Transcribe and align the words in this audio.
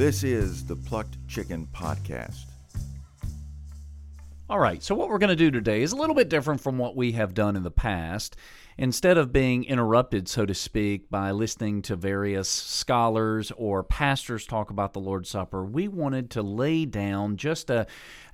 This 0.00 0.24
is 0.24 0.64
the 0.64 0.76
Plucked 0.76 1.18
Chicken 1.28 1.68
Podcast. 1.74 2.46
All 4.48 4.58
right, 4.58 4.82
so 4.82 4.94
what 4.94 5.10
we're 5.10 5.18
going 5.18 5.28
to 5.28 5.36
do 5.36 5.50
today 5.50 5.82
is 5.82 5.92
a 5.92 5.96
little 5.96 6.14
bit 6.14 6.30
different 6.30 6.62
from 6.62 6.78
what 6.78 6.96
we 6.96 7.12
have 7.12 7.34
done 7.34 7.54
in 7.54 7.64
the 7.64 7.70
past. 7.70 8.34
Instead 8.80 9.18
of 9.18 9.30
being 9.30 9.62
interrupted, 9.64 10.26
so 10.26 10.46
to 10.46 10.54
speak, 10.54 11.10
by 11.10 11.30
listening 11.30 11.82
to 11.82 11.94
various 11.94 12.48
scholars 12.48 13.52
or 13.58 13.82
pastors 13.82 14.46
talk 14.46 14.70
about 14.70 14.94
the 14.94 14.98
Lord's 14.98 15.28
Supper, 15.28 15.66
we 15.66 15.86
wanted 15.86 16.30
to 16.30 16.40
lay 16.42 16.86
down 16.86 17.36
just 17.36 17.68
a, 17.68 17.86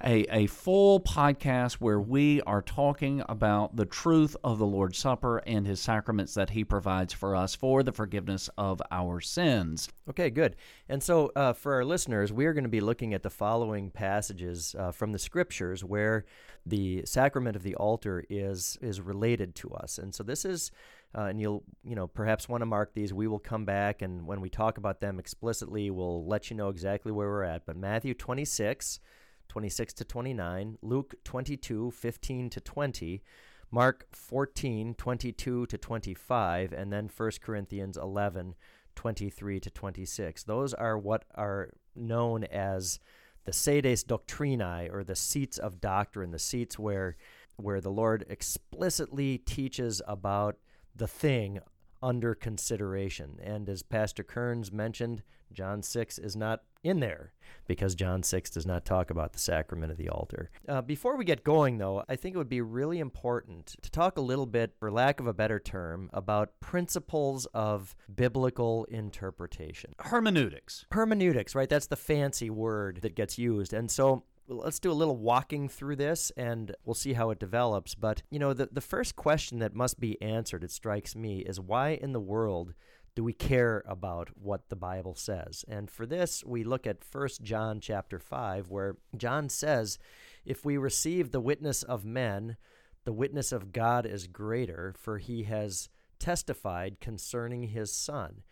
a, 0.04 0.24
a 0.30 0.46
full 0.46 1.00
podcast 1.00 1.74
where 1.80 1.98
we 1.98 2.42
are 2.42 2.62
talking 2.62 3.24
about 3.28 3.74
the 3.74 3.86
truth 3.86 4.36
of 4.44 4.58
the 4.60 4.66
Lord's 4.66 4.98
Supper 4.98 5.38
and 5.38 5.66
his 5.66 5.80
sacraments 5.80 6.34
that 6.34 6.50
he 6.50 6.62
provides 6.62 7.12
for 7.12 7.34
us 7.34 7.56
for 7.56 7.82
the 7.82 7.90
forgiveness 7.90 8.48
of 8.56 8.80
our 8.92 9.20
sins. 9.20 9.88
Okay, 10.08 10.30
good. 10.30 10.54
And 10.88 11.02
so, 11.02 11.32
uh, 11.34 11.54
for 11.54 11.74
our 11.74 11.84
listeners, 11.84 12.32
we 12.32 12.46
are 12.46 12.52
going 12.52 12.62
to 12.62 12.70
be 12.70 12.80
looking 12.80 13.14
at 13.14 13.24
the 13.24 13.30
following 13.30 13.90
passages 13.90 14.76
uh, 14.78 14.92
from 14.92 15.10
the 15.10 15.18
scriptures 15.18 15.82
where 15.82 16.24
the 16.66 17.02
sacrament 17.06 17.56
of 17.56 17.62
the 17.62 17.76
altar 17.76 18.24
is 18.28 18.76
is 18.82 19.00
related 19.00 19.54
to 19.56 19.70
us. 19.70 19.98
And 19.98 20.14
so, 20.14 20.24
this 20.24 20.44
is, 20.44 20.72
uh, 21.16 21.22
and 21.22 21.40
you'll 21.40 21.62
you 21.84 21.94
know 21.94 22.08
perhaps 22.08 22.48
want 22.48 22.62
to 22.62 22.66
mark 22.66 22.92
these. 22.92 23.14
We 23.14 23.28
will 23.28 23.38
come 23.38 23.64
back, 23.64 24.02
and 24.02 24.26
when 24.26 24.40
we 24.40 24.50
talk 24.50 24.76
about 24.76 25.00
them 25.00 25.18
explicitly, 25.18 25.90
we'll 25.90 26.26
let 26.26 26.50
you 26.50 26.56
know 26.56 26.68
exactly 26.68 27.12
where 27.12 27.28
we're 27.28 27.44
at. 27.44 27.64
But 27.64 27.76
Matthew 27.76 28.14
twenty 28.14 28.44
six. 28.44 29.00
26 29.48 29.92
to 29.94 30.04
29, 30.04 30.76
Luke 30.82 31.14
22, 31.24 31.92
15 31.92 32.50
to 32.50 32.60
20, 32.60 33.22
Mark 33.70 34.06
14, 34.12 34.94
22 34.94 35.66
to 35.66 35.78
25, 35.78 36.72
and 36.72 36.92
then 36.92 37.08
1 37.14 37.30
Corinthians 37.40 37.96
11, 37.96 38.54
23 38.94 39.60
to 39.60 39.70
26. 39.70 40.44
Those 40.44 40.74
are 40.74 40.98
what 40.98 41.24
are 41.34 41.70
known 41.94 42.44
as 42.44 42.98
the 43.46 43.52
sedes 43.52 44.04
doctrinae 44.04 44.92
or 44.92 45.02
the 45.02 45.16
seats 45.16 45.56
of 45.56 45.80
doctrine, 45.80 46.32
the 46.32 46.38
seats 46.38 46.78
where 46.78 47.16
where 47.56 47.80
the 47.80 47.90
Lord 47.90 48.26
explicitly 48.28 49.38
teaches 49.38 50.02
about 50.06 50.58
the 50.94 51.06
thing 51.08 51.60
under 52.06 52.36
consideration. 52.36 53.36
And 53.42 53.68
as 53.68 53.82
Pastor 53.82 54.22
Kerns 54.22 54.70
mentioned, 54.70 55.24
John 55.52 55.82
6 55.82 56.18
is 56.18 56.36
not 56.36 56.62
in 56.84 57.00
there 57.00 57.32
because 57.66 57.96
John 57.96 58.22
6 58.22 58.48
does 58.50 58.64
not 58.64 58.84
talk 58.84 59.10
about 59.10 59.32
the 59.32 59.40
sacrament 59.40 59.90
of 59.90 59.98
the 59.98 60.08
altar. 60.08 60.50
Uh, 60.68 60.82
before 60.82 61.16
we 61.16 61.24
get 61.24 61.42
going, 61.42 61.78
though, 61.78 62.04
I 62.08 62.14
think 62.14 62.36
it 62.36 62.38
would 62.38 62.48
be 62.48 62.60
really 62.60 63.00
important 63.00 63.74
to 63.82 63.90
talk 63.90 64.18
a 64.18 64.20
little 64.20 64.46
bit, 64.46 64.72
for 64.78 64.88
lack 64.88 65.18
of 65.18 65.26
a 65.26 65.34
better 65.34 65.58
term, 65.58 66.08
about 66.12 66.60
principles 66.60 67.46
of 67.46 67.96
biblical 68.14 68.84
interpretation. 68.84 69.92
Hermeneutics. 69.98 70.86
Hermeneutics, 70.92 71.56
right? 71.56 71.68
That's 71.68 71.88
the 71.88 71.96
fancy 71.96 72.50
word 72.50 73.00
that 73.02 73.16
gets 73.16 73.36
used. 73.36 73.72
And 73.72 73.90
so 73.90 74.22
let's 74.48 74.78
do 74.78 74.90
a 74.90 74.94
little 74.94 75.16
walking 75.16 75.68
through 75.68 75.96
this 75.96 76.30
and 76.36 76.74
we'll 76.84 76.94
see 76.94 77.14
how 77.14 77.30
it 77.30 77.38
develops. 77.38 77.94
But, 77.94 78.22
you 78.30 78.38
know, 78.38 78.52
the, 78.52 78.68
the 78.70 78.80
first 78.80 79.16
question 79.16 79.58
that 79.58 79.74
must 79.74 79.98
be 80.00 80.20
answered, 80.22 80.64
it 80.64 80.70
strikes 80.70 81.16
me, 81.16 81.40
is 81.40 81.60
why 81.60 81.90
in 81.90 82.12
the 82.12 82.20
world 82.20 82.74
do 83.14 83.24
we 83.24 83.32
care 83.32 83.82
about 83.86 84.28
what 84.36 84.68
the 84.68 84.76
Bible 84.76 85.14
says? 85.14 85.64
And 85.66 85.90
for 85.90 86.06
this, 86.06 86.44
we 86.44 86.64
look 86.64 86.86
at 86.86 87.02
1 87.10 87.28
John 87.42 87.80
chapter 87.80 88.18
5 88.18 88.68
where 88.68 88.96
John 89.16 89.48
says, 89.48 89.98
"If 90.44 90.64
we 90.64 90.76
receive 90.76 91.30
the 91.30 91.40
witness 91.40 91.82
of 91.82 92.04
men, 92.04 92.58
the 93.04 93.14
witness 93.14 93.52
of 93.52 93.72
God 93.72 94.04
is 94.04 94.26
greater, 94.26 94.94
for 94.98 95.16
he 95.16 95.44
has 95.44 95.88
testified 96.18 97.00
concerning 97.00 97.64
his 97.64 97.90
son." 97.90 98.42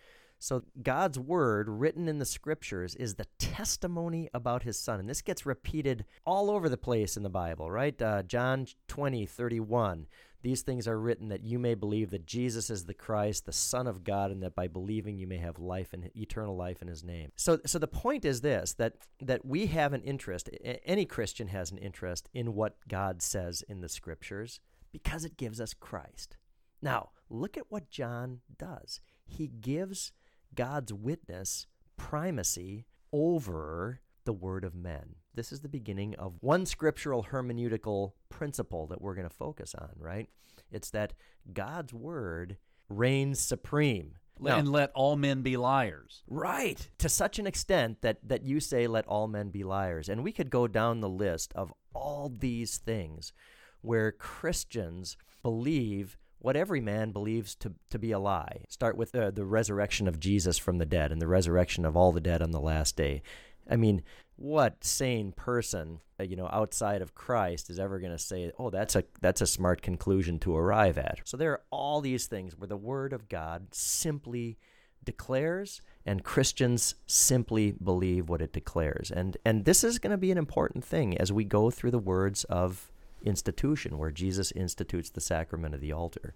So, 0.45 0.63
God's 0.83 1.19
word 1.19 1.71
written 1.71 2.07
in 2.07 2.19
the 2.19 2.27
scriptures 2.27 2.95
is 2.97 3.15
the 3.15 3.25
testimony 3.39 4.29
about 4.35 4.63
his 4.63 4.79
son. 4.79 5.01
And 5.01 5.09
this 5.09 5.23
gets 5.23 5.47
repeated 5.47 6.05
all 6.27 6.51
over 6.51 6.69
the 6.69 6.77
place 6.77 7.17
in 7.17 7.23
the 7.23 7.31
Bible, 7.31 7.71
right? 7.71 8.01
Uh, 8.01 8.23
John 8.25 8.67
20, 8.89 9.25
31. 9.25 10.07
These 10.43 10.61
things 10.61 10.87
are 10.87 11.01
written 11.01 11.31
that 11.31 11.45
you 11.45 11.59
may 11.59 11.73
believe 11.75 12.11
that 12.11 12.27
Jesus 12.27 12.69
is 12.69 12.85
the 12.85 12.93
Christ, 12.93 13.47
the 13.47 13.55
Son 13.55 13.87
of 13.87 14.05
God, 14.05 14.31
and 14.31 14.43
that 14.43 14.55
by 14.55 14.69
believing 14.69 15.17
you 15.17 15.27
may 15.27 15.39
have 15.39 15.59
life 15.59 15.95
and 15.95 16.11
eternal 16.15 16.55
life 16.55 16.83
in 16.83 16.89
his 16.89 17.03
name. 17.03 17.33
So 17.37 17.59
so 17.65 17.79
the 17.79 17.89
point 17.89 18.27
is 18.27 18.43
this 18.43 18.75
that 18.75 18.97
that 19.23 19.47
we 19.47 19.69
have 19.69 19.95
an 19.95 20.03
interest, 20.03 20.51
any 20.85 21.07
Christian 21.07 21.49
has 21.49 21.71
an 21.71 21.79
interest 21.79 22.29
in 22.35 22.55
what 22.55 22.77
God 22.87 23.23
says 23.23 23.63
in 23.67 23.81
the 23.81 23.89
scriptures 23.89 24.61
because 24.93 25.25
it 25.25 25.39
gives 25.39 25.59
us 25.59 25.73
Christ. 25.73 26.37
Now, 26.83 27.13
look 27.31 27.57
at 27.57 27.71
what 27.71 27.89
John 27.89 28.41
does. 28.59 29.01
He 29.25 29.47
gives 29.49 30.13
God's 30.55 30.93
witness 30.93 31.67
primacy 31.97 32.87
over 33.13 34.01
the 34.25 34.33
word 34.33 34.65
of 34.65 34.75
men. 34.75 35.17
This 35.35 35.53
is 35.53 35.61
the 35.61 35.69
beginning 35.69 36.15
of 36.17 36.35
one 36.41 36.67
scriptural 36.67 37.25
hermeneutical 37.25 38.13
principle 38.29 38.87
that 38.89 39.01
we're 39.01 39.15
going 39.15 39.29
to 39.29 39.35
focus 39.35 39.75
on, 39.75 39.91
right? 39.97 40.29
It's 40.71 40.91
that 40.91 41.13
God's 41.53 41.93
word 41.93 42.57
reigns 42.89 43.41
supreme. 43.41 44.17
Now, 44.41 44.59
and 44.59 44.69
let 44.69 44.91
all 44.95 45.15
men 45.15 45.43
be 45.43 45.57
liars. 45.57 46.25
Right. 46.29 46.89
To 46.99 47.09
such 47.09 47.39
an 47.39 47.47
extent 47.47 48.03
that 48.03 48.19
that 48.25 48.43
you 48.43 48.59
say 48.59 48.89
let 48.89 49.07
all 49.07 49.29
men 49.29 49.51
be 49.51 49.63
liars. 49.63 50.09
And 50.09 50.25
we 50.25 50.33
could 50.33 50.51
go 50.51 50.67
down 50.67 51.01
the 51.01 51.09
list 51.09 51.53
of 51.55 51.73
all 51.95 52.33
these 52.37 52.79
things 52.79 53.33
where 53.81 54.11
Christians 54.11 55.17
believe 55.43 56.17
what 56.45 56.57
every 56.57 56.81
man 56.83 57.11
believes 57.11 57.55
to, 57.55 57.73
to 57.89 57.99
be 57.99 58.13
a 58.13 58.19
lie. 58.19 58.61
Start 58.69 58.99
with 58.99 59.15
uh, 59.15 59.31
the 59.31 59.47
resurrection 59.47 60.07
of 60.07 60.21
Jesus 60.21 60.59
from 60.59 60.77
the 60.77 60.85
dead 60.85 61.11
and 61.11 61.19
the 61.19 61.27
resurrection 61.27 61.87
of 61.87 61.97
all 61.97 62.13
the 62.13 62.21
dead 62.21 62.43
on 62.43 62.51
the 62.51 62.61
last 62.61 62.99
day. 62.99 63.23
I 63.71 63.77
mean, 63.77 64.03
what 64.37 64.85
sane 64.85 65.33
person, 65.33 66.01
uh, 66.21 66.25
you 66.25 66.37
know, 66.37 66.51
outside 66.53 67.01
of 67.01 67.15
Christ 67.15 67.71
is 67.71 67.79
ever 67.79 67.99
going 67.99 68.13
to 68.13 68.19
say, 68.19 68.53
"Oh, 68.59 68.69
that's 68.69 68.95
a 68.95 69.05
that's 69.23 69.41
a 69.41 69.47
smart 69.47 69.81
conclusion 69.81 70.39
to 70.41 70.55
arrive 70.55 70.99
at." 70.99 71.21
So 71.25 71.39
there 71.39 71.53
are 71.53 71.63
all 71.71 72.03
these 72.03 72.27
things 72.27 72.59
where 72.59 72.69
the 72.69 72.77
word 72.77 73.15
of 73.15 73.31
God 73.31 73.75
simply 73.75 74.59
declares 75.03 75.81
and 76.05 76.25
Christians 76.25 76.95
simply 77.07 77.73
believe 77.73 78.29
what 78.29 78.43
it 78.43 78.53
declares. 78.53 79.11
And 79.11 79.39
and 79.47 79.65
this 79.65 79.83
is 79.83 79.99
going 79.99 80.11
to 80.11 80.19
be 80.19 80.31
an 80.31 80.37
important 80.37 80.85
thing 80.85 81.17
as 81.17 81.33
we 81.33 81.45
go 81.45 81.71
through 81.71 81.93
the 81.93 81.99
words 81.99 82.45
of 82.45 82.91
institution 83.25 83.99
where 83.99 84.11
Jesus 84.11 84.51
institutes 84.53 85.11
the 85.11 85.21
sacrament 85.21 85.75
of 85.75 85.81
the 85.81 85.93
altar. 85.93 86.35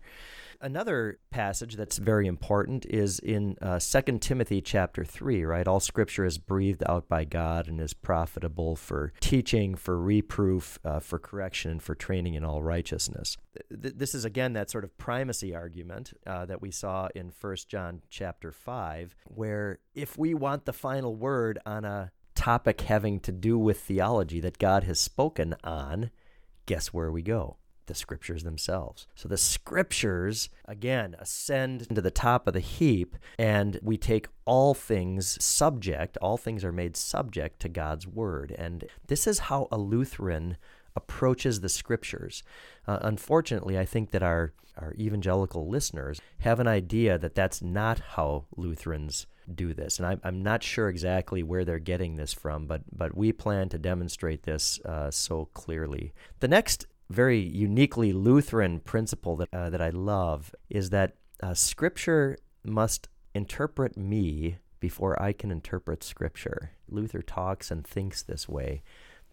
Another 0.60 1.20
passage 1.30 1.76
that's 1.76 1.98
very 1.98 2.26
important 2.26 2.84
is 2.86 3.20
in 3.20 3.56
uh, 3.62 3.78
2 3.78 4.18
Timothy 4.18 4.60
chapter 4.60 5.04
3, 5.04 5.44
right? 5.44 5.68
All 5.68 5.78
scripture 5.78 6.24
is 6.24 6.38
breathed 6.38 6.82
out 6.88 7.08
by 7.08 7.24
God 7.24 7.68
and 7.68 7.80
is 7.80 7.94
profitable 7.94 8.74
for 8.74 9.12
teaching, 9.20 9.76
for 9.76 9.98
reproof, 9.98 10.78
uh, 10.84 10.98
for 10.98 11.18
correction, 11.18 11.70
and 11.70 11.82
for 11.82 11.94
training 11.94 12.34
in 12.34 12.44
all 12.44 12.62
righteousness. 12.62 13.36
Th- 13.70 13.94
this 13.94 14.14
is 14.14 14.24
again 14.24 14.52
that 14.54 14.70
sort 14.70 14.84
of 14.84 14.96
primacy 14.98 15.54
argument 15.54 16.12
uh, 16.26 16.44
that 16.46 16.60
we 16.60 16.70
saw 16.70 17.08
in 17.14 17.32
1 17.40 17.56
John 17.68 18.02
chapter 18.10 18.50
5, 18.50 19.14
where 19.26 19.78
if 19.94 20.18
we 20.18 20.34
want 20.34 20.64
the 20.64 20.72
final 20.72 21.14
word 21.14 21.58
on 21.64 21.84
a 21.84 22.10
topic 22.34 22.82
having 22.82 23.20
to 23.20 23.32
do 23.32 23.58
with 23.58 23.80
theology 23.80 24.40
that 24.40 24.58
God 24.58 24.84
has 24.84 25.00
spoken 25.00 25.54
on, 25.64 26.10
guess 26.68 26.88
where 26.88 27.10
we 27.10 27.22
go? 27.22 27.56
The 27.86 27.94
scriptures 27.94 28.44
themselves. 28.44 29.06
So 29.14 29.26
the 29.26 29.38
scriptures, 29.38 30.50
again, 30.66 31.16
ascend 31.18 31.88
to 31.88 32.02
the 32.02 32.10
top 32.10 32.46
of 32.46 32.52
the 32.52 32.60
heap, 32.60 33.16
and 33.38 33.80
we 33.82 33.96
take 33.96 34.28
all 34.44 34.74
things 34.74 35.42
subject, 35.42 36.18
all 36.18 36.36
things 36.36 36.62
are 36.62 36.72
made 36.72 36.94
subject 36.94 37.60
to 37.60 37.70
God's 37.70 38.06
word. 38.06 38.54
And 38.58 38.84
this 39.06 39.26
is 39.26 39.38
how 39.38 39.68
a 39.72 39.78
Lutheran 39.78 40.58
approaches 40.94 41.60
the 41.60 41.70
scriptures. 41.70 42.42
Uh, 42.86 42.98
unfortunately, 43.00 43.78
I 43.78 43.86
think 43.86 44.10
that 44.10 44.22
our, 44.22 44.52
our 44.76 44.92
evangelical 44.98 45.66
listeners 45.66 46.20
have 46.40 46.60
an 46.60 46.68
idea 46.68 47.16
that 47.16 47.34
that's 47.34 47.62
not 47.62 48.00
how 48.16 48.44
Lutherans 48.54 49.26
do 49.54 49.74
this. 49.74 49.98
And 49.98 50.06
I, 50.06 50.16
I'm 50.24 50.42
not 50.42 50.62
sure 50.62 50.88
exactly 50.88 51.42
where 51.42 51.64
they're 51.64 51.78
getting 51.78 52.16
this 52.16 52.32
from, 52.32 52.66
but, 52.66 52.82
but 52.92 53.16
we 53.16 53.32
plan 53.32 53.68
to 53.70 53.78
demonstrate 53.78 54.42
this 54.42 54.80
uh, 54.84 55.10
so 55.10 55.46
clearly. 55.54 56.12
The 56.40 56.48
next 56.48 56.86
very 57.10 57.38
uniquely 57.38 58.12
Lutheran 58.12 58.80
principle 58.80 59.36
that, 59.36 59.48
uh, 59.52 59.70
that 59.70 59.80
I 59.80 59.90
love 59.90 60.54
is 60.68 60.90
that 60.90 61.14
uh, 61.42 61.54
Scripture 61.54 62.36
must 62.64 63.08
interpret 63.34 63.96
me 63.96 64.58
before 64.80 65.20
I 65.20 65.32
can 65.32 65.50
interpret 65.50 66.04
Scripture. 66.04 66.72
Luther 66.88 67.22
talks 67.22 67.70
and 67.70 67.86
thinks 67.86 68.22
this 68.22 68.48
way 68.48 68.82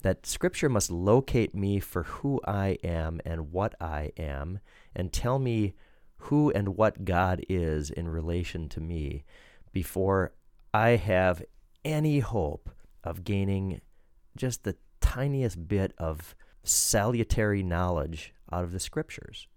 that 0.02 0.26
Scripture 0.26 0.70
must 0.70 0.92
locate 0.92 1.56
me 1.56 1.80
for 1.80 2.04
who 2.04 2.40
I 2.46 2.78
am 2.84 3.20
and 3.26 3.52
what 3.52 3.74
I 3.82 4.12
am, 4.18 4.60
and 4.96 5.12
tell 5.12 5.40
me 5.40 5.74
who 6.18 6.52
and 6.52 6.78
what 6.78 7.06
God 7.06 7.44
is 7.50 7.90
in 7.90 8.08
relation 8.08 8.70
to 8.70 8.80
me 8.80 9.24
before 9.75 10.31
I 10.74 10.92
have 10.92 11.44
any 11.83 12.19
hope 12.19 12.69
of 13.04 13.25
gaining 13.25 13.81
just 14.38 14.63
the 14.63 14.77
tiniest 15.01 15.68
bit 15.68 15.94
of 15.98 16.33
salutary 16.63 17.62
knowledge 17.62 18.33
out 18.54 18.63
of 18.63 18.72
the 18.72 18.80
scriptures. 18.80 19.48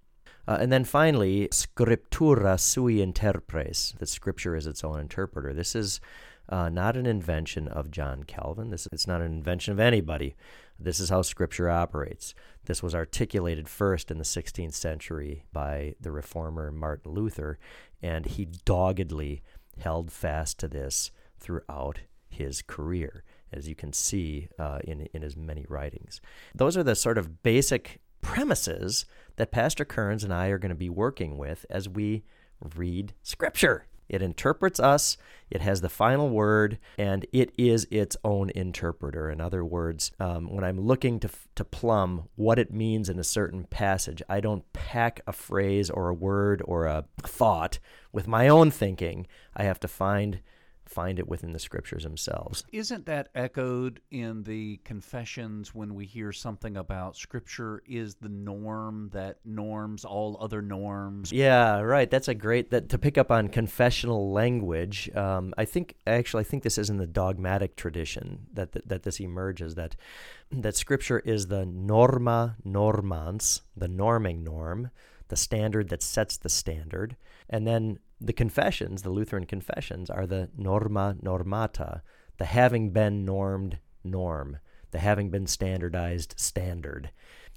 Uh, 0.48 0.58
and 0.60 0.72
then 0.72 0.82
finally, 0.82 1.46
scriptura 1.52 2.58
sui 2.58 2.96
interpres, 2.96 3.96
that 3.98 4.08
scripture 4.08 4.56
is 4.56 4.66
its 4.66 4.82
own 4.82 4.98
interpreter. 4.98 5.54
This 5.54 5.76
is 5.76 6.00
uh, 6.48 6.68
not 6.68 6.96
an 6.96 7.06
invention 7.06 7.68
of 7.68 7.90
John 7.90 8.24
Calvin. 8.24 8.70
This 8.70 8.88
it's 8.90 9.06
not 9.06 9.20
an 9.20 9.32
invention 9.32 9.72
of 9.72 9.78
anybody. 9.78 10.34
This 10.80 11.00
is 11.00 11.10
how 11.10 11.22
Scripture 11.22 11.68
operates. 11.68 12.34
This 12.64 12.82
was 12.82 12.94
articulated 12.94 13.68
first 13.68 14.10
in 14.10 14.18
the 14.18 14.24
16th 14.24 14.74
century 14.74 15.44
by 15.52 15.94
the 16.00 16.12
reformer 16.12 16.70
Martin 16.70 17.12
Luther, 17.12 17.58
and 18.00 18.24
he 18.24 18.46
doggedly 18.64 19.42
held 19.78 20.10
fast 20.12 20.58
to 20.58 20.68
this 20.68 21.10
throughout 21.38 22.00
his 22.28 22.62
career, 22.62 23.24
as 23.52 23.68
you 23.68 23.74
can 23.74 23.92
see 23.92 24.48
uh, 24.58 24.78
in, 24.84 25.08
in 25.12 25.22
his 25.22 25.36
many 25.36 25.64
writings. 25.68 26.20
Those 26.54 26.76
are 26.76 26.82
the 26.82 26.94
sort 26.94 27.18
of 27.18 27.42
basic 27.42 28.00
premises 28.20 29.06
that 29.36 29.52
Pastor 29.52 29.84
Kerns 29.84 30.24
and 30.24 30.32
I 30.32 30.48
are 30.48 30.58
going 30.58 30.70
to 30.70 30.74
be 30.74 30.90
working 30.90 31.38
with 31.38 31.64
as 31.70 31.88
we 31.88 32.24
read 32.76 33.14
Scripture. 33.22 33.86
It 34.08 34.22
interprets 34.22 34.80
us, 34.80 35.16
it 35.50 35.60
has 35.60 35.80
the 35.80 35.88
final 35.88 36.28
word, 36.28 36.78
and 36.98 37.26
it 37.32 37.52
is 37.58 37.86
its 37.90 38.16
own 38.24 38.50
interpreter. 38.50 39.30
In 39.30 39.40
other 39.40 39.64
words, 39.64 40.12
um, 40.20 40.50
when 40.52 40.64
I'm 40.64 40.80
looking 40.80 41.20
to, 41.20 41.30
to 41.54 41.64
plumb 41.64 42.28
what 42.36 42.58
it 42.58 42.72
means 42.72 43.08
in 43.08 43.18
a 43.18 43.24
certain 43.24 43.64
passage, 43.64 44.22
I 44.28 44.40
don't 44.40 44.70
pack 44.72 45.20
a 45.26 45.32
phrase 45.32 45.90
or 45.90 46.08
a 46.08 46.14
word 46.14 46.62
or 46.64 46.86
a 46.86 47.04
thought 47.22 47.78
with 48.12 48.28
my 48.28 48.48
own 48.48 48.70
thinking. 48.70 49.26
I 49.56 49.64
have 49.64 49.80
to 49.80 49.88
find 49.88 50.40
find 50.88 51.18
it 51.18 51.28
within 51.28 51.52
the 51.52 51.58
scriptures 51.58 52.04
themselves. 52.04 52.64
Isn't 52.72 53.06
that 53.06 53.28
echoed 53.34 54.00
in 54.10 54.42
the 54.44 54.80
confessions 54.84 55.74
when 55.74 55.94
we 55.94 56.06
hear 56.06 56.32
something 56.32 56.76
about 56.76 57.16
scripture 57.16 57.82
is 57.86 58.14
the 58.16 58.28
norm 58.28 59.10
that 59.12 59.38
norms 59.44 60.04
all 60.04 60.36
other 60.40 60.62
norms? 60.62 61.32
Yeah, 61.32 61.80
right. 61.80 62.10
That's 62.10 62.28
a 62.28 62.34
great 62.34 62.70
that 62.70 62.88
to 62.90 62.98
pick 62.98 63.18
up 63.18 63.30
on 63.30 63.48
confessional 63.48 64.32
language. 64.32 65.14
Um, 65.14 65.54
I 65.58 65.64
think 65.64 65.96
actually 66.06 66.40
I 66.40 66.44
think 66.44 66.62
this 66.62 66.78
is 66.78 66.90
in 66.90 66.96
the 66.96 67.06
dogmatic 67.06 67.76
tradition 67.76 68.46
that 68.54 68.72
that, 68.72 68.88
that 68.88 69.02
this 69.02 69.20
emerges 69.20 69.74
that 69.74 69.96
that 70.50 70.76
scripture 70.76 71.18
is 71.20 71.48
the 71.48 71.66
norma 71.66 72.56
normans, 72.64 73.62
the 73.76 73.88
norming 73.88 74.42
norm, 74.42 74.90
the 75.28 75.36
standard 75.36 75.88
that 75.88 76.02
sets 76.02 76.36
the 76.36 76.48
standard, 76.48 77.16
and 77.48 77.66
then 77.66 77.98
the 78.20 78.32
confessions, 78.32 79.02
the 79.02 79.10
Lutheran 79.10 79.46
confessions, 79.46 80.10
are 80.10 80.26
the 80.26 80.50
norma 80.56 81.16
normata, 81.22 82.00
the 82.38 82.46
having 82.46 82.90
been 82.90 83.24
normed 83.24 83.78
norm, 84.02 84.58
the 84.90 84.98
having 84.98 85.30
been 85.30 85.46
standardized 85.46 86.34
standard. 86.36 87.10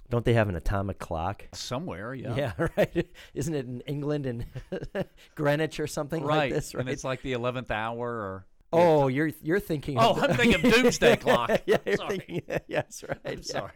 Don't 0.10 0.26
they 0.26 0.34
have 0.34 0.50
an 0.50 0.56
atomic 0.56 1.00
clock? 1.00 1.46
Somewhere, 1.54 2.14
yeah. 2.14 2.36
Yeah, 2.36 2.52
right. 2.78 3.08
Isn't 3.34 3.54
it 3.54 3.66
in 3.66 3.82
England 3.82 4.26
in 4.26 4.46
Greenwich 5.36 5.80
or 5.80 5.88
something 5.88 6.22
right. 6.22 6.36
like 6.36 6.54
this? 6.54 6.76
Right. 6.76 6.82
And 6.82 6.90
it's 6.90 7.06
like 7.06 7.22
the 7.22 7.34
11th 7.34 7.72
hour 7.72 8.08
or. 8.08 8.46
Oh, 8.74 9.08
you're 9.08 9.32
you're 9.42 9.60
thinking. 9.60 9.98
Oh, 9.98 10.12
of 10.12 10.24
I'm 10.24 10.36
thinking 10.36 10.70
doomsday 10.72 11.18
clock. 11.18 11.50
yeah, 11.66 11.78
you're 11.86 11.98
Sorry. 11.98 12.20
thinking. 12.20 12.60
Yes, 12.68 13.04
right. 13.08 13.18
I'm 13.26 13.38
yeah. 13.38 13.42
sorry. 13.42 13.72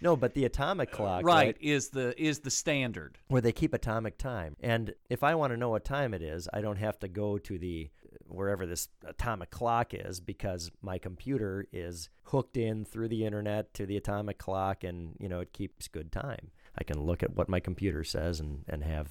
No, 0.00 0.16
but 0.16 0.34
the 0.34 0.44
atomic 0.44 0.92
uh, 0.92 0.96
clock, 0.96 1.24
Right, 1.24 1.56
is 1.60 1.88
the 1.88 2.14
is 2.22 2.40
the 2.40 2.50
standard. 2.50 3.18
where 3.28 3.40
they 3.42 3.52
keep 3.52 3.74
atomic 3.74 4.18
time. 4.18 4.56
And 4.60 4.94
if 5.10 5.22
I 5.24 5.34
want 5.34 5.52
to 5.52 5.56
know 5.56 5.70
what 5.70 5.84
time 5.84 6.14
it 6.14 6.22
is, 6.22 6.48
I 6.52 6.60
don't 6.60 6.76
have 6.78 6.98
to 7.00 7.08
go 7.08 7.38
to 7.38 7.58
the 7.58 7.90
wherever 8.28 8.66
this 8.66 8.88
atomic 9.06 9.50
clock 9.50 9.94
is 9.94 10.20
because 10.20 10.70
my 10.82 10.98
computer 10.98 11.66
is 11.72 12.08
hooked 12.24 12.56
in 12.56 12.84
through 12.84 13.08
the 13.08 13.24
internet 13.24 13.72
to 13.74 13.86
the 13.86 13.96
atomic 13.96 14.36
clock 14.38 14.82
and 14.84 15.14
you 15.20 15.28
know 15.28 15.40
it 15.40 15.52
keeps 15.52 15.88
good 15.88 16.10
time. 16.12 16.50
I 16.78 16.84
can 16.84 17.00
look 17.00 17.22
at 17.22 17.34
what 17.34 17.48
my 17.48 17.60
computer 17.60 18.04
says 18.04 18.40
and, 18.40 18.64
and 18.68 18.82
have 18.84 19.08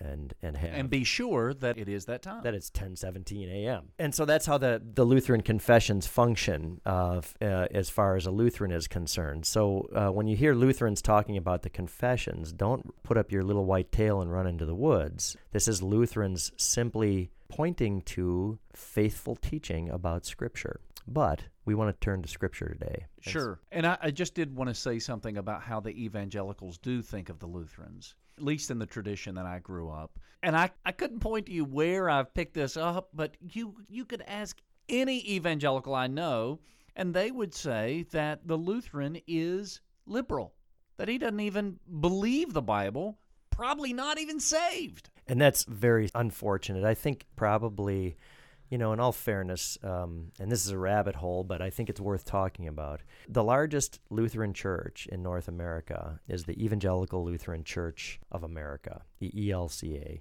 and 0.00 0.34
and 0.42 0.56
have 0.56 0.74
And 0.74 0.88
be 0.90 1.04
sure 1.04 1.52
that 1.54 1.76
it 1.78 1.88
is 1.88 2.04
that 2.06 2.22
time. 2.22 2.42
that 2.44 2.54
it's 2.54 2.70
10:17 2.70 3.48
a.m. 3.50 3.88
And 3.98 4.14
so 4.14 4.24
that's 4.24 4.46
how 4.46 4.58
the 4.58 4.80
the 4.94 5.04
Lutheran 5.04 5.42
confessions 5.42 6.06
function 6.06 6.80
uh, 6.86 7.18
f- 7.18 7.34
uh, 7.42 7.66
as 7.72 7.90
far 7.90 8.16
as 8.16 8.26
a 8.26 8.30
Lutheran 8.30 8.70
is 8.70 8.86
concerned. 8.86 9.46
So 9.46 9.88
uh, 9.94 10.08
when 10.08 10.26
you 10.26 10.36
hear 10.36 10.54
Lutherans 10.54 11.02
talking 11.02 11.36
about 11.36 11.62
the 11.62 11.70
confessions, 11.70 12.52
don't 12.52 13.02
put 13.02 13.16
up 13.16 13.32
your 13.32 13.42
little 13.42 13.64
white 13.64 13.90
tail 13.92 14.20
and 14.20 14.32
run 14.32 14.46
into 14.46 14.64
the 14.64 14.74
woods. 14.74 15.36
This 15.52 15.66
is 15.68 15.82
Lutherans 15.82 16.52
simply 16.56 17.30
pointing 17.48 18.02
to 18.02 18.58
faithful 18.74 19.34
teaching 19.34 19.88
about 19.88 20.26
Scripture. 20.26 20.80
But 21.12 21.42
we 21.64 21.74
want 21.74 21.88
to 21.90 22.04
turn 22.04 22.22
to 22.22 22.28
Scripture 22.28 22.68
today. 22.68 23.06
Sure. 23.20 23.60
And 23.72 23.86
I, 23.86 23.98
I 24.00 24.10
just 24.10 24.34
did 24.34 24.54
want 24.54 24.68
to 24.68 24.74
say 24.74 24.98
something 24.98 25.36
about 25.36 25.62
how 25.62 25.80
the 25.80 26.04
evangelicals 26.04 26.78
do 26.78 27.02
think 27.02 27.28
of 27.28 27.38
the 27.38 27.46
Lutherans, 27.46 28.14
at 28.36 28.44
least 28.44 28.70
in 28.70 28.78
the 28.78 28.86
tradition 28.86 29.34
that 29.36 29.46
I 29.46 29.58
grew 29.58 29.90
up. 29.90 30.18
And 30.42 30.56
I, 30.56 30.70
I 30.84 30.92
couldn't 30.92 31.20
point 31.20 31.46
to 31.46 31.52
you 31.52 31.64
where 31.64 32.08
I've 32.08 32.32
picked 32.34 32.54
this 32.54 32.76
up, 32.76 33.08
but 33.12 33.36
you 33.40 33.74
you 33.88 34.04
could 34.04 34.22
ask 34.26 34.56
any 34.88 35.34
evangelical 35.34 35.94
I 35.94 36.06
know, 36.06 36.60
and 36.94 37.12
they 37.12 37.30
would 37.30 37.54
say 37.54 38.06
that 38.12 38.46
the 38.46 38.56
Lutheran 38.56 39.20
is 39.26 39.80
liberal, 40.06 40.54
that 40.96 41.08
he 41.08 41.18
doesn't 41.18 41.40
even 41.40 41.78
believe 42.00 42.52
the 42.52 42.62
Bible, 42.62 43.18
probably 43.50 43.92
not 43.92 44.18
even 44.18 44.40
saved. 44.40 45.10
And 45.26 45.40
that's 45.40 45.64
very 45.64 46.08
unfortunate. 46.14 46.84
I 46.84 46.94
think 46.94 47.26
probably, 47.36 48.16
you 48.70 48.78
know, 48.78 48.92
in 48.92 49.00
all 49.00 49.12
fairness, 49.12 49.78
um, 49.82 50.32
and 50.38 50.52
this 50.52 50.64
is 50.66 50.70
a 50.70 50.78
rabbit 50.78 51.16
hole, 51.16 51.42
but 51.44 51.62
I 51.62 51.70
think 51.70 51.88
it's 51.88 52.00
worth 52.00 52.24
talking 52.24 52.68
about. 52.68 53.00
The 53.28 53.44
largest 53.44 54.00
Lutheran 54.10 54.52
church 54.52 55.08
in 55.10 55.22
North 55.22 55.48
America 55.48 56.20
is 56.28 56.44
the 56.44 56.62
Evangelical 56.62 57.24
Lutheran 57.24 57.64
Church 57.64 58.20
of 58.30 58.44
America, 58.44 59.02
the 59.20 59.30
ELCA. 59.30 60.20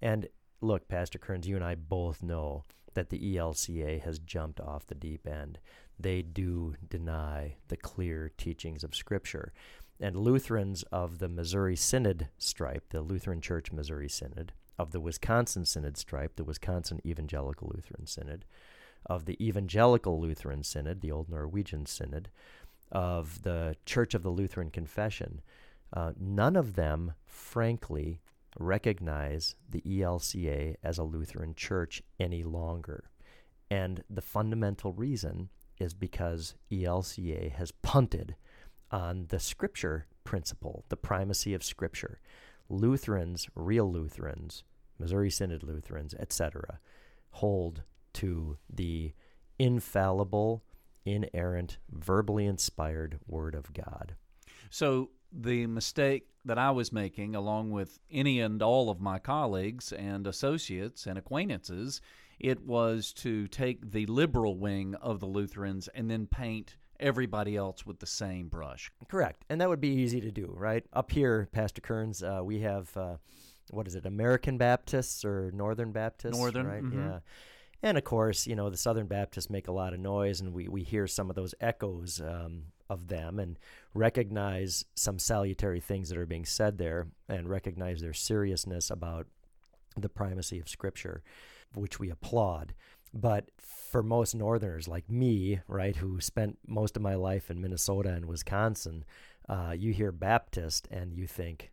And 0.00 0.28
look, 0.60 0.88
Pastor 0.88 1.18
Kerns, 1.18 1.48
you 1.48 1.56
and 1.56 1.64
I 1.64 1.74
both 1.74 2.22
know 2.22 2.64
that 2.94 3.10
the 3.10 3.36
ELCA 3.36 4.00
has 4.02 4.18
jumped 4.18 4.60
off 4.60 4.86
the 4.86 4.94
deep 4.94 5.26
end. 5.26 5.58
They 5.98 6.22
do 6.22 6.76
deny 6.88 7.56
the 7.68 7.76
clear 7.76 8.30
teachings 8.36 8.84
of 8.84 8.94
Scripture. 8.94 9.52
And 10.00 10.16
Lutherans 10.16 10.82
of 10.84 11.18
the 11.18 11.28
Missouri 11.28 11.76
Synod 11.76 12.28
stripe, 12.38 12.84
the 12.90 13.02
Lutheran 13.02 13.40
Church 13.40 13.70
Missouri 13.70 14.08
Synod, 14.08 14.52
of 14.80 14.92
the 14.92 15.00
Wisconsin 15.00 15.66
Synod 15.66 15.98
stripe, 15.98 16.36
the 16.36 16.44
Wisconsin 16.44 17.02
Evangelical 17.04 17.70
Lutheran 17.74 18.06
Synod, 18.06 18.46
of 19.04 19.26
the 19.26 19.36
Evangelical 19.46 20.18
Lutheran 20.18 20.62
Synod, 20.62 21.02
the 21.02 21.12
Old 21.12 21.28
Norwegian 21.28 21.84
Synod, 21.84 22.30
of 22.90 23.42
the 23.42 23.76
Church 23.84 24.14
of 24.14 24.22
the 24.22 24.30
Lutheran 24.30 24.70
Confession, 24.70 25.42
uh, 25.92 26.12
none 26.18 26.56
of 26.56 26.76
them, 26.76 27.12
frankly, 27.26 28.22
recognize 28.58 29.54
the 29.68 29.82
ELCA 29.82 30.76
as 30.82 30.96
a 30.96 31.04
Lutheran 31.04 31.54
church 31.54 32.02
any 32.18 32.42
longer. 32.42 33.10
And 33.70 34.02
the 34.08 34.22
fundamental 34.22 34.94
reason 34.94 35.50
is 35.78 35.92
because 35.92 36.54
ELCA 36.72 37.52
has 37.52 37.70
punted 37.70 38.34
on 38.90 39.26
the 39.28 39.40
scripture 39.40 40.06
principle, 40.24 40.86
the 40.88 40.96
primacy 40.96 41.52
of 41.52 41.62
scripture. 41.62 42.18
Lutherans, 42.70 43.48
real 43.54 43.90
Lutherans, 43.90 44.64
Missouri 45.00 45.30
Synod 45.30 45.62
Lutherans, 45.62 46.14
etc., 46.14 46.78
hold 47.30 47.82
to 48.12 48.58
the 48.72 49.12
infallible, 49.58 50.62
inerrant, 51.04 51.78
verbally 51.90 52.46
inspired 52.46 53.18
Word 53.26 53.54
of 53.54 53.72
God. 53.72 54.14
So 54.70 55.10
the 55.32 55.66
mistake 55.66 56.26
that 56.44 56.58
I 56.58 56.70
was 56.70 56.92
making, 56.92 57.34
along 57.34 57.70
with 57.70 57.98
any 58.10 58.40
and 58.40 58.62
all 58.62 58.90
of 58.90 59.00
my 59.00 59.18
colleagues 59.18 59.92
and 59.92 60.26
associates 60.26 61.06
and 61.06 61.18
acquaintances, 61.18 62.00
it 62.38 62.62
was 62.64 63.12
to 63.14 63.46
take 63.48 63.92
the 63.92 64.06
liberal 64.06 64.56
wing 64.56 64.94
of 64.96 65.20
the 65.20 65.26
Lutherans 65.26 65.88
and 65.88 66.10
then 66.10 66.26
paint 66.26 66.76
everybody 66.98 67.56
else 67.56 67.84
with 67.84 67.98
the 67.98 68.06
same 68.06 68.48
brush. 68.48 68.90
Correct. 69.08 69.44
And 69.48 69.60
that 69.60 69.68
would 69.68 69.80
be 69.80 69.88
easy 69.88 70.20
to 70.20 70.30
do, 70.30 70.52
right? 70.56 70.84
Up 70.92 71.10
here, 71.10 71.48
Pastor 71.52 71.80
Kerns, 71.80 72.22
uh, 72.22 72.40
we 72.42 72.60
have, 72.60 72.94
uh, 72.96 73.16
what 73.70 73.86
is 73.86 73.94
it, 73.94 74.06
American 74.06 74.58
Baptists 74.58 75.24
or 75.24 75.50
Northern 75.52 75.92
Baptists? 75.92 76.36
Northern, 76.36 76.66
right? 76.66 76.82
mhm. 76.82 76.94
Yeah. 76.94 77.18
And 77.82 77.96
of 77.96 78.04
course, 78.04 78.46
you 78.46 78.54
know, 78.54 78.68
the 78.68 78.76
Southern 78.76 79.06
Baptists 79.06 79.48
make 79.48 79.68
a 79.68 79.72
lot 79.72 79.94
of 79.94 80.00
noise, 80.00 80.40
and 80.40 80.52
we, 80.52 80.68
we 80.68 80.82
hear 80.82 81.06
some 81.06 81.30
of 81.30 81.36
those 81.36 81.54
echoes 81.60 82.20
um, 82.20 82.64
of 82.90 83.08
them 83.08 83.38
and 83.38 83.58
recognize 83.94 84.84
some 84.94 85.18
salutary 85.18 85.80
things 85.80 86.08
that 86.08 86.18
are 86.18 86.26
being 86.26 86.44
said 86.44 86.76
there 86.76 87.06
and 87.28 87.48
recognize 87.48 88.00
their 88.00 88.12
seriousness 88.12 88.90
about 88.90 89.26
the 89.96 90.08
primacy 90.08 90.58
of 90.58 90.68
Scripture, 90.68 91.22
which 91.74 91.98
we 91.98 92.10
applaud. 92.10 92.74
But 93.14 93.50
for 93.58 94.02
most 94.02 94.34
Northerners 94.34 94.86
like 94.86 95.08
me, 95.10 95.60
right, 95.66 95.96
who 95.96 96.20
spent 96.20 96.58
most 96.66 96.96
of 96.96 97.02
my 97.02 97.14
life 97.14 97.50
in 97.50 97.60
Minnesota 97.60 98.10
and 98.10 98.26
Wisconsin, 98.26 99.04
uh, 99.48 99.74
you 99.76 99.92
hear 99.92 100.12
Baptist 100.12 100.86
and 100.90 101.12
you 101.12 101.26
think 101.26 101.72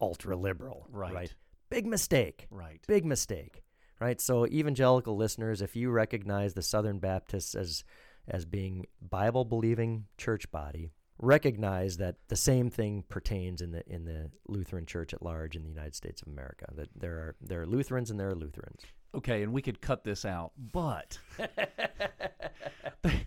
ultra 0.00 0.36
liberal, 0.36 0.86
Right. 0.90 1.14
right? 1.14 1.34
Big 1.70 1.86
mistake. 1.86 2.46
Right. 2.50 2.80
Big 2.86 3.04
mistake, 3.04 3.62
right? 4.00 4.20
So, 4.20 4.46
evangelical 4.46 5.16
listeners, 5.16 5.60
if 5.62 5.74
you 5.76 5.90
recognize 5.90 6.54
the 6.54 6.62
Southern 6.62 6.98
Baptists 6.98 7.54
as 7.54 7.84
as 8.28 8.44
being 8.44 8.86
Bible 9.00 9.44
believing 9.44 10.06
church 10.18 10.50
body, 10.50 10.90
recognize 11.18 11.96
that 11.98 12.16
the 12.28 12.36
same 12.36 12.70
thing 12.70 13.04
pertains 13.08 13.60
in 13.62 13.72
the 13.72 13.82
in 13.92 14.04
the 14.04 14.30
Lutheran 14.48 14.86
Church 14.86 15.12
at 15.14 15.22
large 15.22 15.56
in 15.56 15.62
the 15.62 15.68
United 15.68 15.94
States 15.94 16.22
of 16.22 16.28
America. 16.28 16.66
That 16.74 16.88
there 16.94 17.16
are 17.16 17.34
there 17.40 17.62
are 17.62 17.66
Lutherans 17.66 18.10
and 18.10 18.18
there 18.20 18.28
are 18.30 18.34
Lutherans. 18.34 18.82
Okay, 19.14 19.42
and 19.42 19.52
we 19.52 19.62
could 19.62 19.80
cut 19.80 20.04
this 20.04 20.24
out, 20.24 20.52
but 20.58 21.18
they, 23.02 23.26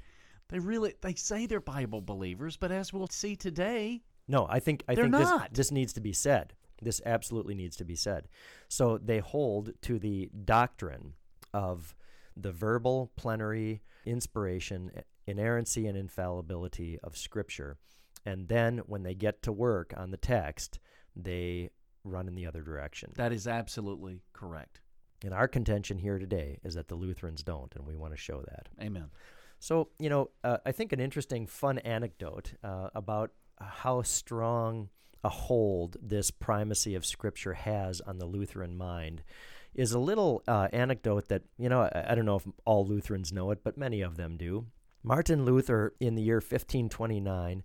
they 0.49 0.59
really 0.59 0.93
they 1.01 1.13
say 1.15 1.45
they're 1.45 1.59
Bible 1.59 2.01
believers, 2.01 2.57
but 2.57 2.71
as 2.71 2.93
we'll 2.93 3.07
see 3.07 3.35
today, 3.35 4.01
No, 4.29 4.45
I 4.49 4.59
think 4.59 4.83
I 4.87 4.95
They're 4.95 5.05
think 5.05 5.15
this, 5.15 5.29
not. 5.29 5.53
this 5.53 5.71
needs 5.71 5.91
to 5.93 6.01
be 6.01 6.13
said. 6.13 6.53
This 6.81 7.01
absolutely 7.05 7.55
needs 7.55 7.75
to 7.77 7.83
be 7.83 7.95
said. 7.95 8.29
So 8.69 8.97
they 8.97 9.19
hold 9.19 9.73
to 9.81 9.99
the 9.99 10.29
doctrine 10.45 11.13
of 11.53 11.95
the 12.37 12.51
verbal, 12.51 13.11
plenary, 13.17 13.81
inspiration, 14.05 14.91
inerrancy, 15.27 15.87
and 15.87 15.97
infallibility 15.97 16.99
of 17.03 17.17
Scripture. 17.17 17.77
And 18.25 18.47
then 18.47 18.77
when 18.85 19.03
they 19.03 19.15
get 19.15 19.41
to 19.43 19.51
work 19.51 19.93
on 19.97 20.11
the 20.11 20.17
text, 20.17 20.79
they 21.15 21.71
run 22.05 22.27
in 22.27 22.35
the 22.35 22.45
other 22.45 22.61
direction. 22.61 23.11
that 23.15 23.33
is 23.33 23.47
absolutely 23.47 24.21
correct. 24.31 24.79
And 25.23 25.33
our 25.33 25.49
contention 25.49 25.97
here 25.97 26.17
today 26.17 26.59
is 26.63 26.75
that 26.75 26.87
the 26.87 26.95
Lutherans 26.95 27.43
don't, 27.43 27.75
and 27.75 27.85
we 27.85 27.95
want 27.95 28.13
to 28.13 28.17
show 28.17 28.41
that. 28.47 28.69
Amen. 28.81 29.09
So, 29.59 29.89
you 29.99 30.09
know, 30.09 30.29
uh, 30.45 30.59
I 30.65 30.71
think 30.71 30.93
an 30.93 31.01
interesting, 31.01 31.45
fun 31.45 31.79
anecdote 31.79 32.53
uh, 32.63 32.89
about 32.95 33.31
how 33.59 34.01
strong 34.01 34.89
a 35.23 35.29
hold 35.29 35.97
this 36.01 36.31
primacy 36.31 36.95
of 36.95 37.05
Scripture 37.05 37.53
has 37.53 38.01
on 38.01 38.17
the 38.17 38.25
Lutheran 38.25 38.77
mind 38.77 39.21
is 39.75 39.91
a 39.91 39.99
little 39.99 40.43
uh, 40.47 40.67
anecdote 40.73 41.27
that, 41.27 41.43
you 41.57 41.69
know, 41.69 41.81
I, 41.81 42.07
I 42.09 42.15
don't 42.15 42.25
know 42.25 42.37
if 42.37 42.47
all 42.65 42.85
Lutherans 42.85 43.31
know 43.31 43.51
it, 43.51 43.59
but 43.63 43.77
many 43.77 44.01
of 44.01 44.17
them 44.17 44.37
do. 44.37 44.65
Martin 45.03 45.45
Luther, 45.45 45.93
in 45.99 46.15
the 46.15 46.21
year 46.21 46.37
1529, 46.37 47.63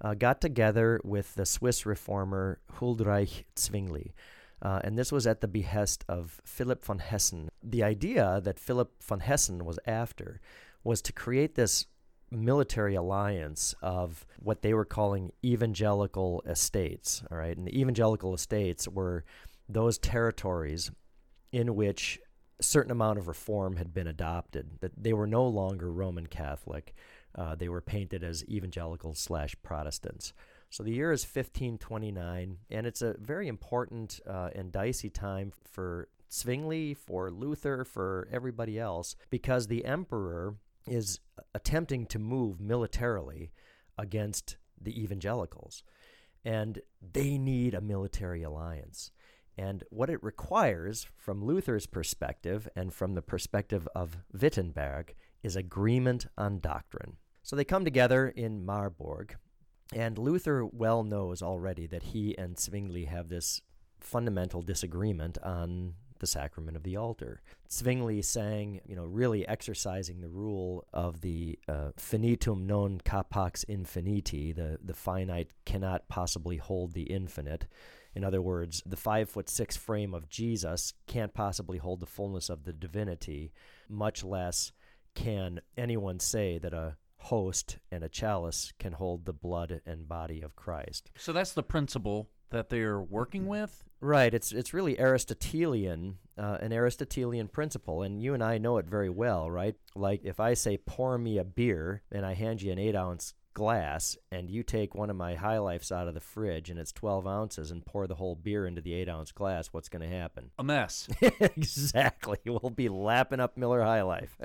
uh, 0.00 0.14
got 0.14 0.40
together 0.40 1.00
with 1.02 1.34
the 1.34 1.46
Swiss 1.46 1.86
reformer 1.86 2.60
Huldreich 2.78 3.44
Zwingli. 3.58 4.12
Uh, 4.62 4.80
and 4.84 4.98
this 4.98 5.12
was 5.12 5.26
at 5.26 5.40
the 5.40 5.48
behest 5.48 6.04
of 6.08 6.40
Philip 6.44 6.84
von 6.84 6.98
Hessen. 6.98 7.48
The 7.62 7.82
idea 7.82 8.40
that 8.42 8.58
Philip 8.58 9.02
von 9.02 9.20
Hessen 9.20 9.64
was 9.64 9.78
after 9.86 10.40
was 10.84 11.02
to 11.02 11.12
create 11.12 11.56
this 11.56 11.86
military 12.30 12.94
alliance 12.94 13.74
of 13.82 14.26
what 14.38 14.62
they 14.62 14.74
were 14.74 14.84
calling 14.84 15.32
evangelical 15.44 16.42
estates. 16.46 17.22
All 17.30 17.38
right, 17.38 17.56
and 17.56 17.66
the 17.66 17.78
evangelical 17.78 18.34
estates 18.34 18.88
were 18.88 19.24
those 19.68 19.98
territories 19.98 20.90
in 21.52 21.74
which 21.74 22.18
a 22.58 22.62
certain 22.62 22.90
amount 22.90 23.18
of 23.18 23.28
reform 23.28 23.76
had 23.76 23.92
been 23.92 24.06
adopted. 24.06 24.70
That 24.80 24.92
they 24.96 25.12
were 25.12 25.26
no 25.26 25.46
longer 25.46 25.90
Roman 25.90 26.26
Catholic; 26.26 26.94
uh, 27.34 27.54
they 27.54 27.68
were 27.68 27.80
painted 27.80 28.24
as 28.24 28.44
evangelicals 28.48 29.18
slash 29.18 29.54
Protestants. 29.62 30.32
So 30.68 30.82
the 30.82 30.92
year 30.92 31.12
is 31.12 31.22
1529, 31.22 32.58
and 32.70 32.86
it's 32.86 33.02
a 33.02 33.14
very 33.20 33.46
important 33.46 34.20
uh, 34.28 34.50
and 34.54 34.72
dicey 34.72 35.08
time 35.08 35.52
for 35.64 36.08
Zwingli, 36.30 36.94
for 36.94 37.30
Luther, 37.30 37.84
for 37.84 38.28
everybody 38.32 38.78
else, 38.78 39.14
because 39.30 39.68
the 39.68 39.84
emperor 39.84 40.56
is 40.86 41.20
attempting 41.54 42.06
to 42.06 42.18
move 42.18 42.60
militarily 42.60 43.52
against 43.98 44.56
the 44.80 45.00
evangelicals. 45.02 45.82
And 46.44 46.80
they 47.00 47.38
need 47.38 47.74
a 47.74 47.80
military 47.80 48.42
alliance. 48.42 49.10
And 49.58 49.84
what 49.90 50.10
it 50.10 50.22
requires, 50.22 51.06
from 51.16 51.44
Luther's 51.44 51.86
perspective 51.86 52.68
and 52.76 52.92
from 52.92 53.14
the 53.14 53.22
perspective 53.22 53.88
of 53.94 54.18
Wittenberg, 54.32 55.14
is 55.42 55.56
agreement 55.56 56.26
on 56.36 56.60
doctrine. 56.60 57.16
So 57.42 57.56
they 57.56 57.64
come 57.64 57.84
together 57.84 58.28
in 58.28 58.66
Marburg, 58.66 59.36
and 59.94 60.18
Luther 60.18 60.66
well 60.66 61.04
knows 61.04 61.42
already 61.42 61.86
that 61.86 62.02
he 62.02 62.36
and 62.36 62.58
Zwingli 62.58 63.04
have 63.04 63.28
this 63.28 63.62
fundamental 64.00 64.62
disagreement 64.62 65.38
on 65.42 65.94
the 66.18 66.26
sacrament 66.26 66.76
of 66.76 66.82
the 66.82 66.96
altar. 66.96 67.40
Zwingli 67.70 68.22
saying, 68.22 68.80
you 68.86 68.96
know, 68.96 69.04
really 69.04 69.46
exercising 69.46 70.20
the 70.20 70.28
rule 70.28 70.86
of 70.92 71.20
the 71.20 71.58
uh, 71.68 71.90
finitum 71.96 72.66
non 72.66 73.00
capax 73.04 73.64
infiniti, 73.66 74.54
the, 74.54 74.78
the 74.82 74.94
finite 74.94 75.50
cannot 75.64 76.08
possibly 76.08 76.56
hold 76.56 76.92
the 76.92 77.04
infinite. 77.04 77.66
In 78.14 78.24
other 78.24 78.40
words, 78.40 78.82
the 78.86 78.96
five 78.96 79.28
foot 79.28 79.48
six 79.48 79.76
frame 79.76 80.14
of 80.14 80.28
Jesus 80.28 80.94
can't 81.06 81.34
possibly 81.34 81.78
hold 81.78 82.00
the 82.00 82.06
fullness 82.06 82.48
of 82.48 82.64
the 82.64 82.72
divinity, 82.72 83.52
much 83.88 84.24
less 84.24 84.72
can 85.14 85.60
anyone 85.76 86.20
say 86.20 86.58
that 86.58 86.72
a 86.72 86.96
host 87.18 87.78
and 87.90 88.04
a 88.04 88.08
chalice 88.08 88.72
can 88.78 88.92
hold 88.92 89.24
the 89.24 89.32
blood 89.32 89.80
and 89.84 90.08
body 90.08 90.42
of 90.42 90.54
Christ. 90.54 91.10
So 91.18 91.32
that's 91.32 91.52
the 91.52 91.62
principle 91.62 92.28
that 92.50 92.70
they're 92.70 93.00
working 93.00 93.46
with. 93.46 93.84
Right. 94.00 94.32
It's 94.32 94.52
it's 94.52 94.74
really 94.74 94.98
Aristotelian, 94.98 96.18
uh, 96.38 96.58
an 96.60 96.72
Aristotelian 96.72 97.48
principle, 97.48 98.02
and 98.02 98.22
you 98.22 98.34
and 98.34 98.42
I 98.44 98.58
know 98.58 98.78
it 98.78 98.86
very 98.86 99.10
well, 99.10 99.50
right? 99.50 99.74
Like 99.94 100.20
if 100.24 100.38
I 100.38 100.54
say 100.54 100.76
pour 100.76 101.16
me 101.18 101.38
a 101.38 101.44
beer 101.44 102.02
and 102.12 102.26
I 102.26 102.34
hand 102.34 102.62
you 102.62 102.72
an 102.72 102.78
eight 102.78 102.94
ounce 102.94 103.34
glass, 103.54 104.18
and 104.30 104.50
you 104.50 104.62
take 104.62 104.94
one 104.94 105.08
of 105.08 105.16
my 105.16 105.34
High 105.34 105.56
Lifes 105.56 105.90
out 105.90 106.08
of 106.08 106.14
the 106.14 106.20
fridge 106.20 106.68
and 106.68 106.78
it's 106.78 106.92
twelve 106.92 107.26
ounces 107.26 107.70
and 107.70 107.86
pour 107.86 108.06
the 108.06 108.16
whole 108.16 108.34
beer 108.34 108.66
into 108.66 108.82
the 108.82 108.92
eight 108.92 109.08
ounce 109.08 109.32
glass, 109.32 109.68
what's 109.68 109.88
going 109.88 110.02
to 110.08 110.14
happen? 110.14 110.50
A 110.58 110.62
mess. 110.62 111.08
exactly. 111.40 112.38
We'll 112.44 112.68
be 112.68 112.90
lapping 112.90 113.40
up 113.40 113.56
Miller 113.56 113.82
High 113.82 114.02
Life. 114.02 114.36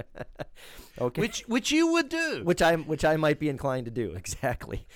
okay. 1.01 1.20
which 1.22 1.41
which 1.41 1.74
you 1.74 1.91
would 1.91 2.08
do. 2.08 2.41
which 2.46 2.62
I 2.62 2.77
which 2.77 3.03
I 3.03 3.17
might 3.17 3.38
be 3.38 3.50
inclined 3.50 3.86
to 3.86 3.91
do 3.91 4.12
exactly. 4.15 4.88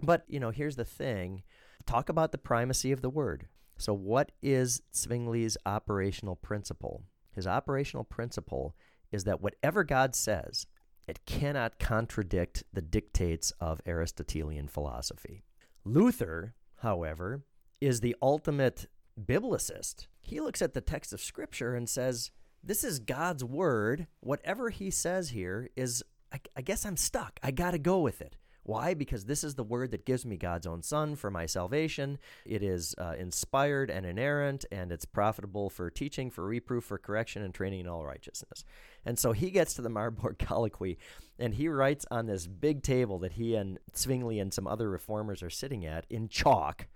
But 0.00 0.24
you 0.28 0.40
know, 0.40 0.50
here's 0.50 0.76
the 0.76 0.84
thing: 0.86 1.42
talk 1.88 2.08
about 2.08 2.32
the 2.32 2.38
primacy 2.38 2.92
of 2.92 3.00
the 3.00 3.10
word. 3.10 3.48
So, 3.78 3.94
what 3.94 4.32
is 4.42 4.82
Zwingli's 4.92 5.56
operational 5.64 6.36
principle? 6.36 7.04
His 7.34 7.46
operational 7.46 8.04
principle 8.04 8.74
is 9.10 9.24
that 9.24 9.40
whatever 9.40 9.84
God 9.84 10.14
says, 10.14 10.66
it 11.06 11.24
cannot 11.24 11.78
contradict 11.78 12.64
the 12.72 12.82
dictates 12.82 13.52
of 13.60 13.80
Aristotelian 13.86 14.68
philosophy. 14.68 15.44
Luther, 15.84 16.54
however, 16.82 17.44
is 17.80 18.00
the 18.00 18.16
ultimate 18.20 18.86
biblicist. 19.18 20.08
He 20.20 20.40
looks 20.40 20.60
at 20.60 20.74
the 20.74 20.82
text 20.82 21.12
of 21.12 21.20
Scripture 21.20 21.74
and 21.74 21.88
says, 21.88 22.30
This 22.62 22.84
is 22.84 22.98
God's 22.98 23.44
word. 23.44 24.08
Whatever 24.20 24.68
he 24.68 24.90
says 24.90 25.30
here 25.30 25.70
is, 25.76 26.02
I, 26.32 26.40
I 26.56 26.60
guess 26.60 26.84
I'm 26.84 26.98
stuck. 26.98 27.40
I 27.42 27.52
got 27.52 27.70
to 27.70 27.78
go 27.78 28.00
with 28.00 28.20
it. 28.20 28.36
Why? 28.68 28.92
Because 28.92 29.24
this 29.24 29.44
is 29.44 29.54
the 29.54 29.64
word 29.64 29.92
that 29.92 30.04
gives 30.04 30.26
me 30.26 30.36
God's 30.36 30.66
own 30.66 30.82
Son 30.82 31.16
for 31.16 31.30
my 31.30 31.46
salvation. 31.46 32.18
It 32.44 32.62
is 32.62 32.94
uh, 32.98 33.14
inspired 33.18 33.90
and 33.90 34.04
inerrant, 34.04 34.66
and 34.70 34.92
it's 34.92 35.06
profitable 35.06 35.70
for 35.70 35.88
teaching, 35.88 36.30
for 36.30 36.44
reproof, 36.44 36.84
for 36.84 36.98
correction, 36.98 37.42
and 37.42 37.54
training 37.54 37.80
in 37.80 37.88
all 37.88 38.04
righteousness. 38.04 38.66
And 39.06 39.18
so 39.18 39.32
he 39.32 39.50
gets 39.50 39.72
to 39.72 39.80
the 39.80 39.88
Marburg 39.88 40.36
Colloquy, 40.38 40.98
and 41.38 41.54
he 41.54 41.66
writes 41.66 42.04
on 42.10 42.26
this 42.26 42.46
big 42.46 42.82
table 42.82 43.18
that 43.20 43.32
he 43.32 43.54
and 43.54 43.78
Zwingli 43.96 44.38
and 44.38 44.52
some 44.52 44.66
other 44.66 44.90
reformers 44.90 45.42
are 45.42 45.48
sitting 45.48 45.86
at 45.86 46.04
in 46.10 46.28
chalk 46.28 46.88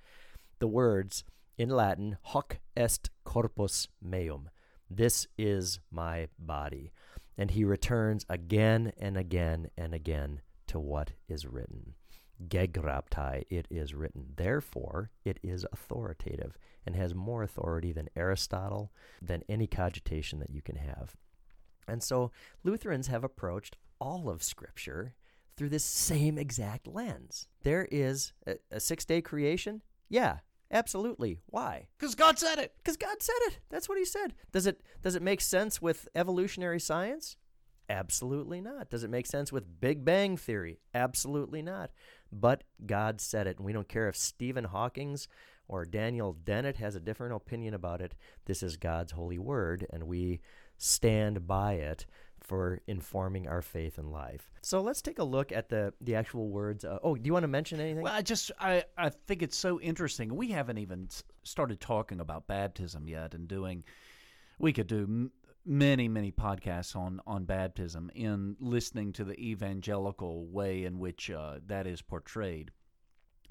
the 0.58 0.68
words 0.68 1.24
in 1.56 1.70
Latin, 1.70 2.18
hoc 2.20 2.58
est 2.76 3.08
corpus 3.24 3.88
meum. 4.04 4.50
This 4.90 5.26
is 5.38 5.80
my 5.90 6.28
body. 6.38 6.92
And 7.38 7.50
he 7.50 7.64
returns 7.64 8.26
again 8.28 8.92
and 8.98 9.16
again 9.16 9.70
and 9.78 9.94
again 9.94 10.42
to 10.72 10.80
what 10.80 11.12
is 11.28 11.46
written. 11.46 11.94
Gegraptai, 12.48 13.44
it 13.50 13.66
is 13.70 13.94
written. 13.94 14.32
Therefore, 14.36 15.10
it 15.22 15.38
is 15.42 15.66
authoritative 15.70 16.56
and 16.86 16.96
has 16.96 17.14
more 17.14 17.42
authority 17.42 17.92
than 17.92 18.08
Aristotle, 18.16 18.90
than 19.20 19.44
any 19.50 19.66
cogitation 19.66 20.40
that 20.40 20.50
you 20.50 20.62
can 20.62 20.76
have. 20.76 21.14
And 21.86 22.02
so 22.02 22.30
Lutherans 22.64 23.08
have 23.08 23.22
approached 23.22 23.76
all 24.00 24.30
of 24.30 24.42
Scripture 24.42 25.14
through 25.56 25.68
this 25.68 25.84
same 25.84 26.38
exact 26.38 26.88
lens. 26.88 27.48
There 27.62 27.86
is 27.90 28.32
a, 28.46 28.56
a 28.70 28.80
six 28.80 29.04
day 29.04 29.20
creation? 29.20 29.82
Yeah, 30.08 30.38
absolutely. 30.70 31.40
Why? 31.46 31.88
Because 31.98 32.14
God 32.14 32.38
said 32.38 32.58
it. 32.58 32.72
Because 32.78 32.96
God 32.96 33.22
said 33.22 33.38
it. 33.42 33.58
That's 33.68 33.90
what 33.90 33.98
He 33.98 34.06
said. 34.06 34.34
Does 34.52 34.66
it 34.66 34.80
does 35.02 35.14
it 35.14 35.22
make 35.22 35.42
sense 35.42 35.82
with 35.82 36.08
evolutionary 36.14 36.80
science? 36.80 37.36
Absolutely 37.92 38.62
not. 38.62 38.88
Does 38.88 39.04
it 39.04 39.10
make 39.10 39.26
sense 39.26 39.52
with 39.52 39.78
Big 39.78 40.02
Bang 40.02 40.38
Theory? 40.38 40.80
Absolutely 40.94 41.60
not. 41.60 41.90
But 42.32 42.64
God 42.86 43.20
said 43.20 43.46
it, 43.46 43.58
and 43.58 43.66
we 43.66 43.74
don't 43.74 43.88
care 43.88 44.08
if 44.08 44.16
Stephen 44.16 44.64
Hawking's 44.64 45.28
or 45.68 45.84
Daniel 45.84 46.32
Dennett 46.32 46.78
has 46.78 46.96
a 46.96 47.00
different 47.00 47.34
opinion 47.34 47.74
about 47.74 48.00
it. 48.00 48.14
This 48.46 48.62
is 48.62 48.78
God's 48.78 49.12
holy 49.12 49.38
word, 49.38 49.86
and 49.90 50.04
we 50.04 50.40
stand 50.78 51.46
by 51.46 51.74
it 51.74 52.06
for 52.40 52.80
informing 52.86 53.46
our 53.46 53.60
faith 53.60 53.98
and 53.98 54.10
life. 54.10 54.50
So 54.62 54.80
let's 54.80 55.02
take 55.02 55.18
a 55.18 55.24
look 55.24 55.52
at 55.52 55.68
the 55.68 55.92
the 56.00 56.14
actual 56.14 56.48
words. 56.48 56.86
Uh, 56.86 56.98
oh, 57.02 57.14
do 57.14 57.26
you 57.26 57.34
want 57.34 57.44
to 57.44 57.48
mention 57.48 57.78
anything? 57.78 58.04
Well, 58.04 58.14
I 58.14 58.22
just 58.22 58.50
I 58.58 58.84
I 58.96 59.10
think 59.10 59.42
it's 59.42 59.56
so 59.56 59.78
interesting. 59.80 60.34
We 60.34 60.50
haven't 60.50 60.78
even 60.78 61.10
started 61.42 61.78
talking 61.78 62.20
about 62.20 62.46
baptism 62.46 63.06
yet, 63.06 63.34
and 63.34 63.46
doing. 63.46 63.84
We 64.58 64.72
could 64.72 64.86
do 64.86 65.30
many 65.64 66.08
many 66.08 66.32
podcasts 66.32 66.96
on 66.96 67.20
on 67.26 67.44
baptism 67.44 68.10
in 68.14 68.56
listening 68.58 69.12
to 69.12 69.24
the 69.24 69.38
evangelical 69.38 70.46
way 70.46 70.84
in 70.84 70.98
which 70.98 71.30
uh, 71.30 71.58
that 71.66 71.86
is 71.86 72.02
portrayed. 72.02 72.70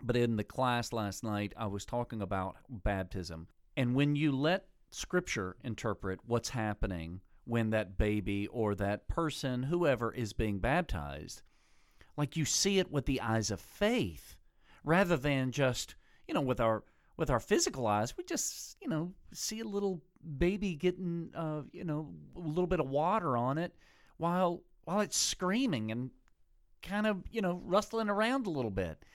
But 0.04 0.18
in 0.18 0.36
the 0.36 0.44
class 0.44 0.92
last 0.92 1.24
night, 1.24 1.54
I 1.56 1.68
was 1.68 1.86
talking 1.86 2.22
about 2.22 2.58
baptism, 2.70 3.48
and 3.78 3.96
when 3.96 4.16
you 4.16 4.32
let 4.32 4.66
Scripture 4.90 5.56
interpret 5.64 6.20
what's 6.26 6.50
happening 6.50 7.22
when 7.46 7.70
that 7.72 7.98
baby 7.98 8.48
or 8.48 8.76
that 8.76 9.08
person, 9.08 9.64
whoever, 9.64 10.12
is 10.14 10.34
being 10.34 10.60
baptized. 10.60 11.42
Like 12.18 12.36
you 12.36 12.46
see 12.46 12.80
it 12.80 12.92
with 12.92 13.06
the 13.06 13.22
eyes 13.22 13.52
of 13.52 13.60
faith 13.60 14.36
rather 14.84 15.18
than 15.18 15.52
just, 15.52 15.96
you 16.28 16.34
know, 16.34 16.42
with 16.42 16.60
our 16.60 16.84
with 17.22 17.30
our 17.30 17.40
physical 17.40 17.86
eyes, 17.86 18.18
we 18.18 18.24
just, 18.24 18.76
you 18.82 18.90
know, 18.90 19.14
see 19.32 19.60
a 19.60 19.64
little 19.64 20.02
baby 20.40 20.74
getting 20.74 21.30
uh, 21.36 21.62
you 21.72 21.84
know, 21.84 22.10
a 22.36 22.40
little 22.40 22.66
bit 22.66 22.80
of 22.80 22.90
water 22.90 23.38
on 23.38 23.60
it 23.60 23.76
while 24.18 24.64
while 24.86 25.02
it's 25.02 25.18
screaming 25.18 25.92
and 25.92 26.10
kind 26.82 27.06
of, 27.06 27.24
you 27.30 27.40
know, 27.40 27.62
rustling 27.64 28.10
around 28.10 28.48
a 28.48 28.50
little 28.50 28.72
bit. 28.72 29.06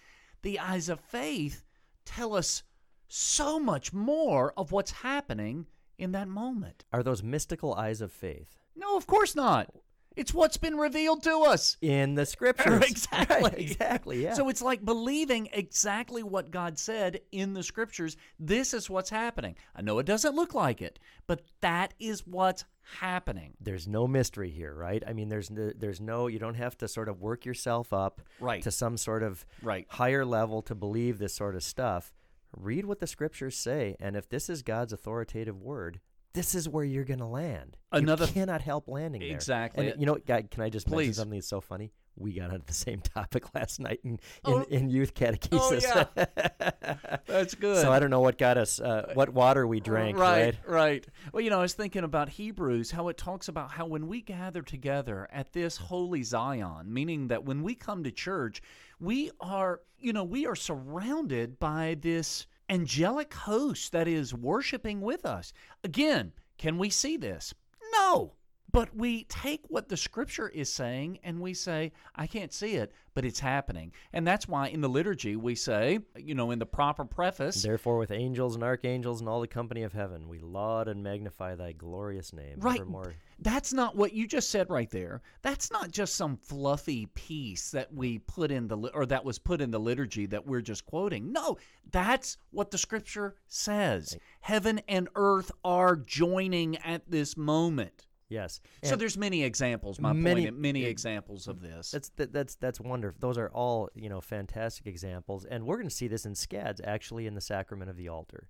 The 0.43 0.61
eyes 0.61 0.89
of 0.89 1.01
faith 1.01 1.65
tell 2.05 2.35
us 2.35 2.63
so 3.09 3.59
much 3.59 3.93
more 3.93 4.55
of 4.57 4.71
what's 4.71 4.93
happening 4.93 5.67
in 5.99 6.13
that 6.13 6.29
moment. 6.29 6.85
Are 6.93 7.03
those 7.03 7.25
mystical 7.25 7.75
eyes 7.75 8.01
of 8.01 8.13
faith? 8.13 8.57
No, 8.77 8.97
of 8.97 9.09
course 9.09 9.35
not. 9.35 9.75
It's 10.16 10.32
what's 10.35 10.56
been 10.56 10.76
revealed 10.76 11.23
to 11.25 11.40
us. 11.40 11.76
In 11.82 12.14
the 12.14 12.25
scriptures. 12.26 12.82
exactly. 12.88 13.42
Right, 13.42 13.58
exactly, 13.58 14.23
yeah. 14.25 14.32
So 14.35 14.49
it's 14.49 14.62
like 14.62 14.85
believing 14.85 15.49
exactly 15.52 16.23
what 16.23 16.50
God 16.50 16.78
said 16.78 17.20
in 17.32 17.52
the 17.52 17.62
scriptures. 17.62 18.16
This 18.38 18.73
is 18.75 18.88
what's 18.90 19.11
happening. 19.11 19.56
I 19.75 19.82
know 19.82 19.99
it 19.99 20.06
doesn't 20.06 20.35
look 20.35 20.54
like 20.54 20.80
it, 20.82 20.99
but 21.26 21.42
that 21.61 21.92
is 22.00 22.26
what's 22.26 22.64
happening. 23.00 23.54
there's 23.61 23.88
no 23.88 24.06
mystery 24.06 24.49
here, 24.49 24.73
right? 24.73 25.02
I 25.06 25.12
mean, 25.12 25.28
there's 25.28 25.50
no, 25.50 25.73
there's 25.76 26.00
no 26.00 26.28
you 26.28 26.38
don't 26.38 26.54
have 26.54 26.78
to 26.78 26.87
sort 26.88 27.08
of 27.08 27.20
work 27.20 27.44
yourself 27.44 27.92
up 27.92 28.20
Right. 28.38 28.62
to 28.62 28.70
some 28.70 28.96
sort 28.96 29.25
of 29.25 29.44
Right. 29.61 29.87
higher 29.90 30.25
level 30.25 30.62
to 30.62 30.75
believe 30.76 31.18
this 31.18 31.35
sort 31.35 31.56
of 31.56 31.64
stuff. 31.64 32.14
Read 32.56 32.85
what 32.87 33.00
the 33.00 33.06
scriptures 33.08 33.56
say, 33.56 33.96
and 33.99 34.14
if 34.16 34.28
this 34.28 34.49
is 34.49 34.62
God's 34.62 34.92
authoritative 34.92 35.61
word, 35.61 36.00
this 36.37 36.55
is 36.55 36.69
where 36.69 36.85
you're 36.85 37.05
going 37.05 37.19
to 37.21 37.26
land. 37.26 37.76
Another- 37.90 38.26
you 38.26 38.33
cannot 38.33 38.61
help 38.62 38.88
landing 38.88 39.23
there. 39.23 39.31
Exactly. 39.31 39.88
And 39.90 40.00
you 40.00 40.07
know, 40.07 40.12
what, 40.12 40.26
God, 40.26 40.50
can 40.50 40.62
I 40.62 40.69
just 40.69 40.88
mention 40.88 41.14
something 41.14 41.38
that's 41.38 41.49
so 41.49 41.61
funny? 41.61 41.93
We 42.19 42.33
got 42.33 42.50
onto 42.50 42.64
the 42.64 42.73
same 42.73 43.00
topic 43.14 43.55
last 43.55 43.78
night 43.81 44.00
in 44.05 44.12
in, 44.12 44.19
Oh. 44.45 44.62
in 44.71 44.88
youth 44.88 45.12
catechesis. 45.14 45.85
That's 47.26 47.55
good. 47.55 47.76
so 47.83 47.93
I 47.93 47.99
don't 47.99 48.09
know 48.11 48.21
what 48.21 48.38
got 48.38 48.57
us, 48.57 48.81
uh, 48.81 49.11
what 49.14 49.31
water 49.31 49.66
we 49.66 49.81
drank, 49.81 50.16
right? 50.16 50.55
right, 50.66 50.71
right. 50.71 51.07
Well, 51.33 51.43
you 51.43 51.50
know, 51.50 51.59
I 51.59 51.62
was 51.62 51.75
thinking 51.75 52.05
about 52.05 52.28
Hebrews, 52.31 52.90
how 52.90 53.09
it 53.09 53.16
talks 53.19 53.49
about 53.49 53.71
how 53.73 53.85
when 53.87 54.07
we 54.07 54.23
gather 54.23 54.62
together 54.62 55.28
at 55.31 55.52
this 55.52 55.76
holy 55.76 56.23
Zion, 56.23 56.93
meaning 56.93 57.28
that 57.28 57.45
when 57.45 57.62
we 57.62 57.75
come 57.75 58.02
to 58.05 58.11
church, 58.11 58.62
we 58.99 59.31
are, 59.40 59.81
you 59.99 60.12
know, 60.14 60.25
we 60.25 60.47
are 60.47 60.57
surrounded 60.57 61.59
by 61.59 61.97
this 62.00 62.47
angelic 62.68 63.35
host 63.35 63.92
that 63.92 64.08
is 64.08 64.35
worshiping 64.35 65.00
with 65.00 65.25
us. 65.25 65.52
Again, 65.85 66.32
can 66.58 66.78
we 66.78 66.90
see 66.90 67.16
this? 67.16 67.54
No. 67.92 68.36
But 68.76 68.95
we 68.95 69.25
take 69.25 69.62
what 69.68 69.88
the 69.88 69.97
scripture 69.97 70.50
is 70.50 70.71
saying 70.71 71.21
and 71.25 71.40
we 71.40 71.54
say, 71.54 71.92
I 72.14 72.26
can't 72.26 72.52
see 72.52 72.75
it, 72.75 72.92
but 73.14 73.25
it's 73.25 73.40
happening. 73.40 73.90
And 74.12 74.26
that's 74.26 74.47
why 74.47 74.68
in 74.68 74.83
the 74.83 74.88
liturgy 74.88 75.35
we 75.35 75.54
say, 75.54 76.00
you 76.14 76.35
know, 76.35 76.50
in 76.50 76.59
the 76.59 76.66
proper 76.66 77.06
preface, 77.06 77.62
Therefore, 77.62 77.96
with 77.96 78.11
angels 78.11 78.55
and 78.55 78.62
archangels 78.62 79.20
and 79.20 79.31
all 79.31 79.40
the 79.40 79.48
company 79.48 79.83
of 79.83 79.94
heaven, 79.94 80.29
we 80.29 80.40
laud 80.40 80.88
and 80.88 81.03
magnify 81.03 81.55
thy 81.55 81.72
glorious 81.72 82.35
name. 82.35 82.57
Right. 82.59 82.81
Evermore. 82.81 83.14
That's 83.38 83.72
not 83.72 83.96
what 83.96 84.12
you 84.12 84.27
just 84.27 84.51
said 84.51 84.68
right 84.68 84.90
there. 84.90 85.22
That's 85.40 85.70
not 85.70 85.90
just 85.90 86.14
some 86.14 86.37
fluffy 86.37 87.07
piece 87.14 87.70
that 87.70 87.94
we 87.94 88.18
put 88.18 88.51
in 88.51 88.68
the 88.68 88.77
or 88.77 89.07
that 89.07 89.24
was 89.24 89.38
put 89.38 89.62
in 89.62 89.70
the 89.70 89.81
liturgy 89.81 90.27
that 90.27 90.46
we're 90.46 90.61
just 90.61 90.85
quoting. 90.85 91.33
No, 91.33 91.57
that's 91.90 92.37
what 92.51 92.70
the 92.70 92.79
scripture 92.79 93.37
says. 93.48 94.18
Heaven 94.40 94.83
and 94.87 95.09
earth 95.14 95.51
are 95.64 95.96
joining 95.96 96.77
at 96.77 97.11
this 97.11 97.38
moment. 97.38 98.07
Yes. 98.29 98.61
so 98.83 98.97
there's 98.97 99.17
many 99.17 99.45
examples. 99.45 100.01
My 100.01 100.12
many- 100.12 100.47
point, 100.47 100.59
many 100.59 100.85
examples 100.85 101.47
of 101.47 101.61
this. 101.61 101.91
that's 101.93 102.09
that, 102.17 102.33
that's 102.33 102.57
that's 102.57 102.81
wonderful. 102.81 103.19
Those 103.21 103.39
are 103.39 103.51
all 103.51 103.89
you 103.95 104.09
know 104.09 104.21
fantastic 104.21 104.87
examples, 104.87 105.45
and 105.45 105.65
we're 105.65 105.77
going 105.77 105.89
to 105.89 105.95
see 105.95 106.09
this 106.09 106.27
in 106.27 106.35
scads 106.35 106.81
actually 106.85 107.27
in 107.27 107.35
the 107.35 107.41
sacrament 107.41 107.89
of 107.91 107.97
the 107.97 108.09
altar, 108.09 108.49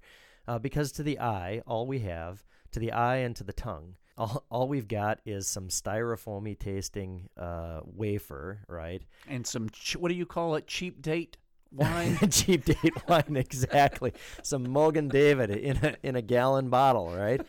uh, 0.48 0.58
because 0.58 0.92
to 0.92 1.02
the 1.02 1.20
eye, 1.20 1.60
all 1.66 1.86
we 1.86 1.98
have 2.00 2.42
to 2.72 2.80
the 2.80 2.92
eye 2.92 3.16
and 3.16 3.36
to 3.36 3.44
the 3.44 3.52
tongue, 3.52 3.96
all, 4.16 4.44
all 4.50 4.66
we've 4.68 4.88
got 4.88 5.20
is 5.26 5.46
some 5.46 5.68
styrofoamy 5.68 6.58
tasting 6.58 7.28
uh, 7.36 7.80
wafer, 7.84 8.60
right? 8.68 9.02
and 9.28 9.46
some 9.46 9.68
ch- 9.70 9.96
what 9.96 10.08
do 10.08 10.14
you 10.14 10.26
call 10.26 10.54
it? 10.54 10.66
Cheap 10.66 11.02
date 11.02 11.36
wine. 11.70 12.16
cheap 12.30 12.64
date 12.64 13.08
wine, 13.08 13.36
exactly. 13.36 14.14
Some 14.42 14.66
Mogen 14.66 15.10
David 15.10 15.50
in 15.50 15.76
a 15.76 15.96
in 16.02 16.16
a 16.16 16.22
gallon 16.22 16.70
bottle, 16.70 17.14
right? 17.14 17.42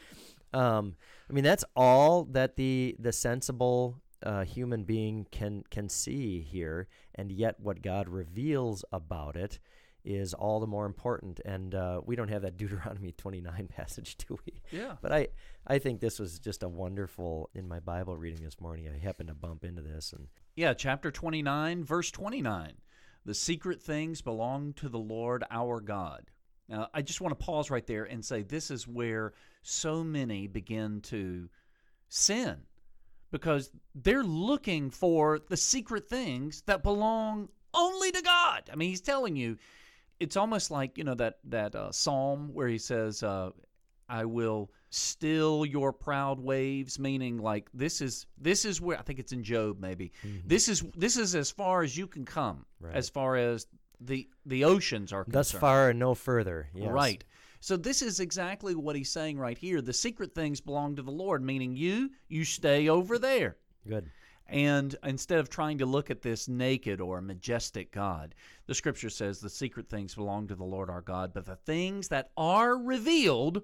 Um, 0.54 0.96
I 1.30 1.34
mean, 1.34 1.44
that's 1.44 1.66
all 1.76 2.24
that 2.26 2.56
the 2.56 2.96
the 3.00 3.12
sensible 3.12 4.02
uh, 4.24 4.44
human 4.46 4.84
being 4.84 5.28
can 5.32 5.64
can 5.70 5.90
see 5.90 6.42
here, 6.42 6.88
and 7.16 7.32
yet 7.32 7.60
what 7.60 7.82
God 7.82 8.10
reveals 8.10 8.84
about 8.92 9.36
it 9.36 9.60
is 10.06 10.34
all 10.34 10.62
the 10.62 10.68
more 10.68 10.86
important. 10.86 11.42
And 11.44 11.76
uh, 11.76 12.00
we 12.06 12.16
don't 12.16 12.30
have 12.30 12.44
that 12.44 12.56
Deuteronomy 12.56 13.12
29 13.18 13.68
passage, 13.68 14.16
do 14.16 14.40
we? 14.46 14.62
Yeah. 14.72 14.96
But 15.02 15.12
I 15.12 15.28
I 15.68 15.80
think 15.80 16.00
this 16.00 16.18
was 16.18 16.40
just 16.40 16.64
a 16.64 16.70
wonderful 16.70 17.50
in 17.54 17.68
my 17.68 17.80
Bible 17.80 18.16
reading 18.16 18.44
this 18.44 18.62
morning. 18.62 18.88
I 18.88 18.98
happened 18.98 19.28
to 19.30 19.36
bump 19.36 19.64
into 19.64 19.82
this, 19.82 20.14
and 20.14 20.28
Yeah, 20.56 20.74
chapter 20.74 21.12
29, 21.12 21.84
verse 21.84 22.10
29. 22.12 22.74
The 23.26 23.34
secret 23.34 23.82
things 23.82 24.22
belong 24.22 24.72
to 24.74 24.88
the 24.88 24.98
Lord 25.00 25.44
our 25.52 25.82
God. 25.82 26.32
Now, 26.70 26.90
I 26.94 27.02
just 27.02 27.22
want 27.22 27.38
to 27.38 27.46
pause 27.46 27.70
right 27.70 27.86
there 27.88 28.04
and 28.04 28.24
say 28.24 28.44
this 28.44 28.70
is 28.72 28.88
where 28.88 29.34
so 29.62 30.04
many 30.04 30.48
begin 30.48 31.02
to 31.02 31.50
sin 32.10 32.58
because 33.32 33.72
they're 33.96 34.24
looking 34.24 34.90
for 34.90 35.40
the 35.50 35.58
secret 35.58 36.08
things 36.10 36.64
that 36.66 36.84
belong 36.84 37.50
only 37.74 38.12
to 38.12 38.22
God. 38.22 38.70
I 38.72 38.76
mean, 38.76 38.90
he's 38.90 39.02
telling 39.02 39.36
you 39.36 39.58
it's 40.20 40.36
almost 40.36 40.72
like, 40.72 40.98
you 40.98 41.04
know, 41.04 41.16
that 41.16 41.40
that 41.46 41.76
uh, 41.76 41.92
psalm 41.92 42.54
where 42.54 42.68
he 42.68 42.78
says 42.80 43.22
uh, 43.24 43.52
I 44.10 44.26
will 44.26 44.72
still 44.90 45.66
your 45.66 45.92
proud 45.92 46.40
waves 46.40 46.98
meaning 46.98 47.38
like 47.38 47.70
this 47.74 48.00
is 48.02 48.26
this 48.38 48.64
is 48.66 48.80
where 48.82 48.98
I 48.98 49.02
think 49.02 49.20
it's 49.20 49.34
in 49.34 49.44
Job 49.44 49.80
maybe. 49.80 50.12
This 50.46 50.68
is 50.70 50.84
this 50.96 51.18
is 51.18 51.36
as 51.36 51.52
far 51.52 51.84
as 51.84 51.96
you 51.98 52.08
can 52.08 52.26
come 52.26 52.66
Right. 52.80 52.96
as 52.96 53.10
far 53.10 53.36
as 53.36 53.68
the 54.00 54.28
the 54.46 54.64
oceans 54.64 55.12
are 55.12 55.26
thus 55.28 55.52
far 55.52 55.90
and 55.90 56.00
no 56.00 56.14
further. 56.14 56.70
Yes. 56.74 56.92
Right. 56.92 57.24
So 57.60 57.76
this 57.76 58.02
is 58.02 58.20
exactly 58.20 58.76
what 58.76 58.96
he's 58.96 59.12
saying 59.12 59.40
right 59.40 59.58
here. 59.58 59.82
The 59.82 59.94
secret 59.94 60.36
things 60.36 60.62
belong 60.62 60.96
to 60.96 61.02
the 61.02 61.12
Lord, 61.12 61.44
meaning 61.44 61.76
you 61.76 62.12
you 62.28 62.44
stay 62.44 62.90
over 62.90 63.18
there. 63.18 63.58
Good. 63.88 64.12
And 64.50 64.96
instead 65.04 65.40
of 65.40 65.50
trying 65.50 65.80
to 65.80 65.86
look 65.86 66.10
at 66.10 66.22
this 66.22 66.48
naked 66.48 67.02
or 67.02 67.22
majestic 67.22 67.92
God, 67.92 68.34
the 68.66 68.76
scripture 68.76 69.10
says 69.10 69.40
the 69.40 69.50
secret 69.50 69.90
things 69.90 70.16
belong 70.16 70.48
to 70.48 70.56
the 70.56 70.64
Lord 70.64 70.90
our 70.90 71.02
God, 71.02 71.34
but 71.34 71.46
the 71.46 71.58
things 71.58 72.08
that 72.08 72.32
are 72.38 72.78
revealed, 72.78 73.64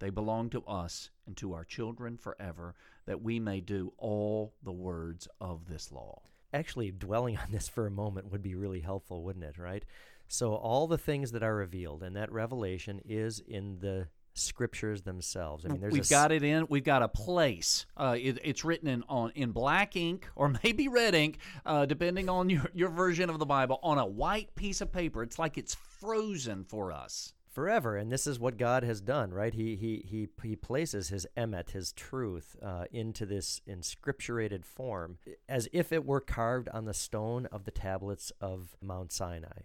they 0.00 0.10
belong 0.10 0.50
to 0.50 0.62
us 0.62 1.10
and 1.26 1.36
to 1.36 1.52
our 1.52 1.64
children 1.64 2.16
forever, 2.16 2.74
that 3.06 3.22
we 3.22 3.38
may 3.38 3.60
do 3.60 3.92
all 3.96 4.54
the 4.64 4.72
words 4.72 5.28
of 5.40 5.68
this 5.68 5.92
law. 5.92 6.20
Actually 6.52 6.90
dwelling 6.90 7.36
on 7.36 7.50
this 7.50 7.68
for 7.68 7.86
a 7.86 7.90
moment 7.90 8.30
would 8.30 8.42
be 8.42 8.54
really 8.54 8.80
helpful, 8.80 9.22
wouldn't 9.22 9.44
it? 9.44 9.58
Right. 9.58 9.84
So 10.28 10.54
all 10.54 10.86
the 10.86 10.98
things 10.98 11.32
that 11.32 11.42
are 11.42 11.54
revealed, 11.54 12.02
and 12.02 12.14
that 12.16 12.30
revelation 12.30 13.00
is 13.04 13.40
in 13.40 13.78
the 13.80 14.08
scriptures 14.34 15.02
themselves. 15.02 15.64
I 15.64 15.68
mean, 15.68 15.80
there's 15.80 15.92
we've 15.92 16.02
s- 16.02 16.10
got 16.10 16.32
it 16.32 16.42
in. 16.42 16.66
We've 16.68 16.84
got 16.84 17.02
a 17.02 17.08
place. 17.08 17.86
Uh, 17.96 18.16
it, 18.18 18.38
it's 18.44 18.64
written 18.64 18.88
in 18.88 19.04
on 19.08 19.32
in 19.34 19.52
black 19.52 19.96
ink 19.96 20.28
or 20.36 20.54
maybe 20.64 20.88
red 20.88 21.14
ink, 21.14 21.38
uh, 21.66 21.86
depending 21.86 22.28
on 22.28 22.48
your, 22.50 22.66
your 22.74 22.90
version 22.90 23.30
of 23.30 23.38
the 23.38 23.46
Bible, 23.46 23.78
on 23.82 23.98
a 23.98 24.06
white 24.06 24.54
piece 24.54 24.80
of 24.80 24.92
paper. 24.92 25.22
It's 25.22 25.38
like 25.38 25.58
it's 25.58 25.74
frozen 25.74 26.64
for 26.64 26.92
us. 26.92 27.34
Forever, 27.58 27.96
and 27.96 28.12
this 28.12 28.28
is 28.28 28.38
what 28.38 28.56
God 28.56 28.84
has 28.84 29.00
done, 29.00 29.34
right? 29.34 29.52
He 29.52 29.74
he 29.74 30.04
he 30.08 30.28
he 30.44 30.54
places 30.54 31.08
His 31.08 31.26
emet, 31.36 31.70
His 31.70 31.90
truth, 31.90 32.54
uh, 32.62 32.84
into 32.92 33.26
this 33.26 33.60
inscripturated 33.68 34.64
form, 34.64 35.18
as 35.48 35.68
if 35.72 35.90
it 35.90 36.06
were 36.06 36.20
carved 36.20 36.68
on 36.68 36.84
the 36.84 36.94
stone 36.94 37.46
of 37.46 37.64
the 37.64 37.72
tablets 37.72 38.30
of 38.40 38.76
Mount 38.80 39.10
Sinai. 39.10 39.62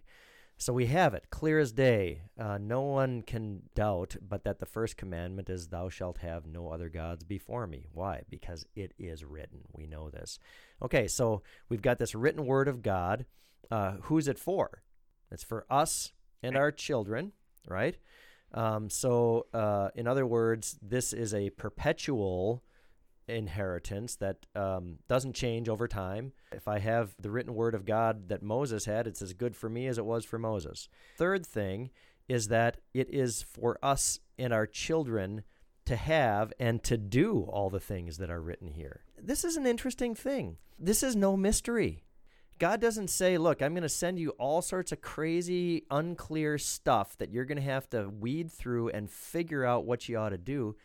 So 0.58 0.74
we 0.74 0.88
have 0.88 1.14
it 1.14 1.30
clear 1.30 1.60
as 1.60 1.72
day. 1.72 2.24
Uh, 2.36 2.58
no 2.60 2.82
one 2.82 3.22
can 3.22 3.62
doubt 3.76 4.16
but 4.28 4.44
that 4.44 4.58
the 4.58 4.66
first 4.66 4.98
commandment 4.98 5.48
is, 5.48 5.68
Thou 5.68 5.90
shalt 5.90 6.18
have 6.18 6.48
no 6.48 6.70
other 6.70 6.90
gods 6.90 7.24
before 7.24 7.68
me. 7.68 7.86
Why? 7.94 8.24
Because 8.28 8.66
it 8.76 8.96
is 8.98 9.24
written. 9.24 9.60
We 9.72 9.86
know 9.86 10.10
this. 10.10 10.40
Okay, 10.82 11.08
so 11.08 11.44
we've 11.70 11.84
got 11.84 12.00
this 12.00 12.16
written 12.16 12.48
word 12.48 12.68
of 12.68 12.82
God. 12.82 13.28
Uh, 13.70 13.98
who's 14.02 14.28
it 14.28 14.40
for? 14.40 14.82
It's 15.30 15.44
for 15.44 15.68
us 15.70 16.12
and 16.42 16.58
our 16.58 16.72
children, 16.72 17.34
right? 17.68 17.98
Um, 18.54 18.90
so, 18.90 19.48
uh, 19.54 19.90
in 19.96 20.08
other 20.08 20.26
words, 20.26 20.78
this 20.82 21.12
is 21.12 21.34
a 21.34 21.50
perpetual 21.52 22.64
inheritance 23.28 24.16
that 24.18 24.46
um, 24.56 24.98
doesn't 25.08 25.34
change 25.34 25.70
over 25.70 25.88
time. 25.88 26.34
If 26.52 26.68
I 26.68 26.80
have 26.80 27.16
the 27.20 27.32
written 27.32 27.56
word 27.56 27.74
of 27.74 27.86
God 27.86 28.30
that 28.30 28.44
Moses 28.44 28.86
had, 28.86 29.08
it's 29.08 29.22
as 29.22 29.34
good 29.34 29.56
for 29.56 29.70
me 29.70 29.88
as 29.88 29.98
it 29.98 30.06
was 30.06 30.26
for 30.26 30.38
Moses. 30.38 30.90
Third 31.18 31.46
thing 31.46 31.90
is 32.28 32.50
that 32.50 32.78
it 32.94 33.10
is 33.10 33.42
for 33.42 33.78
us 33.82 34.20
and 34.38 34.54
our 34.54 34.68
children 34.68 35.44
to 35.86 35.96
have 35.96 36.54
and 36.60 36.82
to 36.84 36.98
do 36.98 37.42
all 37.50 37.70
the 37.70 37.80
things 37.80 38.18
that 38.18 38.30
are 38.30 38.42
written 38.42 38.72
here. 38.72 39.02
This 39.22 39.44
is 39.44 39.58
an 39.58 39.66
interesting 39.66 40.16
thing. 40.16 40.58
This 40.80 41.04
is 41.04 41.16
no 41.16 41.36
mystery. 41.36 42.04
God 42.64 42.80
doesn't 42.80 43.10
say, 43.10 43.38
Look, 43.38 43.62
I'm 43.62 43.74
going 43.74 43.84
to 43.84 43.90
send 43.90 44.18
you 44.18 44.30
all 44.40 44.62
sorts 44.62 44.94
of 44.94 45.02
crazy, 45.02 45.84
unclear 45.92 46.58
stuff 46.58 47.18
that 47.18 47.30
you're 47.30 47.44
going 47.44 47.58
to 47.58 47.62
have 47.62 47.90
to 47.90 48.08
weed 48.08 48.50
through 48.50 48.88
and 48.88 49.12
figure 49.12 49.66
out 49.66 49.84
what 49.84 50.08
you 50.08 50.18
ought 50.18 50.30
to 50.30 50.38
do. 50.38 50.78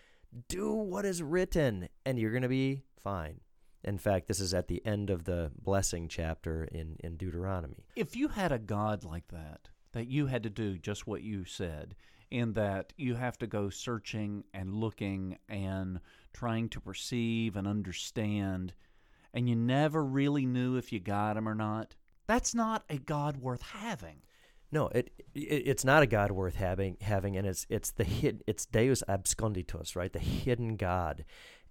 Do 0.48 0.72
what 0.72 1.04
is 1.04 1.22
written, 1.22 1.88
and 2.04 2.18
you're 2.18 2.32
going 2.32 2.42
to 2.42 2.48
be 2.48 2.82
fine. 3.00 3.42
In 3.84 3.96
fact, 3.96 4.26
this 4.26 4.40
is 4.40 4.52
at 4.54 4.66
the 4.66 4.84
end 4.84 5.08
of 5.08 5.22
the 5.22 5.52
blessing 5.56 6.08
chapter 6.08 6.64
in, 6.64 6.96
in 6.98 7.16
Deuteronomy. 7.16 7.86
If 7.94 8.16
you 8.16 8.26
had 8.26 8.50
a 8.50 8.58
God 8.58 9.04
like 9.04 9.28
that, 9.28 9.68
that 9.92 10.08
you 10.08 10.26
had 10.26 10.42
to 10.42 10.50
do 10.50 10.78
just 10.78 11.06
what 11.06 11.22
you 11.22 11.44
said, 11.44 11.94
in 12.28 12.54
that 12.54 12.92
you 12.96 13.14
have 13.14 13.38
to 13.38 13.46
go 13.46 13.70
searching 13.70 14.42
and 14.52 14.74
looking 14.74 15.38
and 15.48 16.00
trying 16.32 16.70
to 16.70 16.80
perceive 16.80 17.54
and 17.54 17.68
understand, 17.68 18.74
and 19.34 19.48
you 19.48 19.56
never 19.56 20.04
really 20.04 20.46
knew 20.46 20.76
if 20.76 20.92
you 20.92 21.00
got 21.00 21.36
him 21.36 21.48
or 21.48 21.54
not, 21.54 21.94
that's 22.26 22.54
not 22.54 22.84
a 22.88 22.98
God 22.98 23.38
worth 23.38 23.62
having. 23.62 24.22
No, 24.70 24.88
it, 24.88 25.10
it 25.34 25.40
it's 25.40 25.84
not 25.84 26.02
a 26.02 26.06
God 26.06 26.30
worth 26.30 26.56
having 26.56 26.98
having, 27.00 27.36
and 27.36 27.46
it's 27.46 27.66
it's 27.70 27.90
the 27.90 28.04
hid 28.04 28.44
it's 28.46 28.66
Deus 28.66 29.02
absconditus, 29.08 29.96
right? 29.96 30.12
The 30.12 30.18
hidden 30.18 30.76
God, 30.76 31.24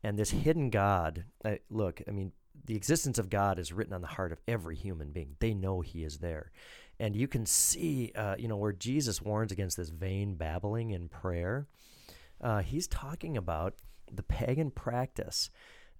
and 0.03 0.17
this 0.17 0.31
hidden 0.31 0.69
God. 0.69 1.25
Uh, 1.45 1.55
look, 1.69 2.01
I 2.07 2.11
mean, 2.11 2.31
the 2.65 2.75
existence 2.75 3.19
of 3.19 3.29
God 3.29 3.59
is 3.59 3.71
written 3.71 3.93
on 3.93 4.01
the 4.01 4.07
heart 4.07 4.31
of 4.31 4.41
every 4.47 4.75
human 4.75 5.11
being. 5.11 5.35
They 5.39 5.53
know 5.53 5.81
He 5.81 6.03
is 6.03 6.17
there, 6.17 6.51
and 6.99 7.15
you 7.15 7.27
can 7.27 7.45
see, 7.45 8.11
uh, 8.15 8.35
you 8.39 8.47
know, 8.47 8.57
where 8.57 8.73
Jesus 8.73 9.21
warns 9.21 9.51
against 9.51 9.77
this 9.77 9.89
vain 9.89 10.33
babbling 10.33 10.89
in 10.89 11.07
prayer. 11.07 11.67
Uh, 12.41 12.61
he's 12.61 12.87
talking 12.87 13.37
about 13.37 13.75
the 14.11 14.23
pagan 14.23 14.71
practice, 14.71 15.49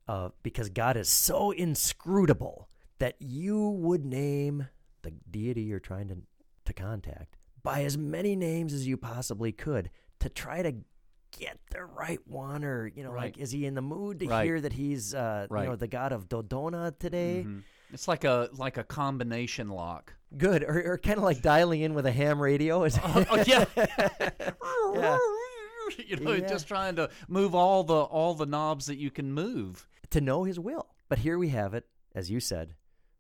uh, 0.08 0.30
because 0.43 0.70
God 0.70 0.98
is 0.98 1.10
so 1.10 1.52
inscrutable 1.52 2.70
that 3.00 3.15
you 3.20 3.70
would 3.70 4.06
name 4.06 4.67
the 5.04 5.12
deity 5.30 5.62
you're 5.62 5.80
trying 5.80 6.08
to 6.10 6.17
to 6.65 6.74
contact 6.74 7.38
by 7.63 7.84
as 7.84 7.98
many 7.98 8.36
names 8.36 8.74
as 8.74 8.86
you 8.88 8.98
possibly 8.98 9.52
could 9.52 9.89
to 10.20 10.28
try 10.30 10.62
to 10.62 10.74
get 11.38 11.58
the 11.72 11.84
right 11.84 12.20
one 12.28 12.63
or 12.65 12.88
you 12.88 13.04
know 13.04 13.12
Right. 13.12 13.26
like 13.26 13.38
is 13.38 13.52
he 13.52 13.65
in 13.65 13.74
the 13.74 13.82
mood 13.82 14.20
to 14.20 14.28
Right. 14.28 14.43
hear 14.46 14.60
that 14.60 14.74
he's 14.74 15.13
uh 15.13 15.48
you 15.50 15.56
know 15.63 15.76
the 15.78 15.88
god 15.88 16.12
of 16.12 16.28
dodona 16.28 16.98
today 17.00 17.43
Mhm. 17.46 17.63
It's 17.93 18.08
like 18.08 18.26
a 18.26 18.50
like 18.54 18.78
a 18.78 18.84
combination 18.84 19.70
lock. 19.70 20.13
good 20.38 20.62
or, 20.63 20.91
or 20.93 20.98
kind 20.98 21.17
of 21.17 21.24
like 21.24 21.41
dialing 21.41 21.80
in 21.82 21.93
with 21.93 22.06
a 22.06 22.12
ham 22.12 22.41
radio 22.41 22.84
is 22.84 23.00
oh 23.04 23.43
yeah. 23.48 23.63
Yeah. 24.96 25.17
You 26.06 26.17
know, 26.17 26.34
Yeah. 26.34 26.48
just 26.48 26.67
trying 26.67 26.98
to 26.98 27.10
move 27.30 27.56
all 27.56 27.84
the 27.86 27.93
all 27.96 28.34
the 28.34 28.46
knobs 28.46 28.88
that 28.88 28.98
you 28.98 29.10
can 29.10 29.32
move. 29.32 29.88
To 30.10 30.22
know 30.22 30.43
his 30.43 30.60
will 30.60 30.88
but 31.10 31.20
here 31.20 31.38
we 31.38 31.50
have 31.50 31.74
it 31.74 31.86
as 32.15 32.30
you 32.30 32.39
said 32.39 32.76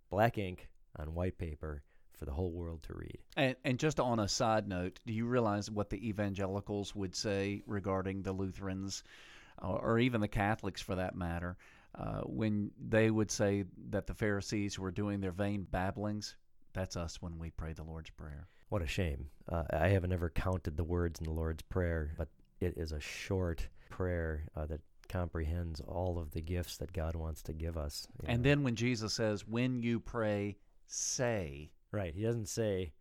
black 0.09 0.37
ink 0.37 0.67
on 0.97 1.13
white 1.13 1.37
paper 1.37 1.83
for 2.17 2.25
the 2.25 2.31
whole 2.31 2.51
world 2.51 2.83
to 2.83 2.93
read 2.95 3.19
And, 3.35 3.55
and 3.63 3.79
just 3.79 3.99
on 3.99 4.19
a 4.19 4.27
side 4.27 4.67
note, 4.67 4.99
do 5.05 5.13
you 5.13 5.25
realize 5.25 5.69
what 5.69 5.89
the 5.89 6.07
evangelicals 6.07 6.95
would 6.95 7.15
say 7.15 7.61
regarding 7.67 8.23
the 8.23 8.31
Lutherans, 8.31 9.03
or, 9.61 9.79
or 9.79 9.99
even 9.99 10.19
the 10.21 10.27
Catholics 10.27 10.81
for 10.81 10.95
that 10.95 11.15
matter, 11.15 11.57
uh, 11.95 12.21
when 12.21 12.71
they 12.89 13.11
would 13.11 13.29
say 13.29 13.65
that 13.89 14.07
the 14.07 14.15
Pharisees 14.15 14.79
were 14.79 14.91
doing 14.91 15.19
their 15.21 15.31
vain 15.31 15.67
babblings? 15.69 16.35
That's 16.73 16.95
us 16.95 17.21
when 17.21 17.37
we 17.37 17.51
pray 17.51 17.73
the 17.73 17.83
Lord's 17.83 18.09
Prayer. 18.09 18.47
What 18.69 18.81
a 18.81 18.87
shame. 18.87 19.29
Uh, 19.47 19.63
I 19.71 19.89
haven't 19.89 20.11
ever 20.11 20.29
counted 20.29 20.75
the 20.75 20.83
words 20.83 21.19
in 21.19 21.25
the 21.25 21.31
Lord's 21.31 21.63
Prayer, 21.63 22.13
but 22.17 22.29
it 22.59 22.73
is 22.77 22.91
a 22.91 22.99
short 22.99 23.67
prayer 23.89 24.43
uh, 24.55 24.65
that 24.65 24.81
comprehends 25.09 25.79
all 25.81 26.17
of 26.19 26.31
the 26.31 26.41
gifts 26.41 26.77
that 26.77 26.93
God 26.93 27.15
wants 27.15 27.41
to 27.43 27.53
give 27.53 27.77
us. 27.77 28.07
And 28.25 28.43
know. 28.43 28.49
then 28.49 28.63
when 28.63 28.75
Jesus 28.75 29.13
says, 29.13 29.47
"When 29.47 29.81
you 29.81 29.99
pray, 29.99 30.57
say," 30.85 31.71
right, 31.91 32.13
he 32.13 32.23
doesn't 32.23 32.49
say 32.49 32.93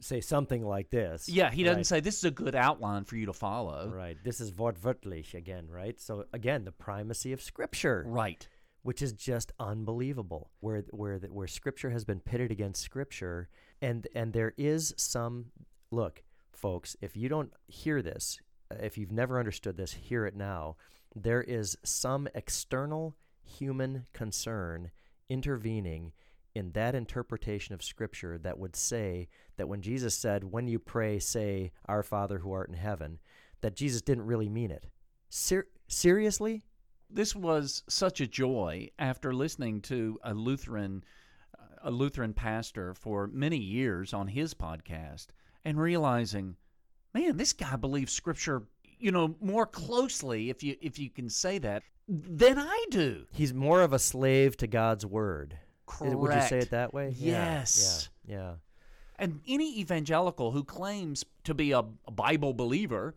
say 0.00 0.20
something 0.20 0.62
like 0.64 0.90
this. 0.90 1.28
yeah, 1.28 1.50
he 1.50 1.62
doesn't 1.62 1.78
right? 1.78 1.86
say 1.86 2.00
this 2.00 2.18
is 2.18 2.24
a 2.24 2.30
good 2.30 2.54
outline 2.54 3.04
for 3.04 3.16
you 3.16 3.26
to 3.26 3.32
follow. 3.32 3.88
Right. 3.88 4.16
This 4.22 4.40
is 4.40 4.52
wortwörtlich 4.52 5.32
again, 5.34 5.68
right? 5.70 5.98
So 5.98 6.26
again, 6.32 6.64
the 6.64 6.72
primacy 6.72 7.32
of 7.32 7.40
Scripture, 7.40 8.04
Right. 8.06 8.46
which 8.82 9.00
is 9.00 9.12
just 9.14 9.52
unbelievable, 9.58 10.50
where 10.60 10.82
where 10.90 11.18
the, 11.18 11.28
where 11.28 11.46
Scripture 11.46 11.90
has 11.90 12.04
been 12.04 12.20
pitted 12.20 12.50
against 12.50 12.82
Scripture, 12.82 13.48
and 13.80 14.06
and 14.14 14.32
there 14.32 14.52
is 14.58 14.92
some 14.98 15.46
look, 15.90 16.22
folks. 16.52 16.96
If 17.00 17.16
you 17.16 17.28
don't 17.30 17.52
hear 17.68 18.02
this, 18.02 18.38
if 18.72 18.98
you've 18.98 19.12
never 19.12 19.38
understood 19.38 19.76
this, 19.76 19.92
hear 19.92 20.26
it 20.26 20.36
now. 20.36 20.76
There 21.14 21.42
is 21.42 21.78
some 21.84 22.28
external 22.34 23.16
human 23.42 24.06
concern 24.12 24.90
intervening 25.28 26.12
in 26.54 26.72
that 26.72 26.94
interpretation 26.94 27.74
of 27.74 27.82
Scripture 27.82 28.38
that 28.38 28.58
would 28.58 28.76
say 28.76 29.28
that 29.56 29.68
when 29.68 29.82
Jesus 29.82 30.16
said, 30.16 30.44
"When 30.44 30.68
you 30.68 30.78
pray, 30.78 31.18
say, 31.18 31.72
Our 31.86 32.02
Father 32.02 32.38
who 32.38 32.52
art 32.52 32.68
in 32.68 32.74
heaven," 32.76 33.18
that 33.60 33.76
Jesus 33.76 34.02
didn't 34.02 34.26
really 34.26 34.48
mean 34.48 34.70
it. 34.70 34.86
Ser- 35.28 35.68
seriously? 35.88 36.64
this 37.14 37.34
was 37.34 37.82
such 37.88 38.20
a 38.20 38.26
joy 38.26 38.90
after 38.98 39.32
listening 39.32 39.80
to 39.80 40.18
a 40.22 40.34
Lutheran 40.34 41.04
a 41.82 41.90
Lutheran 41.90 42.32
pastor 42.32 42.94
for 42.94 43.26
many 43.26 43.58
years 43.58 44.14
on 44.14 44.26
his 44.28 44.54
podcast 44.54 45.26
and 45.66 45.78
realizing, 45.78 46.56
man, 47.12 47.36
this 47.36 47.52
guy 47.52 47.76
believes 47.76 48.10
scripture, 48.10 48.66
you 48.98 49.12
know, 49.12 49.34
more 49.40 49.66
closely 49.66 50.50
if 50.50 50.62
you 50.62 50.76
if 50.80 50.98
you 50.98 51.10
can 51.10 51.28
say 51.28 51.58
that 51.58 51.82
than 52.08 52.58
I 52.58 52.84
do. 52.90 53.26
He's 53.32 53.54
more 53.54 53.82
of 53.82 53.92
a 53.92 53.98
slave 53.98 54.56
to 54.58 54.66
God's 54.66 55.06
word. 55.06 55.58
Correct. 55.86 56.16
Would 56.16 56.34
you 56.34 56.42
say 56.42 56.58
it 56.58 56.70
that 56.70 56.92
way? 56.92 57.14
Yes. 57.16 58.08
Yeah. 58.26 58.36
yeah. 58.36 58.52
And 59.18 59.40
any 59.46 59.80
evangelical 59.80 60.50
who 60.50 60.64
claims 60.64 61.24
to 61.44 61.54
be 61.54 61.72
a, 61.72 61.78
a 61.78 62.10
Bible 62.10 62.52
believer, 62.52 63.14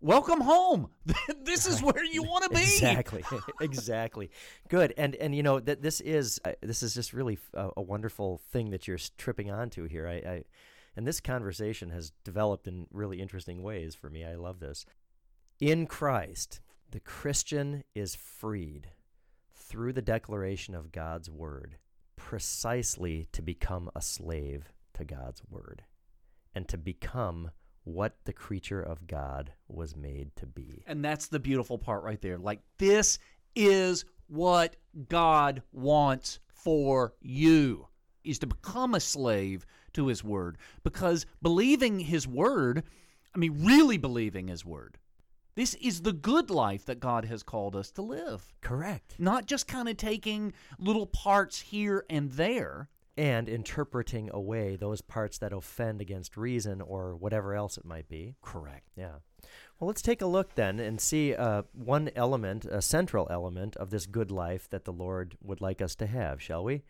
welcome 0.00 0.40
home. 0.40 0.88
this 1.42 1.66
is 1.66 1.82
where 1.82 2.04
you 2.04 2.22
want 2.22 2.44
to 2.44 2.50
be. 2.50 2.62
Exactly. 2.62 3.22
exactly. 3.60 4.30
Good. 4.68 4.94
And 4.96 5.14
and 5.16 5.34
you 5.34 5.42
know 5.42 5.60
that 5.60 5.82
this 5.82 6.00
is 6.00 6.40
uh, 6.44 6.52
this 6.62 6.82
is 6.82 6.94
just 6.94 7.12
really 7.12 7.38
a 7.54 7.82
wonderful 7.82 8.40
thing 8.50 8.70
that 8.70 8.88
you're 8.88 8.98
tripping 9.18 9.50
onto 9.50 9.86
here. 9.86 10.06
I, 10.06 10.14
I 10.14 10.44
and 10.96 11.06
this 11.06 11.20
conversation 11.20 11.90
has 11.90 12.12
developed 12.24 12.66
in 12.66 12.86
really 12.90 13.20
interesting 13.20 13.62
ways 13.62 13.94
for 13.94 14.08
me. 14.08 14.24
I 14.24 14.34
love 14.34 14.60
this. 14.60 14.86
In 15.60 15.86
Christ, 15.86 16.60
the 16.90 17.00
Christian 17.00 17.82
is 17.94 18.14
freed 18.14 18.88
through 19.54 19.94
the 19.94 20.02
declaration 20.02 20.74
of 20.74 20.92
God's 20.92 21.30
word 21.30 21.78
precisely 22.16 23.26
to 23.32 23.40
become 23.40 23.90
a 23.96 24.02
slave 24.02 24.70
to 24.94 25.04
God's 25.04 25.40
word 25.48 25.82
and 26.54 26.68
to 26.68 26.76
become 26.76 27.50
what 27.84 28.16
the 28.24 28.34
creature 28.34 28.82
of 28.82 29.06
God 29.06 29.52
was 29.66 29.96
made 29.96 30.36
to 30.36 30.46
be. 30.46 30.82
And 30.86 31.02
that's 31.02 31.28
the 31.28 31.40
beautiful 31.40 31.78
part 31.78 32.04
right 32.04 32.20
there. 32.20 32.36
Like, 32.36 32.60
this 32.76 33.18
is 33.54 34.04
what 34.26 34.76
God 35.08 35.62
wants 35.72 36.38
for 36.52 37.14
you 37.22 37.88
is 38.24 38.40
to 38.40 38.46
become 38.46 38.94
a 38.94 39.00
slave 39.00 39.64
to 39.94 40.08
his 40.08 40.22
word 40.22 40.58
because 40.82 41.24
believing 41.40 42.00
his 42.00 42.26
word 42.28 42.82
i 43.34 43.38
mean 43.38 43.64
really 43.64 43.96
believing 43.96 44.48
his 44.48 44.64
word 44.64 44.98
this 45.56 45.74
is 45.74 46.02
the 46.02 46.12
good 46.12 46.48
life 46.50 46.84
that 46.84 47.00
god 47.00 47.24
has 47.24 47.42
called 47.42 47.74
us 47.74 47.90
to 47.90 48.02
live 48.02 48.54
Correct. 48.60 49.16
not 49.18 49.46
just 49.46 49.66
kind 49.66 49.88
of 49.88 49.96
taking 49.96 50.52
little 50.78 51.06
parts 51.06 51.60
here 51.60 52.04
and 52.08 52.30
there 52.32 52.88
and 53.18 53.48
interpreting 53.48 54.30
away 54.32 54.76
those 54.76 55.00
parts 55.00 55.38
that 55.38 55.52
offend 55.52 56.00
against 56.00 56.36
reason 56.36 56.80
or 56.80 57.16
whatever 57.16 57.54
else 57.54 57.78
it 57.78 57.84
might 57.84 58.08
be. 58.08 58.34
correct 58.42 58.88
Yeah. 58.96 59.16
Well, 59.78 59.88
let's 59.88 60.02
take 60.02 60.22
a 60.22 60.26
look 60.26 60.54
then 60.54 60.80
and 60.80 61.00
see 61.00 61.34
uh, 61.34 61.62
one 61.72 62.10
element, 62.16 62.64
a 62.64 62.80
central 62.80 63.26
element 63.30 63.76
of 63.76 63.90
this 63.90 64.06
good 64.06 64.30
life 64.30 64.68
that 64.70 64.84
the 64.84 64.92
Lord 64.92 65.36
would 65.42 65.60
like 65.60 65.82
us 65.82 65.94
to 65.96 66.06
have, 66.06 66.40
shall 66.42 66.64
we? 66.64 66.82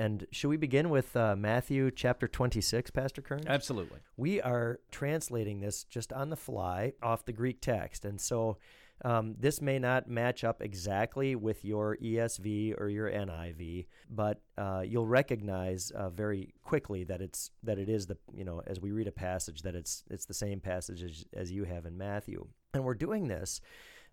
And 0.00 0.26
should 0.32 0.48
we 0.48 0.56
begin 0.56 0.88
with 0.88 1.14
uh, 1.14 1.36
Matthew 1.36 1.90
chapter 1.90 2.26
26, 2.26 2.90
Pastor 2.90 3.20
Kern? 3.20 3.42
absolutely 3.46 3.98
we 4.16 4.40
are 4.40 4.80
translating 4.90 5.60
this 5.60 5.84
just 5.84 6.10
on 6.12 6.30
the 6.30 6.36
fly 6.36 6.92
off 7.02 7.26
the 7.26 7.32
Greek 7.32 7.60
text. 7.60 8.06
And 8.06 8.20
so 8.20 8.56
um, 9.04 9.34
this 9.38 9.60
may 9.60 9.78
not 9.78 10.08
match 10.08 10.42
up 10.42 10.62
exactly 10.62 11.34
with 11.34 11.64
your 11.64 11.96
ESV 11.96 12.80
or 12.80 12.88
your 12.88 13.10
NIV, 13.10 13.86
but 14.10 14.40
uh, 14.58 14.82
you'll 14.86 15.06
recognize 15.06 15.90
uh, 15.90 16.10
very 16.10 16.54
quickly 16.62 17.04
that 17.04 17.20
it's 17.20 17.50
that 17.62 17.78
it 17.78 17.88
is 17.88 18.06
the 18.06 18.16
you 18.34 18.44
know 18.44 18.62
as 18.66 18.78
we 18.80 18.92
read 18.92 19.06
a 19.06 19.12
passage 19.12 19.62
that 19.62 19.74
it's 19.74 20.04
it's 20.10 20.26
the 20.26 20.34
same 20.34 20.60
passage 20.60 21.02
as, 21.02 21.24
as 21.34 21.50
you 21.50 21.64
have 21.64 21.86
in 21.86 21.96
Matthew. 21.96 22.46
And 22.74 22.84
we're 22.84 22.94
doing 22.94 23.28
this 23.28 23.60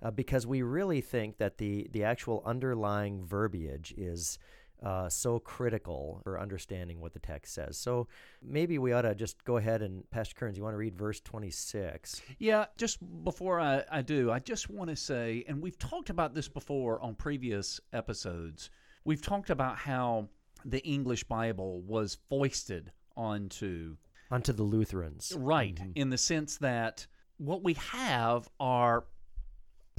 uh, 0.02 0.12
because 0.12 0.48
we 0.48 0.62
really 0.62 1.02
think 1.02 1.38
that 1.38 1.58
the 1.58 1.88
the 1.92 2.06
actual 2.06 2.42
underlying 2.46 3.26
verbiage 3.26 3.94
is 3.98 4.40
uh, 4.84 5.10
so 5.10 5.40
critical 5.40 6.22
for 6.24 6.40
understanding 6.40 7.00
what 7.00 7.14
the 7.14 7.20
text 7.20 7.54
says. 7.54 7.78
So 7.78 8.08
maybe 8.42 8.78
we 8.78 8.94
ought 8.94 9.02
to 9.02 9.16
just 9.16 9.44
go 9.44 9.58
ahead 9.58 9.82
and, 9.82 10.10
Pastor 10.12 10.36
Kerns, 10.36 10.58
you 10.58 10.64
want 10.64 10.74
to 10.74 10.78
read 10.78 10.96
verse 10.96 11.20
26? 11.22 12.22
Yeah, 12.40 12.66
just 12.78 13.00
before 13.24 13.60
I, 13.60 13.84
I 13.92 14.02
do, 14.02 14.32
I 14.32 14.40
just 14.40 14.70
want 14.70 14.90
to 14.90 14.96
say, 14.96 15.44
and 15.48 15.62
we've 15.62 15.80
talked 15.80 16.10
about 16.10 16.34
this 16.34 16.48
before 16.48 17.02
on 17.02 17.16
previous 17.16 17.80
episodes, 17.94 18.70
we've 19.04 19.22
talked 19.22 19.50
about 19.50 19.78
how 19.78 20.30
the 20.66 20.84
English 20.86 21.24
Bible 21.24 21.82
was 21.82 22.18
foisted 22.30 22.92
onto. 23.16 23.96
Onto 24.30 24.54
the 24.54 24.64
Lutherans. 24.64 25.34
Right, 25.36 25.76
mm-hmm. 25.76 25.92
in 25.96 26.10
the 26.10 26.18
sense 26.18 26.58
that 26.58 27.08
what 27.38 27.64
we 27.64 27.74
have 27.76 28.48
are 28.60 29.06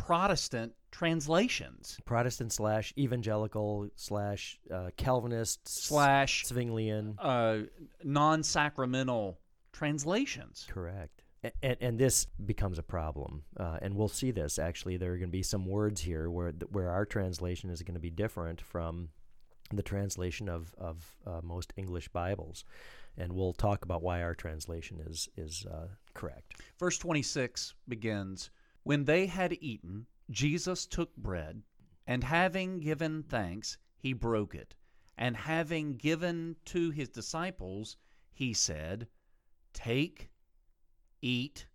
Protestant 0.08 0.72
translations. 0.90 1.98
Protestant 2.06 2.50
slash 2.50 2.94
evangelical 2.96 3.90
slash 3.94 4.58
uh, 4.72 4.88
Calvinist 4.96 5.68
slash 5.68 6.46
Zwinglian. 6.46 7.16
Uh, 7.18 7.66
non 8.02 8.42
sacramental 8.42 9.38
translations. 9.70 10.66
Correct. 10.70 11.24
And, 11.62 11.76
and, 11.82 11.98
this 11.98 12.26
becomes 12.46 12.78
a 12.78 12.82
problem, 12.82 13.44
uh, 13.58 13.76
and 13.82 13.94
we'll 13.94 14.08
see 14.08 14.30
this. 14.30 14.58
Actually, 14.58 14.96
there 14.96 15.12
are 15.12 15.18
going 15.18 15.28
to 15.28 15.32
be 15.32 15.42
some 15.42 15.66
words 15.66 16.00
here 16.00 16.30
where 16.30 16.52
where 16.72 16.90
our 16.90 17.04
translation 17.04 17.68
is 17.68 17.82
going 17.82 17.94
to 17.94 18.00
be 18.00 18.10
different 18.10 18.62
from 18.62 19.10
the 19.72 19.82
translation 19.82 20.48
of 20.48 20.74
of 20.78 21.16
uh, 21.26 21.40
most 21.42 21.74
English 21.76 22.08
Bibles, 22.08 22.64
and 23.18 23.34
we'll 23.34 23.52
talk 23.52 23.84
about 23.84 24.02
why 24.02 24.22
our 24.22 24.34
translation 24.34 25.00
is 25.06 25.28
is 25.36 25.66
uh, 25.70 25.88
correct. 26.14 26.54
Verse 26.80 26.96
twenty 26.98 27.22
six 27.22 27.74
begins: 27.86 28.50
When 28.88 29.04
they 29.04 29.26
had 29.26 29.52
eaten, 29.60 30.06
Jesus 30.30 30.86
took 30.86 31.14
bread, 31.14 31.62
and 32.06 32.24
having 32.24 32.80
given 32.80 33.22
thanks, 33.22 33.76
he 33.98 34.14
broke 34.14 34.54
it, 34.54 34.76
and 35.14 35.36
having 35.36 35.98
given 35.98 36.56
to 36.64 36.88
his 36.88 37.10
disciples, 37.10 37.98
he 38.32 38.54
said, 38.54 39.06
Take, 39.74 40.30
eat, 41.20 41.66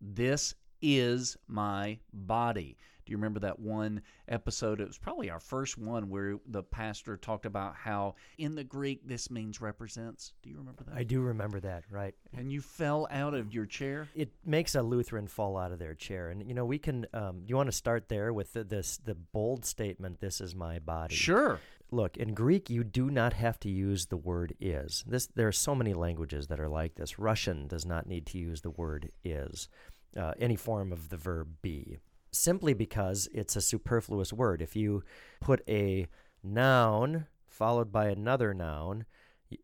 this 0.00 0.56
is 0.82 1.36
my 1.46 2.00
body. 2.12 2.76
Do 3.06 3.12
you 3.12 3.16
remember 3.16 3.40
that 3.40 3.58
one 3.60 4.02
episode? 4.28 4.80
It 4.80 4.88
was 4.88 4.98
probably 4.98 5.30
our 5.30 5.38
first 5.38 5.78
one 5.78 6.10
where 6.10 6.38
the 6.48 6.62
pastor 6.62 7.16
talked 7.16 7.46
about 7.46 7.76
how 7.76 8.16
in 8.36 8.56
the 8.56 8.64
Greek 8.64 9.06
this 9.06 9.30
means 9.30 9.60
represents. 9.60 10.34
Do 10.42 10.50
you 10.50 10.58
remember 10.58 10.82
that? 10.84 10.96
I 10.96 11.04
do 11.04 11.20
remember 11.20 11.60
that, 11.60 11.84
right. 11.88 12.14
And 12.36 12.52
you 12.52 12.60
fell 12.60 13.06
out 13.12 13.32
of 13.32 13.54
your 13.54 13.64
chair? 13.64 14.08
It 14.16 14.32
makes 14.44 14.74
a 14.74 14.82
Lutheran 14.82 15.28
fall 15.28 15.56
out 15.56 15.70
of 15.70 15.78
their 15.78 15.94
chair. 15.94 16.30
And, 16.30 16.46
you 16.48 16.54
know, 16.54 16.64
we 16.64 16.78
can, 16.78 17.06
um, 17.14 17.42
you 17.46 17.56
want 17.56 17.68
to 17.68 17.76
start 17.76 18.08
there 18.08 18.32
with 18.32 18.52
the, 18.52 18.64
this, 18.64 18.98
the 18.98 19.14
bold 19.14 19.64
statement, 19.64 20.20
this 20.20 20.40
is 20.40 20.54
my 20.54 20.80
body. 20.80 21.14
Sure 21.14 21.60
look 21.92 22.16
in 22.16 22.34
greek 22.34 22.68
you 22.68 22.82
do 22.82 23.10
not 23.10 23.32
have 23.32 23.60
to 23.60 23.68
use 23.68 24.06
the 24.06 24.16
word 24.16 24.52
is 24.60 25.04
this 25.06 25.26
there 25.36 25.46
are 25.46 25.52
so 25.52 25.72
many 25.72 25.94
languages 25.94 26.48
that 26.48 26.58
are 26.58 26.68
like 26.68 26.96
this 26.96 27.16
russian 27.16 27.68
does 27.68 27.86
not 27.86 28.08
need 28.08 28.26
to 28.26 28.38
use 28.38 28.62
the 28.62 28.70
word 28.70 29.12
is 29.24 29.68
uh, 30.16 30.32
any 30.40 30.56
form 30.56 30.92
of 30.92 31.10
the 31.10 31.16
verb 31.16 31.48
be 31.62 31.98
simply 32.36 32.74
because 32.74 33.28
it's 33.32 33.56
a 33.56 33.60
superfluous 33.60 34.32
word. 34.32 34.62
If 34.62 34.76
you 34.76 35.02
put 35.40 35.62
a 35.68 36.06
noun 36.42 37.26
followed 37.46 37.90
by 37.90 38.08
another 38.08 38.52
noun, 38.52 39.06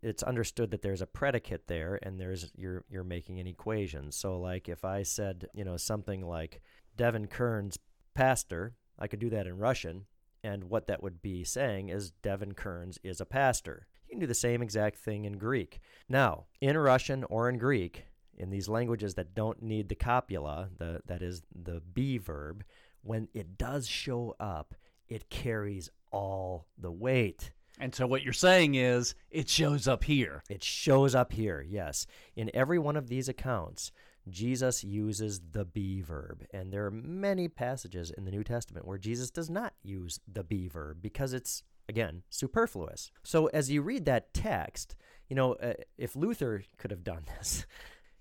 it's 0.03 0.23
understood 0.23 0.71
that 0.71 0.83
there's 0.83 1.03
a 1.03 1.07
predicate 1.07 1.67
there 1.67 1.99
and 2.03 2.19
there's 2.19 2.53
you're 2.57 2.85
you're 2.89 3.05
making 3.05 3.41
an 3.41 3.47
equation. 3.47 4.13
So 4.13 4.39
like 4.39 4.69
if 4.69 4.85
I 4.85 5.03
said, 5.03 5.49
you 5.55 5.65
know, 5.65 5.77
something 5.77 6.23
like 6.23 6.63
Devin 6.97 7.27
Kerns 7.27 7.79
pastor, 8.15 8.75
I 8.99 9.09
could 9.09 9.19
do 9.19 9.31
that 9.31 9.47
in 9.47 9.59
Russian 9.59 10.07
and 10.45 10.65
what 10.65 10.87
that 10.89 11.03
would 11.03 11.23
be 11.23 11.45
saying 11.45 11.89
is 11.89 12.11
Devin 12.11 12.55
Kerns 12.55 12.99
is 13.05 13.21
a 13.21 13.27
pastor. 13.27 13.87
You 14.09 14.15
can 14.15 14.21
do 14.21 14.27
the 14.27 14.35
same 14.35 14.63
exact 14.63 14.99
thing 14.99 15.25
in 15.25 15.39
Greek. 15.39 15.81
Now, 16.09 16.47
in 16.61 16.77
Russian 16.77 17.25
or 17.25 17.49
in 17.49 17.59
Greek, 17.59 18.07
in 18.43 18.51
these 18.51 18.69
languages 18.69 19.15
that 19.15 19.35
don't 19.35 19.63
need 19.63 19.89
the 19.89 19.95
copula, 19.95 20.69
the, 20.77 21.01
that 21.07 21.23
is 21.23 21.43
the 21.55 21.81
be 21.81 22.19
verb, 22.19 22.65
when 23.03 23.29
it 23.33 23.57
does 23.57 23.87
show 23.87 24.35
up, 24.41 24.75
it 25.09 25.31
carries 25.31 25.89
all 26.11 26.67
the 26.77 26.91
weight. 26.91 27.53
And 27.79 27.95
so 27.95 28.07
what 28.07 28.23
you're 28.23 28.33
saying 28.33 28.75
is 28.75 29.15
it 29.31 29.49
shows 29.49 29.87
up 29.87 30.05
here. 30.05 30.43
It 30.51 30.63
shows 30.65 31.15
up 31.15 31.33
here, 31.33 31.65
yes. 31.67 32.07
In 32.35 32.51
every 32.53 32.81
one 32.81 32.97
of 32.97 33.09
these 33.09 33.29
accounts, 33.29 33.93
Jesus 34.29 34.83
uses 34.83 35.41
the 35.53 35.65
be 35.65 36.01
verb. 36.01 36.45
And 36.53 36.73
there 36.73 36.85
are 36.85 36.91
many 36.91 37.47
passages 37.47 38.11
in 38.11 38.25
the 38.25 38.31
New 38.33 38.45
Testament 38.45 38.87
where 38.87 38.99
Jesus 38.99 39.31
does 39.31 39.51
not 39.51 39.75
use 39.85 40.19
the 40.31 40.43
be 40.43 40.67
verb 40.67 40.99
because 41.01 41.33
it's, 41.33 41.63
again, 41.89 42.23
superfluous. 42.29 43.13
So 43.23 43.47
as 43.47 43.71
you 43.71 43.83
read 43.83 44.05
that 44.07 44.35
text, 44.35 44.97
you 45.29 45.37
know, 45.37 45.55
uh, 45.55 45.75
if 45.97 46.17
Luther 46.17 46.65
could 46.77 46.91
have 46.91 47.05
done 47.05 47.25
this, 47.39 47.67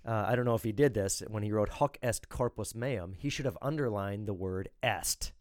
uh, 0.06 0.26
I 0.28 0.36
don't 0.36 0.46
know 0.46 0.56
if 0.56 0.64
he 0.64 0.72
did 0.72 0.94
this 0.94 1.22
when 1.28 1.44
he 1.44 1.52
wrote 1.52 1.70
hoc 1.70 1.98
est 2.02 2.30
corpus 2.30 2.74
meum, 2.74 3.14
he 3.18 3.30
should 3.30 3.46
have 3.46 3.58
underlined 3.62 4.28
the 4.28 4.34
word 4.34 4.70
est. 4.82 5.32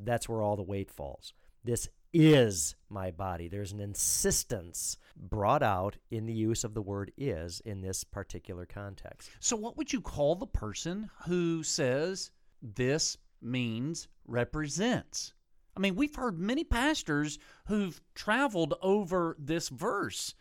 That's 0.00 0.28
where 0.28 0.42
all 0.42 0.56
the 0.56 0.62
weight 0.62 0.90
falls. 0.90 1.32
This 1.64 1.88
is 2.12 2.74
my 2.88 3.10
body. 3.10 3.48
There's 3.48 3.72
an 3.72 3.80
insistence 3.80 4.98
brought 5.16 5.62
out 5.62 5.96
in 6.10 6.26
the 6.26 6.32
use 6.32 6.64
of 6.64 6.74
the 6.74 6.82
word 6.82 7.12
is 7.16 7.60
in 7.64 7.80
this 7.80 8.04
particular 8.04 8.66
context. 8.66 9.30
So, 9.40 9.56
what 9.56 9.76
would 9.76 9.92
you 9.92 10.00
call 10.00 10.34
the 10.34 10.46
person 10.46 11.08
who 11.26 11.62
says 11.62 12.30
this 12.60 13.16
means 13.40 14.08
represents? 14.26 15.32
I 15.76 15.80
mean, 15.80 15.94
we've 15.94 16.14
heard 16.14 16.38
many 16.38 16.64
pastors 16.64 17.38
who've 17.66 18.00
traveled 18.14 18.74
over 18.82 19.36
this 19.38 19.70
verse 19.70 20.34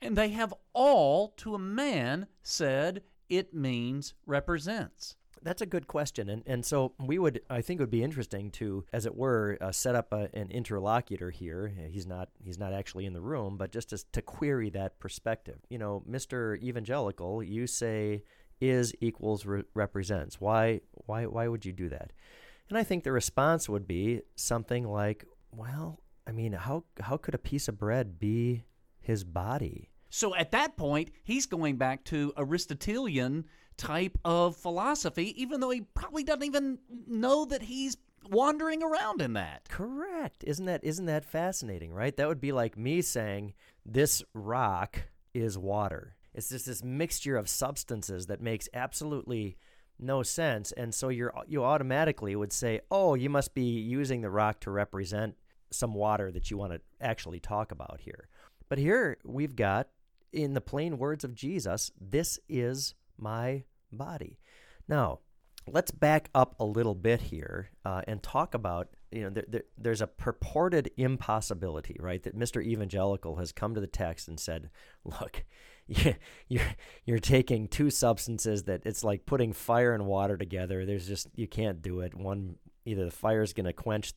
and 0.00 0.16
they 0.16 0.30
have 0.30 0.54
all, 0.72 1.28
to 1.38 1.54
a 1.54 1.58
man, 1.58 2.26
said 2.42 3.02
it 3.28 3.54
means 3.54 4.14
represents. 4.26 5.16
That's 5.42 5.62
a 5.62 5.66
good 5.66 5.86
question, 5.86 6.28
and 6.28 6.42
and 6.46 6.64
so 6.64 6.94
we 6.98 7.18
would 7.18 7.40
I 7.48 7.60
think 7.60 7.78
it 7.78 7.82
would 7.82 7.90
be 7.90 8.02
interesting 8.02 8.50
to, 8.52 8.84
as 8.92 9.06
it 9.06 9.14
were, 9.14 9.58
uh, 9.60 9.70
set 9.70 9.94
up 9.94 10.12
a, 10.12 10.28
an 10.34 10.50
interlocutor 10.50 11.30
here. 11.30 11.72
He's 11.88 12.06
not 12.06 12.30
he's 12.42 12.58
not 12.58 12.72
actually 12.72 13.06
in 13.06 13.12
the 13.12 13.20
room, 13.20 13.56
but 13.56 13.70
just 13.70 13.90
to, 13.90 14.04
to 14.12 14.22
query 14.22 14.70
that 14.70 14.98
perspective. 14.98 15.58
You 15.68 15.78
know, 15.78 16.02
Mister 16.04 16.56
Evangelical, 16.56 17.44
you 17.44 17.68
say 17.68 18.24
is 18.60 18.92
equals 19.00 19.46
re- 19.46 19.62
represents. 19.74 20.40
Why 20.40 20.80
why 20.92 21.26
why 21.26 21.46
would 21.46 21.64
you 21.64 21.72
do 21.72 21.90
that? 21.90 22.12
And 22.68 22.76
I 22.76 22.82
think 22.82 23.04
the 23.04 23.12
response 23.12 23.68
would 23.68 23.86
be 23.86 24.22
something 24.34 24.88
like, 24.88 25.26
well, 25.52 26.00
I 26.26 26.32
mean, 26.32 26.54
how 26.54 26.84
how 26.98 27.18
could 27.18 27.34
a 27.34 27.38
piece 27.38 27.68
of 27.68 27.78
bread 27.78 28.18
be 28.18 28.64
his 29.06 29.24
body. 29.24 29.90
So 30.10 30.34
at 30.34 30.52
that 30.52 30.76
point, 30.76 31.10
he's 31.24 31.46
going 31.46 31.76
back 31.76 32.04
to 32.04 32.32
Aristotelian 32.36 33.44
type 33.76 34.18
of 34.24 34.56
philosophy, 34.56 35.40
even 35.40 35.60
though 35.60 35.70
he 35.70 35.82
probably 35.82 36.24
doesn't 36.24 36.44
even 36.44 36.78
know 37.06 37.44
that 37.46 37.62
he's 37.62 37.96
wandering 38.30 38.82
around 38.82 39.20
in 39.20 39.34
that. 39.34 39.68
Correct. 39.68 40.44
Isn't 40.46 40.66
that 40.66 40.82
isn't 40.84 41.06
that 41.06 41.24
fascinating, 41.24 41.92
right? 41.92 42.16
That 42.16 42.28
would 42.28 42.40
be 42.40 42.52
like 42.52 42.76
me 42.76 43.02
saying 43.02 43.54
this 43.84 44.22
rock 44.34 45.02
is 45.34 45.58
water. 45.58 46.16
It's 46.34 46.48
just 46.48 46.66
this 46.66 46.84
mixture 46.84 47.36
of 47.36 47.48
substances 47.48 48.26
that 48.26 48.40
makes 48.40 48.68
absolutely 48.74 49.56
no 49.98 50.22
sense. 50.22 50.72
And 50.72 50.94
so 50.94 51.08
you're 51.08 51.32
you 51.46 51.64
automatically 51.64 52.36
would 52.36 52.52
say, 52.52 52.80
"Oh, 52.90 53.14
you 53.14 53.30
must 53.30 53.54
be 53.54 53.78
using 53.80 54.20
the 54.20 54.30
rock 54.30 54.60
to 54.60 54.70
represent 54.70 55.36
some 55.70 55.94
water 55.94 56.30
that 56.32 56.50
you 56.50 56.56
want 56.56 56.72
to 56.72 56.80
actually 57.00 57.40
talk 57.40 57.72
about 57.72 58.00
here." 58.00 58.28
But 58.68 58.78
here 58.78 59.18
we've 59.24 59.56
got, 59.56 59.88
in 60.32 60.54
the 60.54 60.60
plain 60.60 60.98
words 60.98 61.24
of 61.24 61.34
Jesus, 61.34 61.90
this 62.00 62.38
is 62.48 62.94
my 63.18 63.64
body. 63.92 64.38
Now, 64.88 65.20
let's 65.68 65.90
back 65.90 66.30
up 66.34 66.54
a 66.60 66.64
little 66.64 66.94
bit 66.94 67.20
here 67.22 67.70
uh, 67.84 68.02
and 68.06 68.22
talk 68.22 68.54
about 68.54 68.88
you 69.10 69.22
know 69.22 69.30
there, 69.30 69.44
there, 69.48 69.64
there's 69.78 70.00
a 70.00 70.06
purported 70.06 70.90
impossibility 70.96 71.96
right 72.00 72.22
that 72.22 72.38
mr 72.38 72.62
evangelical 72.62 73.36
has 73.36 73.52
come 73.52 73.74
to 73.74 73.80
the 73.80 73.86
text 73.86 74.28
and 74.28 74.38
said 74.38 74.70
look 75.04 75.44
you're 76.48 76.64
you're 77.04 77.18
taking 77.18 77.68
two 77.68 77.90
substances 77.90 78.64
that 78.64 78.82
it's 78.84 79.04
like 79.04 79.26
putting 79.26 79.52
fire 79.52 79.94
and 79.94 80.06
water 80.06 80.36
together 80.36 80.84
there's 80.84 81.06
just 81.06 81.28
you 81.34 81.46
can't 81.46 81.82
do 81.82 82.00
it 82.00 82.14
one 82.14 82.56
either 82.84 83.04
the 83.04 83.10
fire 83.10 83.42
is 83.42 83.52
going 83.52 83.66
to 83.66 83.72
quench 83.72 84.12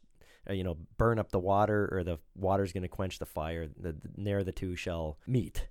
Uh, 0.50 0.54
you 0.54 0.64
know, 0.64 0.78
burn 0.98 1.20
up 1.20 1.32
the 1.32 1.40
water 1.40 1.90
or 1.92 2.04
the 2.04 2.18
water's 2.36 2.74
going 2.74 2.84
to 2.84 2.90
quench 2.90 3.20
the 3.20 3.26
fire. 3.26 3.68
The, 3.68 3.96
the, 4.18 4.44
the 4.44 4.52
two 4.52 4.76
shall 4.76 5.18
meet. 5.28 5.68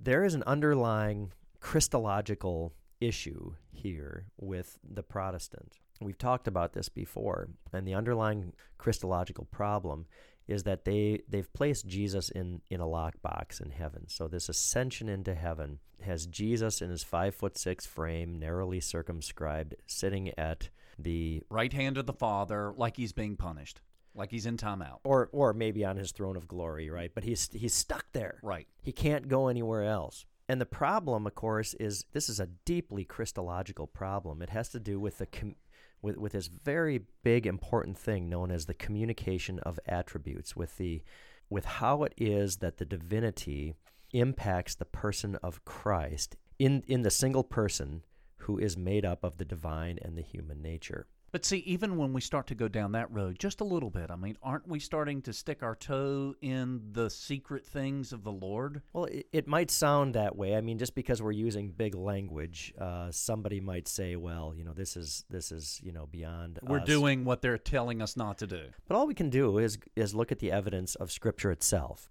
There 0.00 0.24
is 0.24 0.34
an 0.34 0.44
underlying 0.46 1.32
Christological 1.60 2.72
issue 3.00 3.54
here 3.72 4.26
with 4.38 4.78
the 4.82 5.02
Protestant. 5.02 5.78
We've 6.00 6.18
talked 6.18 6.48
about 6.48 6.72
this 6.72 6.88
before, 6.88 7.48
and 7.72 7.86
the 7.86 7.94
underlying 7.94 8.54
Christological 8.78 9.44
problem 9.46 10.06
is 10.48 10.64
that 10.64 10.84
they 10.84 11.20
they've 11.28 11.52
placed 11.52 11.86
Jesus 11.86 12.28
in 12.30 12.62
in 12.70 12.80
a 12.80 12.86
lockbox 12.86 13.60
in 13.60 13.70
heaven. 13.70 14.08
So 14.08 14.26
this 14.26 14.48
ascension 14.48 15.08
into 15.08 15.34
heaven 15.34 15.78
has 16.00 16.26
Jesus 16.26 16.82
in 16.82 16.90
his 16.90 17.04
five 17.04 17.34
foot 17.34 17.56
six 17.56 17.86
frame, 17.86 18.38
narrowly 18.38 18.80
circumscribed, 18.80 19.76
sitting 19.86 20.30
at 20.38 20.68
the 20.98 21.42
right 21.48 21.72
hand 21.72 21.96
of 21.96 22.06
the 22.06 22.12
Father, 22.12 22.72
like 22.76 22.96
he's 22.96 23.12
being 23.12 23.36
punished. 23.36 23.80
Like 24.14 24.30
he's 24.30 24.46
in 24.46 24.56
timeout. 24.56 24.98
or 25.04 25.28
or 25.32 25.52
maybe 25.52 25.84
on 25.84 25.96
his 25.96 26.12
throne 26.12 26.36
of 26.36 26.48
glory, 26.48 26.90
right? 26.90 27.10
But 27.14 27.24
he's 27.24 27.48
he's 27.52 27.74
stuck 27.74 28.06
there. 28.12 28.38
Right. 28.42 28.66
He 28.82 28.92
can't 28.92 29.28
go 29.28 29.48
anywhere 29.48 29.84
else. 29.84 30.26
And 30.48 30.60
the 30.60 30.66
problem, 30.66 31.26
of 31.26 31.34
course, 31.34 31.74
is 31.74 32.04
this 32.12 32.28
is 32.28 32.40
a 32.40 32.48
deeply 32.64 33.04
Christological 33.04 33.86
problem. 33.86 34.42
It 34.42 34.50
has 34.50 34.68
to 34.70 34.80
do 34.80 35.00
with 35.00 35.18
the 35.18 35.26
com- 35.26 35.56
with 36.02 36.16
with 36.16 36.32
this 36.32 36.48
very 36.48 37.02
big 37.22 37.46
important 37.46 37.96
thing 37.96 38.28
known 38.28 38.50
as 38.50 38.66
the 38.66 38.74
communication 38.74 39.58
of 39.60 39.78
attributes, 39.86 40.56
with 40.56 40.76
the 40.76 41.02
with 41.48 41.64
how 41.64 42.02
it 42.02 42.12
is 42.16 42.56
that 42.56 42.78
the 42.78 42.84
divinity 42.84 43.74
impacts 44.12 44.74
the 44.74 44.84
person 44.84 45.36
of 45.36 45.64
Christ 45.64 46.36
in 46.58 46.82
in 46.86 47.02
the 47.02 47.10
single 47.10 47.44
person 47.44 48.02
who 48.38 48.58
is 48.58 48.76
made 48.76 49.04
up 49.04 49.22
of 49.22 49.38
the 49.38 49.44
divine 49.44 49.98
and 50.02 50.18
the 50.18 50.22
human 50.22 50.60
nature. 50.60 51.06
But 51.32 51.46
see, 51.46 51.58
even 51.58 51.96
when 51.96 52.12
we 52.12 52.20
start 52.20 52.46
to 52.48 52.54
go 52.54 52.68
down 52.68 52.92
that 52.92 53.10
road 53.10 53.38
just 53.38 53.62
a 53.62 53.64
little 53.64 53.88
bit, 53.88 54.10
I 54.10 54.16
mean, 54.16 54.36
aren't 54.42 54.68
we 54.68 54.78
starting 54.78 55.22
to 55.22 55.32
stick 55.32 55.62
our 55.62 55.74
toe 55.74 56.34
in 56.42 56.82
the 56.92 57.08
secret 57.08 57.64
things 57.64 58.12
of 58.12 58.22
the 58.22 58.30
Lord? 58.30 58.82
Well, 58.92 59.06
it, 59.06 59.28
it 59.32 59.48
might 59.48 59.70
sound 59.70 60.14
that 60.14 60.36
way. 60.36 60.54
I 60.54 60.60
mean, 60.60 60.78
just 60.78 60.94
because 60.94 61.22
we're 61.22 61.32
using 61.32 61.70
big 61.70 61.94
language, 61.94 62.74
uh, 62.78 63.10
somebody 63.10 63.60
might 63.60 63.88
say, 63.88 64.14
"Well, 64.14 64.52
you 64.54 64.62
know, 64.62 64.74
this 64.74 64.94
is 64.94 65.24
this 65.30 65.50
is 65.50 65.80
you 65.82 65.90
know 65.90 66.06
beyond." 66.06 66.58
We're 66.62 66.80
us." 66.80 66.86
doing 66.86 67.24
what 67.24 67.40
they're 67.40 67.56
telling 67.56 68.02
us 68.02 68.14
not 68.14 68.36
to 68.38 68.46
do. 68.46 68.64
But 68.86 68.96
all 68.96 69.06
we 69.06 69.14
can 69.14 69.30
do 69.30 69.56
is 69.56 69.78
is 69.96 70.14
look 70.14 70.32
at 70.32 70.38
the 70.38 70.52
evidence 70.52 70.96
of 70.96 71.10
Scripture 71.10 71.50
itself, 71.50 72.10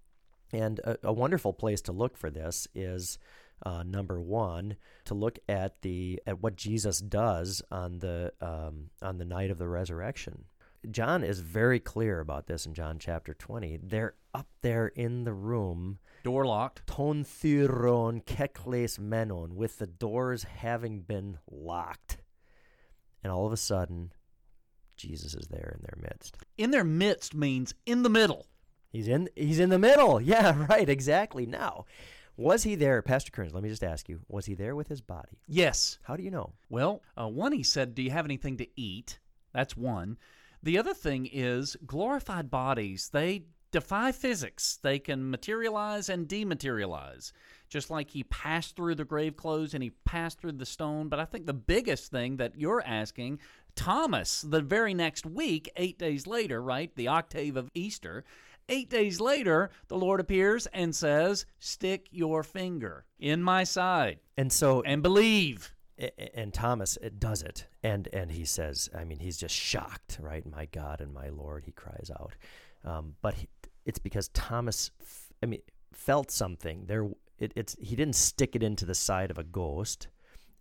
and 0.52 0.80
a, 0.80 0.98
a 1.04 1.14
wonderful 1.14 1.54
place 1.54 1.82
to 1.82 1.92
look 1.92 2.18
for 2.18 2.32
this 2.32 2.68
is 2.74 3.20
uh, 3.64 3.84
number 3.84 4.20
one 4.20 4.76
to 5.06 5.14
look 5.14 5.40
at 5.48 5.82
the 5.82 6.22
at 6.26 6.42
what 6.42 6.56
Jesus 6.56 7.00
does 7.00 7.62
on 7.72 8.00
the 8.00 8.34
um, 8.42 8.90
on 9.02 9.18
the 9.18 9.26
night 9.26 9.52
of 9.52 9.58
the 9.58 9.68
resurrection. 9.68 10.46
John 10.90 11.24
is 11.24 11.42
very 11.42 11.80
clear 11.80 12.20
about 12.20 12.48
this 12.48 12.66
in 12.66 12.74
John 12.74 12.98
chapter 13.00 13.34
twenty. 13.34 13.78
They're 13.82 14.16
up 14.34 14.48
there 14.62 14.88
in 14.88 15.24
the 15.26 15.34
room 15.34 16.00
Door 16.24 16.46
locked. 16.46 16.88
ton 16.88 17.24
thuron 17.24 18.24
kekles 18.24 19.00
menon, 19.00 19.56
with 19.56 19.78
the 19.78 19.88
doors 19.88 20.44
having 20.44 21.02
been 21.02 21.38
locked. 21.50 22.18
And 23.24 23.32
all 23.32 23.46
of 23.46 23.54
a 23.54 23.58
sudden, 23.58 24.12
Jesus 24.98 25.34
is 25.34 25.48
there 25.48 25.76
in 25.78 25.84
their 25.84 25.98
midst. 26.02 26.38
In 26.58 26.72
their 26.72 26.84
midst 26.84 27.34
means 27.34 27.74
in 27.86 28.04
the 28.04 28.10
middle. 28.10 28.48
He's 28.92 29.08
in 29.08 29.30
he's 29.36 29.60
in 29.60 29.70
the 29.70 29.80
middle. 29.80 30.22
Yeah, 30.32 30.66
right, 30.70 30.90
exactly. 30.90 31.46
Now, 31.46 31.86
was 32.38 32.64
he 32.64 32.76
there, 32.76 33.02
Pastor 33.02 33.32
Kerns, 33.32 33.54
let 33.54 33.64
me 33.64 33.70
just 33.70 33.84
ask 33.84 34.10
you, 34.10 34.22
was 34.28 34.46
he 34.46 34.54
there 34.54 34.76
with 34.76 34.88
his 34.88 35.02
body? 35.02 35.40
Yes. 35.48 36.00
How 36.04 36.16
do 36.16 36.24
you 36.24 36.32
know? 36.32 36.54
Well, 36.70 37.02
uh, 37.20 37.28
one, 37.28 37.52
he 37.52 37.64
said, 37.64 37.96
Do 37.96 38.02
you 38.02 38.12
have 38.12 38.26
anything 38.26 38.58
to 38.58 38.68
eat? 38.80 39.20
That's 39.54 39.76
one. 39.76 40.18
The 40.64 40.78
other 40.78 40.94
thing 40.94 41.28
is 41.32 41.76
glorified 41.86 42.52
bodies, 42.52 43.10
they 43.12 43.46
defy 43.72 44.12
physics. 44.12 44.78
They 44.82 45.00
can 45.00 45.30
materialize 45.30 46.10
and 46.10 46.28
dematerialize. 46.28 47.32
Just 47.70 47.90
like 47.90 48.10
he 48.10 48.24
passed 48.26 48.76
through 48.76 48.96
the 48.96 49.06
grave 49.06 49.38
clothes 49.38 49.74
and 49.74 49.82
he 49.82 49.92
passed 50.06 50.40
through 50.40 50.54
the 50.54 50.66
stone. 50.66 51.08
But 51.08 51.20
I 51.20 51.26
think 51.26 51.46
the 51.46 51.54
biggest 51.54 52.12
thing 52.12 52.38
that 52.38 52.58
you're 52.58 52.84
asking, 52.86 53.40
Thomas, 53.76 54.42
the 54.42 54.62
very 54.62 54.94
next 54.94 55.26
week, 55.26 55.72
eight 55.78 55.98
days 55.98 56.28
later, 56.28 56.62
right? 56.62 56.94
The 56.96 57.08
octave 57.08 57.56
of 57.56 57.72
Easter. 57.74 58.26
Eight 58.70 58.90
days 58.90 59.20
later, 59.20 59.70
the 59.88 59.98
Lord 59.98 60.20
appears 60.20 60.68
and 60.68 60.96
says, 60.96 61.46
Stick 61.60 62.08
your 62.12 62.44
finger 62.44 63.06
in 63.20 63.42
my 63.44 63.64
side 63.64 64.20
And 64.38 64.52
so 64.52 64.82
and 64.84 65.02
believe. 65.04 65.74
and 66.34 66.54
Thomas 66.54 66.98
it 67.02 67.20
does 67.20 67.42
it, 67.44 67.68
and 67.84 68.08
and 68.14 68.32
he 68.32 68.46
says, 68.46 68.90
I 68.98 69.04
mean, 69.04 69.20
he's 69.20 69.38
just 69.38 69.54
shocked, 69.56 70.18
right? 70.22 70.46
My 70.50 70.66
God 70.66 71.02
and 71.02 71.14
my 71.14 71.30
Lord, 71.30 71.64
he 71.66 71.72
cries 71.72 72.10
out. 72.20 72.34
Um, 72.84 73.16
but 73.22 73.36
he, 73.36 73.48
it's 73.86 74.00
because 74.00 74.30
Thomas, 74.30 74.90
f- 75.02 75.32
I 75.44 75.46
mean, 75.46 75.62
felt 75.94 76.32
something. 76.32 76.86
There, 76.88 77.10
it, 77.38 77.52
it's 77.56 77.76
he 77.80 77.96
didn't 77.96 78.16
stick 78.16 78.56
it 78.56 78.64
into 78.64 78.86
the 78.86 78.96
side 78.96 79.30
of 79.32 79.38
a 79.38 79.44
ghost, 79.44 80.08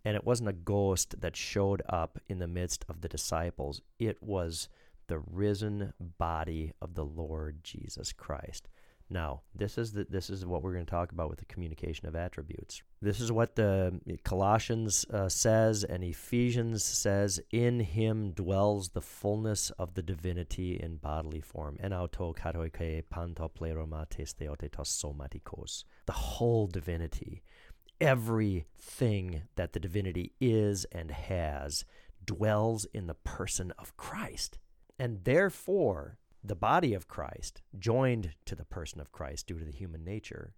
and 0.05 0.15
it 0.15 0.23
wasn't 0.25 0.49
a 0.49 0.53
ghost 0.53 1.19
that 1.21 1.35
showed 1.35 1.81
up 1.89 2.19
in 2.27 2.37
the 2.39 2.47
midst 2.47 2.85
of 2.89 3.01
the 3.01 3.07
disciples. 3.09 3.81
It 3.97 4.21
was 4.21 4.69
the 5.11 5.19
risen 5.29 5.91
body 5.99 6.71
of 6.81 6.95
the 6.95 7.03
Lord 7.03 7.65
Jesus 7.65 8.13
Christ. 8.13 8.69
Now, 9.09 9.41
this 9.53 9.77
is 9.77 9.91
the, 9.91 10.07
this 10.09 10.29
is 10.29 10.45
what 10.45 10.63
we're 10.63 10.71
going 10.71 10.85
to 10.85 10.89
talk 10.89 11.11
about 11.11 11.29
with 11.29 11.39
the 11.39 11.45
communication 11.45 12.07
of 12.07 12.15
attributes. 12.15 12.81
This 13.01 13.19
is 13.19 13.29
what 13.29 13.57
the 13.57 13.99
Colossians 14.23 15.05
uh, 15.11 15.27
says 15.27 15.83
and 15.83 16.01
Ephesians 16.01 16.81
says. 16.85 17.41
In 17.51 17.81
him 17.81 18.31
dwells 18.31 18.91
the 18.91 19.01
fullness 19.01 19.69
of 19.71 19.95
the 19.95 20.01
divinity 20.01 20.79
in 20.81 20.95
bodily 20.95 21.41
form. 21.41 21.77
Enauto 21.83 22.33
katoike 22.33 23.03
panto 23.09 23.49
pleromates 23.49 24.33
theotetos 24.33 24.87
somatikos. 24.87 25.83
The 26.05 26.13
whole 26.13 26.67
divinity, 26.67 27.43
everything 27.99 29.41
that 29.57 29.73
the 29.73 29.79
divinity 29.81 30.31
is 30.39 30.85
and 30.93 31.11
has, 31.11 31.83
dwells 32.25 32.85
in 32.93 33.07
the 33.07 33.13
person 33.13 33.73
of 33.77 33.97
Christ. 33.97 34.57
And 35.01 35.23
therefore, 35.23 36.19
the 36.43 36.55
body 36.55 36.93
of 36.93 37.07
Christ, 37.07 37.63
joined 37.79 38.35
to 38.45 38.53
the 38.53 38.65
person 38.65 39.01
of 39.01 39.11
Christ 39.11 39.47
due 39.47 39.57
to 39.57 39.65
the 39.65 39.71
human 39.71 40.03
nature, 40.03 40.53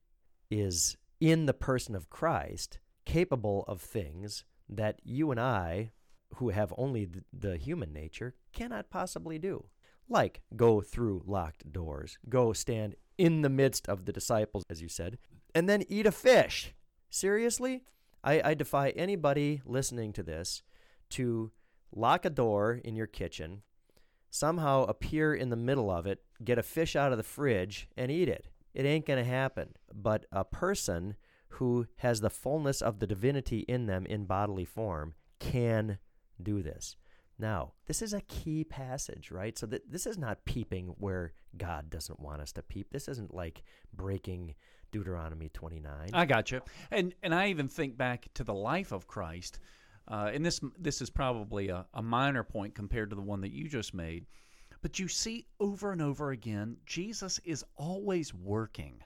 is 0.52 0.98
in 1.22 1.46
the 1.46 1.54
person 1.54 1.96
of 1.96 2.10
Christ 2.10 2.80
capable 3.06 3.64
of 3.70 3.80
things 3.80 4.44
that 4.68 5.00
you 5.02 5.32
and 5.32 5.40
I, 5.40 5.92
who 6.36 6.50
have 6.50 6.74
only 6.78 7.08
the 7.32 7.56
human 7.56 7.94
nature, 7.94 8.36
cannot 8.52 8.90
possibly 8.90 9.40
do. 9.40 9.68
Like 10.10 10.42
go 10.58 10.82
through 10.82 11.24
locked 11.26 11.72
doors, 11.72 12.18
go 12.28 12.52
stand 12.52 12.96
in 13.18 13.44
the 13.44 13.50
midst 13.50 13.88
of 13.88 14.04
the 14.04 14.12
disciples, 14.12 14.66
as 14.70 14.82
you 14.82 14.90
said, 14.90 15.20
and 15.56 15.70
then 15.70 15.86
eat 15.88 16.06
a 16.06 16.12
fish. 16.12 16.74
Seriously? 17.10 17.86
I, 18.26 18.42
I 18.44 18.54
defy 18.56 18.90
anybody 18.90 19.62
listening 19.66 20.12
to 20.12 20.22
this 20.22 20.64
to 21.12 21.54
lock 21.96 22.26
a 22.26 22.30
door 22.30 22.82
in 22.84 22.98
your 22.98 23.08
kitchen, 23.08 23.62
somehow 24.34 24.84
appear 24.86 25.36
in 25.36 25.50
the 25.50 25.56
middle 25.56 25.92
of 25.92 26.08
it, 26.08 26.24
get 26.44 26.58
a 26.58 26.64
fish 26.64 26.96
out 26.96 27.12
of 27.12 27.18
the 27.18 27.24
fridge, 27.24 27.88
and 27.96 28.10
eat 28.10 28.28
it. 28.28 28.48
It 28.74 28.84
ain't 28.84 29.06
going 29.06 29.24
to 29.24 29.30
happen. 29.30 29.76
But 29.94 30.26
a 30.32 30.44
person 30.44 31.16
who 31.50 31.86
has 31.98 32.20
the 32.20 32.32
fullness 32.32 32.82
of 32.82 32.98
the 32.98 33.06
divinity 33.06 33.60
in 33.60 33.86
them 33.86 34.08
in 34.08 34.26
bodily 34.26 34.66
form 34.66 35.14
can 35.40 36.00
do 36.42 36.64
this. 36.64 36.96
Now, 37.38 37.74
this 37.86 38.02
is 38.02 38.12
a 38.12 38.22
key 38.22 38.64
passage, 38.64 39.30
right? 39.30 39.56
So 39.56 39.68
th- 39.68 39.84
this 39.88 40.08
is 40.08 40.18
not 40.18 40.46
peeping 40.46 40.96
where 40.98 41.34
God 41.56 41.92
doesn't 41.92 42.20
want 42.20 42.42
us 42.42 42.52
to 42.54 42.64
peep. 42.64 42.92
This 42.92 43.08
isn't 43.08 43.36
like 43.36 43.62
breaking 43.94 44.56
Deuteronomy 44.92 45.50
29. 45.50 46.10
I 46.12 46.26
got 46.26 46.52
you. 46.52 46.62
And 46.90 47.14
and 47.22 47.36
I 47.36 47.50
even 47.50 47.68
think 47.68 47.98
back 47.98 48.28
to 48.34 48.44
the 48.44 48.54
life 48.54 48.92
of 48.92 49.08
Christ. 49.08 49.60
Uh, 50.08 50.32
and 50.34 50.46
this 50.46 50.60
this 50.78 51.02
is 51.02 51.10
probably 51.10 51.70
a, 51.70 51.86
a 51.94 52.02
minor 52.02 52.44
point 52.44 52.76
compared 52.76 53.10
to 53.10 53.16
the 53.16 53.22
one 53.22 53.42
that 53.42 53.54
you 53.54 53.68
just 53.68 53.94
made. 53.94 54.26
But 54.82 55.00
you 55.00 55.08
see 55.08 55.48
over 55.60 55.94
and 55.94 56.02
over 56.02 56.32
again, 56.32 56.78
Jesus 56.86 57.40
is 57.46 57.64
always 57.78 58.34
working, 58.34 59.02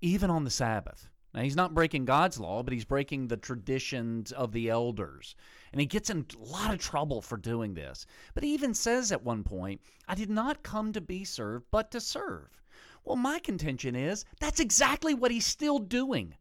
even 0.00 0.30
on 0.30 0.42
the 0.42 0.50
Sabbath. 0.50 1.08
Now, 1.32 1.42
he's 1.42 1.54
not 1.54 1.74
breaking 1.74 2.06
God's 2.06 2.40
law, 2.40 2.62
but 2.62 2.72
he's 2.72 2.86
breaking 2.86 3.28
the 3.28 3.36
traditions 3.36 4.32
of 4.32 4.52
the 4.52 4.70
elders. 4.70 5.36
And 5.70 5.80
he 5.80 5.86
gets 5.86 6.08
in 6.08 6.24
a 6.34 6.42
lot 6.42 6.72
of 6.72 6.80
trouble 6.80 7.20
for 7.20 7.36
doing 7.36 7.74
this. 7.74 8.06
But 8.32 8.42
he 8.42 8.54
even 8.54 8.72
says 8.72 9.12
at 9.12 9.22
one 9.22 9.44
point, 9.44 9.82
I 10.08 10.14
did 10.14 10.30
not 10.30 10.62
come 10.62 10.94
to 10.94 11.00
be 11.02 11.24
served, 11.24 11.66
but 11.70 11.90
to 11.90 12.00
serve. 12.00 12.62
Well, 13.04 13.16
my 13.16 13.38
contention 13.38 13.94
is 13.94 14.24
that's 14.40 14.60
exactly 14.60 15.12
what 15.12 15.30
he's 15.30 15.46
still 15.46 15.78
doing. 15.78 16.34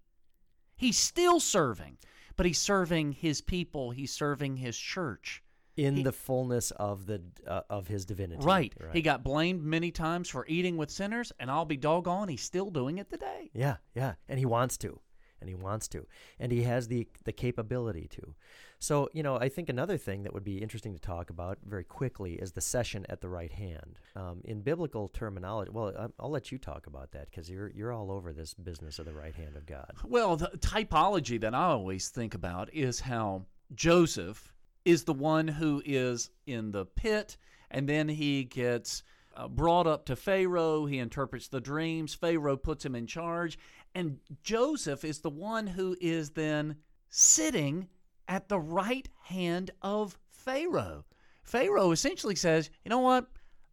He's 0.77 0.97
still 0.97 1.39
serving, 1.39 1.97
but 2.36 2.45
he's 2.45 2.59
serving 2.59 3.13
his 3.13 3.41
people, 3.41 3.91
he's 3.91 4.11
serving 4.13 4.57
his 4.57 4.77
church. 4.77 5.41
in 5.77 6.03
the 6.03 6.11
fullness 6.11 6.71
of 6.71 7.05
the 7.05 7.21
uh, 7.45 7.61
of 7.69 7.88
his 7.88 8.05
divinity. 8.05 8.41
Right. 8.45 8.73
Right. 8.79 8.95
He 8.95 9.01
got 9.01 9.23
blamed 9.23 9.61
many 9.63 9.91
times 9.91 10.29
for 10.29 10.45
eating 10.47 10.77
with 10.77 10.89
sinners, 10.89 11.31
and 11.39 11.51
I'll 11.51 11.65
be 11.65 11.77
doggone, 11.77 12.29
he's 12.29 12.41
still 12.43 12.69
doing 12.71 12.97
it 12.97 13.09
today. 13.09 13.49
Yeah, 13.53 13.77
yeah, 13.93 14.13
and 14.29 14.39
he 14.39 14.45
wants 14.45 14.77
to, 14.77 14.99
and 15.41 15.49
he 15.49 15.55
wants 15.55 15.88
to, 15.89 16.07
and 16.39 16.51
he 16.51 16.63
has 16.63 16.88
the 16.88 17.07
the 17.25 17.33
capability 17.33 18.07
to. 18.11 18.36
So 18.80 19.09
you 19.13 19.23
know, 19.23 19.38
I 19.38 19.49
think 19.49 19.69
another 19.69 19.97
thing 19.97 20.23
that 20.23 20.34
would 20.34 20.43
be 20.43 20.61
interesting 20.61 20.93
to 20.93 20.99
talk 20.99 21.30
about 21.30 21.57
very 21.65 21.84
quickly 21.84 22.34
is 22.34 22.51
the 22.51 22.61
session 22.61 23.05
at 23.09 23.21
the 23.21 23.30
right 23.30 23.51
hand. 23.51 23.99
Um, 24.15 24.41
in 24.43 24.61
biblical 24.61 25.07
terminology, 25.09 25.71
well, 25.71 25.93
I- 25.97 26.07
I'll 26.23 26.30
let 26.30 26.51
you 26.51 26.57
talk 26.57 26.88
about 26.88 27.11
that 27.11 27.30
because 27.30 27.49
you're 27.49 27.69
you're 27.69 27.91
all 27.93 28.11
over 28.11 28.34
this 28.34 28.53
business 28.53 28.99
of 28.99 29.05
the 29.05 29.13
right 29.13 29.36
hand 29.36 29.55
of 29.55 29.65
God. 29.65 29.91
Well, 30.03 30.36
the 30.38 30.51
typology 30.57 31.39
that 31.41 31.55
I 31.55 31.65
always 31.67 32.09
think 32.09 32.34
about 32.36 32.73
is 32.73 32.99
how 32.99 33.45
Joseph 33.73 34.53
is 34.84 35.03
the 35.05 35.13
one 35.13 35.47
who 35.47 35.82
is 35.86 36.30
in 36.45 36.71
the 36.71 36.86
pit, 36.86 37.38
and 37.71 37.89
then 37.89 38.07
he 38.07 38.43
gets 38.43 39.01
uh, 39.36 39.47
brought 39.47 39.88
up 39.88 40.05
to 40.05 40.15
Pharaoh. 40.15 40.86
He 40.86 40.99
interprets 40.99 41.47
the 41.47 41.59
dreams. 41.59 42.13
Pharaoh 42.13 42.55
puts 42.55 42.86
him 42.86 42.95
in 42.95 43.07
charge, 43.07 43.57
and 43.95 44.19
Joseph 44.43 45.03
is 45.03 45.19
the 45.19 45.30
one 45.30 45.65
who 45.67 45.97
is 45.99 46.30
then 46.30 46.78
sitting 47.09 47.88
at 48.28 48.49
the 48.49 48.59
right 48.59 49.07
hand 49.23 49.71
of 49.82 50.17
Pharaoh. 50.30 51.05
Pharaoh 51.43 51.91
essentially 51.91 52.36
says, 52.36 52.69
You 52.84 52.89
know 52.89 52.99
what? 52.99 53.28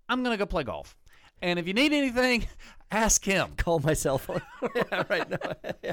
I'm 0.08 0.22
going 0.22 0.34
to 0.34 0.38
go 0.38 0.46
play 0.46 0.64
golf. 0.64 0.96
And 1.40 1.58
if 1.58 1.66
you 1.66 1.74
need 1.74 1.92
anything, 1.92 2.46
ask 2.90 3.24
him. 3.24 3.52
Call 3.56 3.80
my 3.80 3.94
cell 3.94 4.18
phone. 4.18 4.42
yeah, 4.74 5.02
right. 5.08 5.28
No. 5.28 5.38
yeah. 5.82 5.92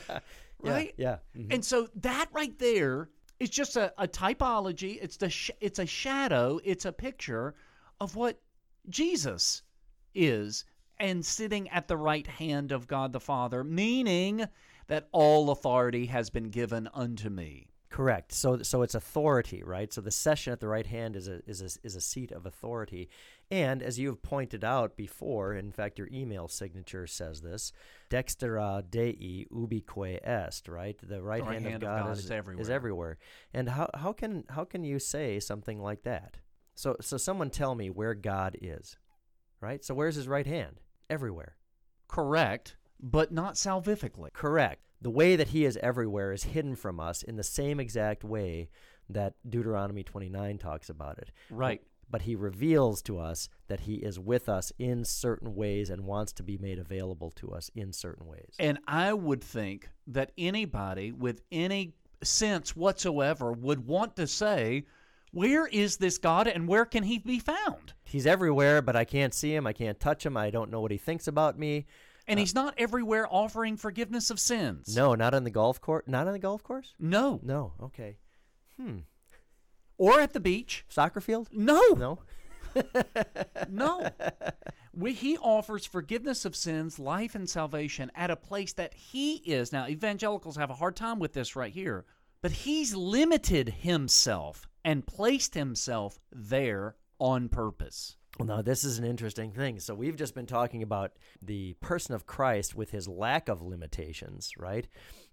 Right? 0.62 0.94
Yeah. 0.98 1.18
yeah. 1.34 1.42
Mm-hmm. 1.42 1.54
And 1.54 1.66
so 1.66 1.88
that 1.96 2.28
right 2.32 2.58
there 2.60 3.10
is 3.40 3.50
just 3.50 3.78
a, 3.78 3.94
a 3.98 4.08
typology. 4.08 5.00
It's 5.02 5.18
the 5.18 5.30
sh- 5.30 5.52
it's 5.62 5.80
a 5.80 5.86
shadow. 5.86 6.60
It's 6.64 6.86
a 6.86 6.92
picture 6.92 7.56
of 8.00 8.16
what 8.16 8.40
Jesus 8.90 9.64
is 10.14 10.66
and 10.98 11.26
sitting 11.26 11.70
at 11.70 11.88
the 11.88 11.98
right 11.98 12.28
hand 12.28 12.72
of 12.72 12.88
God 12.88 13.14
the 13.14 13.20
Father, 13.20 13.64
meaning 13.64 14.46
that 14.88 15.08
all 15.12 15.52
authority 15.52 16.08
has 16.08 16.30
been 16.30 16.50
given 16.50 16.90
unto 16.94 17.30
me. 17.30 17.69
Correct. 17.90 18.32
So 18.32 18.62
so 18.62 18.84
it's 18.84 18.94
authority, 18.94 19.64
right? 19.64 19.92
So 19.92 20.00
the 20.00 20.12
session 20.12 20.54
at 20.54 20.60
the 20.60 20.68
right 20.68 20.86
hand 20.86 21.16
is 21.16 21.28
a 21.28 21.42
is 21.48 21.62
a, 21.62 21.86
is 21.86 21.96
a 21.96 22.02
seat 22.02 22.32
of 22.32 22.46
authority. 22.46 23.10
And 23.50 23.82
as 23.82 23.98
you 23.98 24.10
have 24.10 24.22
pointed 24.22 24.64
out 24.64 24.96
before, 24.96 25.56
in 25.56 25.72
fact 25.72 25.98
your 25.98 26.08
email 26.14 26.48
signature 26.48 27.08
says 27.08 27.42
this, 27.42 27.74
dextera 28.12 28.84
dei 28.88 29.48
ubique 29.52 30.20
est, 30.24 30.68
right? 30.68 30.98
The 31.02 31.22
right, 31.22 31.40
The 31.40 31.46
right 31.46 31.54
hand, 31.54 31.66
hand 31.66 31.84
of 31.84 31.90
of 31.90 31.98
God, 31.98 32.06
God 32.06 32.12
is, 32.12 32.26
is 32.26 32.32
everywhere. 32.32 32.62
is 32.62 32.70
everywhere. 32.70 33.18
And 33.56 33.70
how 33.70 33.90
how 33.96 34.14
can 34.14 34.44
how 34.50 34.66
can 34.66 34.84
you 34.84 35.00
say 35.00 35.40
something 35.40 35.82
like 35.82 36.04
that? 36.04 36.38
So 36.76 36.96
so 37.02 37.18
someone 37.18 37.50
tell 37.50 37.74
me 37.74 37.90
where 37.90 38.14
God 38.14 38.56
is. 38.62 38.98
Right? 39.62 39.84
So 39.84 39.96
where's 39.96 40.16
his 40.16 40.28
right 40.28 40.48
hand? 40.48 40.80
Everywhere. 41.10 41.56
Correct, 42.08 42.78
but 43.00 43.32
not 43.32 43.56
salvifically. 43.56 44.32
Correct. 44.32 44.80
The 45.02 45.10
way 45.10 45.36
that 45.36 45.50
he 45.50 45.66
is 45.66 45.78
everywhere 45.82 46.34
is 46.34 46.44
hidden 46.44 46.76
from 46.76 47.00
us 47.00 47.24
in 47.24 47.36
the 47.38 47.44
same 47.44 47.80
exact 47.80 48.24
way 48.24 48.70
that 49.10 49.34
Deuteronomy 49.48 50.04
29 50.04 50.58
talks 50.58 50.90
about 50.90 51.18
it. 51.18 51.32
Right. 51.50 51.82
But 52.12 52.24
he 52.24 52.36
reveals 52.36 53.02
to 53.04 53.20
us 53.20 53.50
that 53.68 53.82
he 53.82 53.96
is 53.96 54.20
with 54.20 54.50
us 54.50 54.72
in 54.80 55.06
certain 55.06 55.56
ways 55.56 55.90
and 55.90 56.06
wants 56.06 56.32
to 56.34 56.44
be 56.44 56.58
made 56.58 56.80
available 56.80 57.32
to 57.32 57.52
us 57.52 57.70
in 57.76 57.94
certain 57.94 58.26
ways. 58.26 58.56
And 58.58 58.80
I 58.88 59.14
would 59.14 59.44
think 59.44 59.90
that 60.08 60.32
anybody 60.38 61.12
with 61.12 61.42
any 61.52 61.94
sense 62.24 62.76
whatsoever 62.76 63.52
would 63.52 63.86
want 63.86 64.16
to 64.16 64.28
say, 64.28 64.86
Where 65.32 65.68
is 65.68 65.98
this 65.98 66.18
God 66.18 66.48
and 66.48 66.68
where 66.68 66.86
can 66.86 67.04
he 67.04 67.20
be 67.20 67.40
found? 67.40 67.94
He's 68.04 68.26
everywhere, 68.26 68.82
but 68.82 68.96
I 68.96 69.06
can't 69.06 69.34
see 69.34 69.54
him. 69.54 69.68
I 69.68 69.74
can't 69.74 70.00
touch 70.00 70.26
him. 70.26 70.36
I 70.36 70.50
don't 70.50 70.72
know 70.72 70.82
what 70.82 70.92
he 70.92 70.98
thinks 70.98 71.28
about 71.28 71.60
me. 71.60 71.86
And 72.30 72.40
he's 72.40 72.54
not 72.54 72.76
everywhere 72.78 73.28
offering 73.30 73.76
forgiveness 73.76 74.30
of 74.30 74.40
sins. 74.40 74.96
No, 74.96 75.16
not 75.16 75.34
on 75.34 75.44
the 75.44 75.50
golf 75.50 75.82
course. 75.82 76.04
Not 76.08 76.28
on 76.28 76.34
the 76.34 76.40
golf 76.40 76.64
course? 76.64 76.94
No. 77.00 77.40
No. 77.44 77.74
Okay. 77.82 78.18
Hmm. 78.80 79.00
or 79.98 80.22
at 80.22 80.32
the 80.34 80.40
beach. 80.40 80.86
Soccer 80.88 81.20
field? 81.20 81.50
No. 81.52 81.82
No. 81.98 82.20
No. 83.70 84.10
we, 84.94 85.14
he 85.14 85.38
offers 85.38 85.86
forgiveness 85.86 86.46
of 86.46 86.56
sins, 86.56 87.00
life, 87.00 87.34
and 87.36 87.50
salvation 87.50 88.12
at 88.16 88.30
a 88.32 88.36
place 88.36 88.74
that 88.74 88.94
he 88.94 89.38
is. 89.38 89.74
Now, 89.74 89.88
evangelicals 89.88 90.56
have 90.58 90.70
a 90.70 90.76
hard 90.76 90.96
time 90.96 91.20
with 91.20 91.34
this 91.34 91.56
right 91.56 91.74
here, 91.74 92.06
but 92.42 92.52
he's 92.52 92.96
limited 92.96 93.70
himself 93.70 94.68
and 94.86 95.06
placed 95.06 95.56
himself 95.56 96.20
there 96.32 96.96
on 97.20 97.50
purpose. 97.50 98.18
Well, 98.40 98.48
now 98.48 98.62
this 98.62 98.86
is 98.86 98.98
an 98.98 99.04
interesting 99.04 99.52
thing. 99.52 99.82
So 99.82 99.94
we've 99.94 100.16
just 100.16 100.34
been 100.34 100.46
talking 100.46 100.82
about 100.82 101.12
the 101.42 101.74
person 101.82 102.16
of 102.16 102.26
Christ 102.26 102.74
with 102.74 102.92
his 102.92 103.06
lack 103.06 103.50
of 103.50 103.62
limitations, 103.62 104.54
right? 104.58 104.88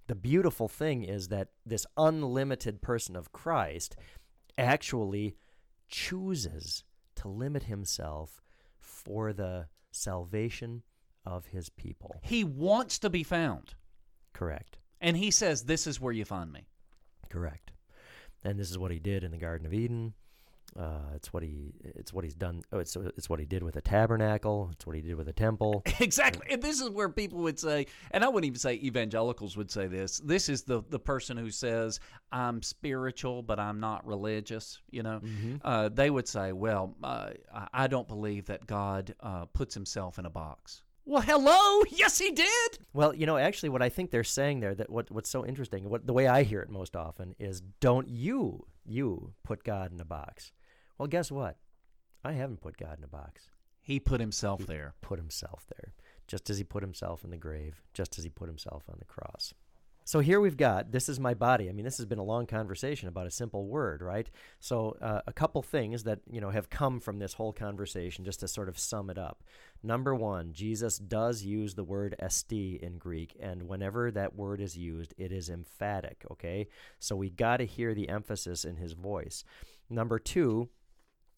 The 0.08 0.16
beautiful 0.16 0.66
thing 0.66 1.04
is 1.04 1.28
that 1.28 1.48
this 1.64 1.86
unlimited 1.96 2.82
person 2.82 3.14
of 3.14 3.30
Christ 3.30 3.96
actually 4.58 5.36
chooses 5.88 6.82
to 7.16 7.28
limit 7.28 7.64
himself 7.64 8.42
for 8.80 9.32
the 9.32 9.66
salvation 9.92 10.82
of 11.24 11.46
his 11.46 11.68
people. 11.68 12.20
He 12.22 12.42
wants 12.42 12.98
to 13.00 13.10
be 13.10 13.22
found. 13.22 13.74
Correct. 14.32 14.78
And 15.00 15.16
he 15.16 15.30
says, 15.30 15.62
This 15.62 15.86
is 15.86 16.00
where 16.00 16.12
you 16.12 16.24
find 16.24 16.52
me. 16.52 16.66
Correct. 17.30 17.70
And 18.42 18.58
this 18.58 18.70
is 18.70 18.78
what 18.78 18.90
he 18.90 18.98
did 18.98 19.22
in 19.22 19.30
the 19.30 19.38
Garden 19.38 19.66
of 19.66 19.74
Eden. 19.74 20.14
Uh, 20.78 21.14
it's 21.14 21.32
what 21.32 21.42
he 21.42 21.72
it's 21.82 22.12
what 22.12 22.24
he's 22.24 22.34
done. 22.34 22.62
Oh, 22.72 22.78
it's 22.78 22.96
it's 23.16 23.28
what 23.28 23.38
he 23.40 23.46
did 23.46 23.62
with 23.62 23.74
the 23.74 23.80
tabernacle. 23.80 24.70
It's 24.72 24.86
what 24.86 24.96
he 24.96 25.02
did 25.02 25.14
with 25.14 25.26
the 25.26 25.32
temple. 25.32 25.82
Exactly. 26.00 26.46
And 26.50 26.62
this 26.62 26.80
is 26.80 26.90
where 26.90 27.08
people 27.08 27.38
would 27.40 27.58
say, 27.58 27.86
and 28.10 28.22
I 28.22 28.28
wouldn't 28.28 28.46
even 28.46 28.58
say 28.58 28.74
evangelicals 28.74 29.56
would 29.56 29.70
say 29.70 29.86
this. 29.86 30.18
This 30.18 30.48
is 30.48 30.62
the 30.62 30.82
the 30.88 30.98
person 30.98 31.36
who 31.36 31.50
says, 31.50 32.00
I'm 32.30 32.62
spiritual, 32.62 33.42
but 33.42 33.58
I'm 33.58 33.80
not 33.80 34.06
religious. 34.06 34.80
You 34.90 35.02
know, 35.02 35.20
uh, 35.64 35.88
they 35.88 36.10
would 36.10 36.28
say, 36.28 36.52
well, 36.52 36.94
uh, 37.02 37.30
I 37.52 37.68
I 37.72 37.86
don't 37.88 38.08
believe 38.08 38.46
that 38.46 38.66
God 38.66 39.14
uh, 39.20 39.46
puts 39.46 39.74
himself 39.74 40.18
in 40.18 40.26
a 40.26 40.30
box. 40.30 40.82
Well, 41.08 41.22
hello. 41.22 41.82
Yes, 41.88 42.18
he 42.18 42.32
did. 42.32 42.78
Well, 42.92 43.14
you 43.14 43.26
know, 43.26 43.36
actually, 43.36 43.68
what 43.68 43.80
I 43.80 43.88
think 43.88 44.10
they're 44.10 44.24
saying 44.24 44.58
there 44.58 44.74
that 44.74 44.90
what 44.90 45.08
what's 45.10 45.30
so 45.30 45.46
interesting, 45.46 45.88
what 45.88 46.04
the 46.04 46.12
way 46.12 46.26
I 46.26 46.42
hear 46.42 46.60
it 46.60 46.68
most 46.68 46.96
often 46.96 47.36
is, 47.38 47.62
don't 47.80 48.08
you 48.08 48.66
you 48.84 49.32
put 49.44 49.62
God 49.62 49.92
in 49.92 50.00
a 50.00 50.04
box? 50.04 50.50
Well, 50.98 51.08
guess 51.08 51.30
what? 51.30 51.56
I 52.24 52.32
haven't 52.32 52.60
put 52.60 52.76
God 52.76 52.98
in 52.98 53.04
a 53.04 53.08
box. 53.08 53.50
He 53.80 54.00
put 54.00 54.20
himself 54.20 54.66
there. 54.66 54.94
Put 55.00 55.18
himself 55.18 55.64
there, 55.76 55.92
just 56.26 56.50
as 56.50 56.58
he 56.58 56.64
put 56.64 56.82
himself 56.82 57.22
in 57.22 57.30
the 57.30 57.36
grave, 57.36 57.82
just 57.94 58.18
as 58.18 58.24
he 58.24 58.30
put 58.30 58.48
himself 58.48 58.84
on 58.88 58.96
the 58.98 59.04
cross. 59.04 59.54
So 60.06 60.20
here 60.20 60.40
we've 60.40 60.56
got 60.56 60.92
this 60.92 61.08
is 61.08 61.18
my 61.18 61.34
body. 61.34 61.68
I 61.68 61.72
mean, 61.72 61.84
this 61.84 61.96
has 61.96 62.06
been 62.06 62.20
a 62.20 62.24
long 62.24 62.46
conversation 62.46 63.08
about 63.08 63.26
a 63.26 63.30
simple 63.30 63.66
word, 63.66 64.02
right? 64.02 64.30
So 64.60 64.96
uh, 65.02 65.22
a 65.26 65.32
couple 65.32 65.62
things 65.62 66.04
that 66.04 66.20
you 66.30 66.40
know 66.40 66.50
have 66.50 66.70
come 66.70 67.00
from 67.00 67.18
this 67.18 67.32
whole 67.32 67.52
conversation, 67.52 68.24
just 68.24 68.38
to 68.40 68.48
sort 68.48 68.68
of 68.68 68.78
sum 68.78 69.10
it 69.10 69.18
up. 69.18 69.42
Number 69.82 70.14
one, 70.14 70.52
Jesus 70.52 70.98
does 70.98 71.42
use 71.42 71.74
the 71.74 71.82
word 71.82 72.14
esti 72.20 72.78
in 72.80 72.98
Greek, 72.98 73.36
and 73.40 73.64
whenever 73.64 74.12
that 74.12 74.36
word 74.36 74.60
is 74.60 74.78
used, 74.78 75.12
it 75.18 75.32
is 75.32 75.50
emphatic. 75.50 76.24
Okay, 76.30 76.68
so 77.00 77.16
we 77.16 77.28
got 77.28 77.56
to 77.56 77.66
hear 77.66 77.92
the 77.92 78.08
emphasis 78.08 78.64
in 78.64 78.76
his 78.76 78.92
voice. 78.92 79.42
Number 79.90 80.20
two, 80.20 80.68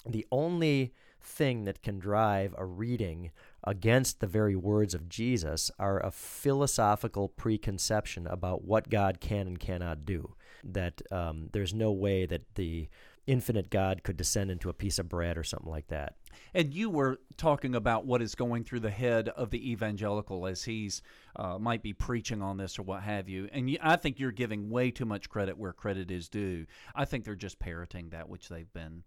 the 0.06 0.26
only 0.30 0.92
thing 1.20 1.64
that 1.64 1.82
can 1.82 1.98
drive 1.98 2.54
a 2.56 2.64
reading 2.64 3.30
against 3.64 4.20
the 4.20 4.26
very 4.26 4.56
words 4.56 4.94
of 4.94 5.08
Jesus 5.08 5.70
are 5.78 6.04
a 6.04 6.10
philosophical 6.10 7.28
preconception 7.28 8.26
about 8.26 8.64
what 8.64 8.88
God 8.88 9.20
can 9.20 9.46
and 9.46 9.58
cannot 9.60 10.04
do. 10.04 10.34
That 10.64 11.02
um, 11.10 11.50
there's 11.52 11.74
no 11.74 11.92
way 11.92 12.26
that 12.26 12.54
the 12.54 12.88
infinite 13.26 13.68
God 13.68 14.02
could 14.02 14.16
descend 14.16 14.50
into 14.50 14.70
a 14.70 14.74
piece 14.74 14.98
of 14.98 15.08
bread 15.08 15.36
or 15.36 15.44
something 15.44 15.70
like 15.70 15.88
that. 15.88 16.14
And 16.54 16.72
you 16.72 16.88
were 16.88 17.20
talking 17.36 17.74
about 17.74 18.06
what 18.06 18.22
is 18.22 18.34
going 18.34 18.64
through 18.64 18.80
the 18.80 18.90
head 18.90 19.28
of 19.28 19.50
the 19.50 19.70
evangelical 19.70 20.46
as 20.46 20.64
he's 20.64 21.02
uh, 21.36 21.58
might 21.58 21.82
be 21.82 21.92
preaching 21.92 22.40
on 22.40 22.56
this 22.56 22.78
or 22.78 22.84
what 22.84 23.02
have 23.02 23.28
you. 23.28 23.48
And 23.52 23.76
I 23.82 23.96
think 23.96 24.18
you're 24.18 24.32
giving 24.32 24.70
way 24.70 24.90
too 24.90 25.04
much 25.04 25.28
credit 25.28 25.58
where 25.58 25.74
credit 25.74 26.10
is 26.10 26.28
due. 26.28 26.64
I 26.94 27.04
think 27.04 27.24
they're 27.24 27.34
just 27.34 27.58
parroting 27.58 28.10
that 28.10 28.30
which 28.30 28.48
they've 28.48 28.72
been 28.72 29.04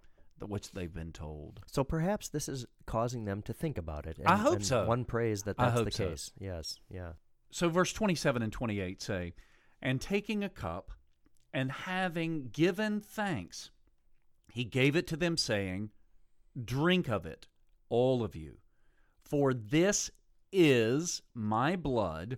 which 0.48 0.72
they've 0.72 0.94
been 0.94 1.12
told. 1.12 1.62
So 1.68 1.84
perhaps 1.84 2.30
this 2.30 2.50
is 2.50 2.66
causing 2.86 3.26
them 3.26 3.42
to 3.44 3.54
think 3.54 3.78
about 3.78 4.06
it. 4.06 4.18
And, 4.18 4.28
I 4.28 4.38
hope 4.38 4.64
so. 4.64 4.86
One 4.86 5.06
prays 5.06 5.44
that 5.44 5.56
I 5.58 5.66
that's 5.66 5.78
hope 5.78 5.86
the 5.86 5.92
so. 5.92 6.10
case. 6.10 6.32
Yes, 6.40 6.78
yeah. 6.90 7.14
So 7.52 7.70
verse 7.70 7.94
27 7.94 8.42
and 8.42 8.52
28 8.52 9.02
say, 9.02 9.34
And 9.82 10.00
taking 10.00 10.44
a 10.44 10.50
cup, 10.50 10.92
and 11.54 11.72
having 11.72 12.50
given 12.52 13.02
thanks, 13.02 13.72
he 14.54 14.64
gave 14.64 14.96
it 14.96 15.08
to 15.08 15.18
them, 15.18 15.38
saying, 15.38 15.90
Drink 16.64 17.10
of 17.10 17.26
it, 17.26 17.48
all 17.90 18.24
of 18.24 18.36
you, 18.36 18.58
for 19.24 19.54
this 19.54 20.12
is 20.52 21.22
my 21.34 21.76
blood 21.76 22.38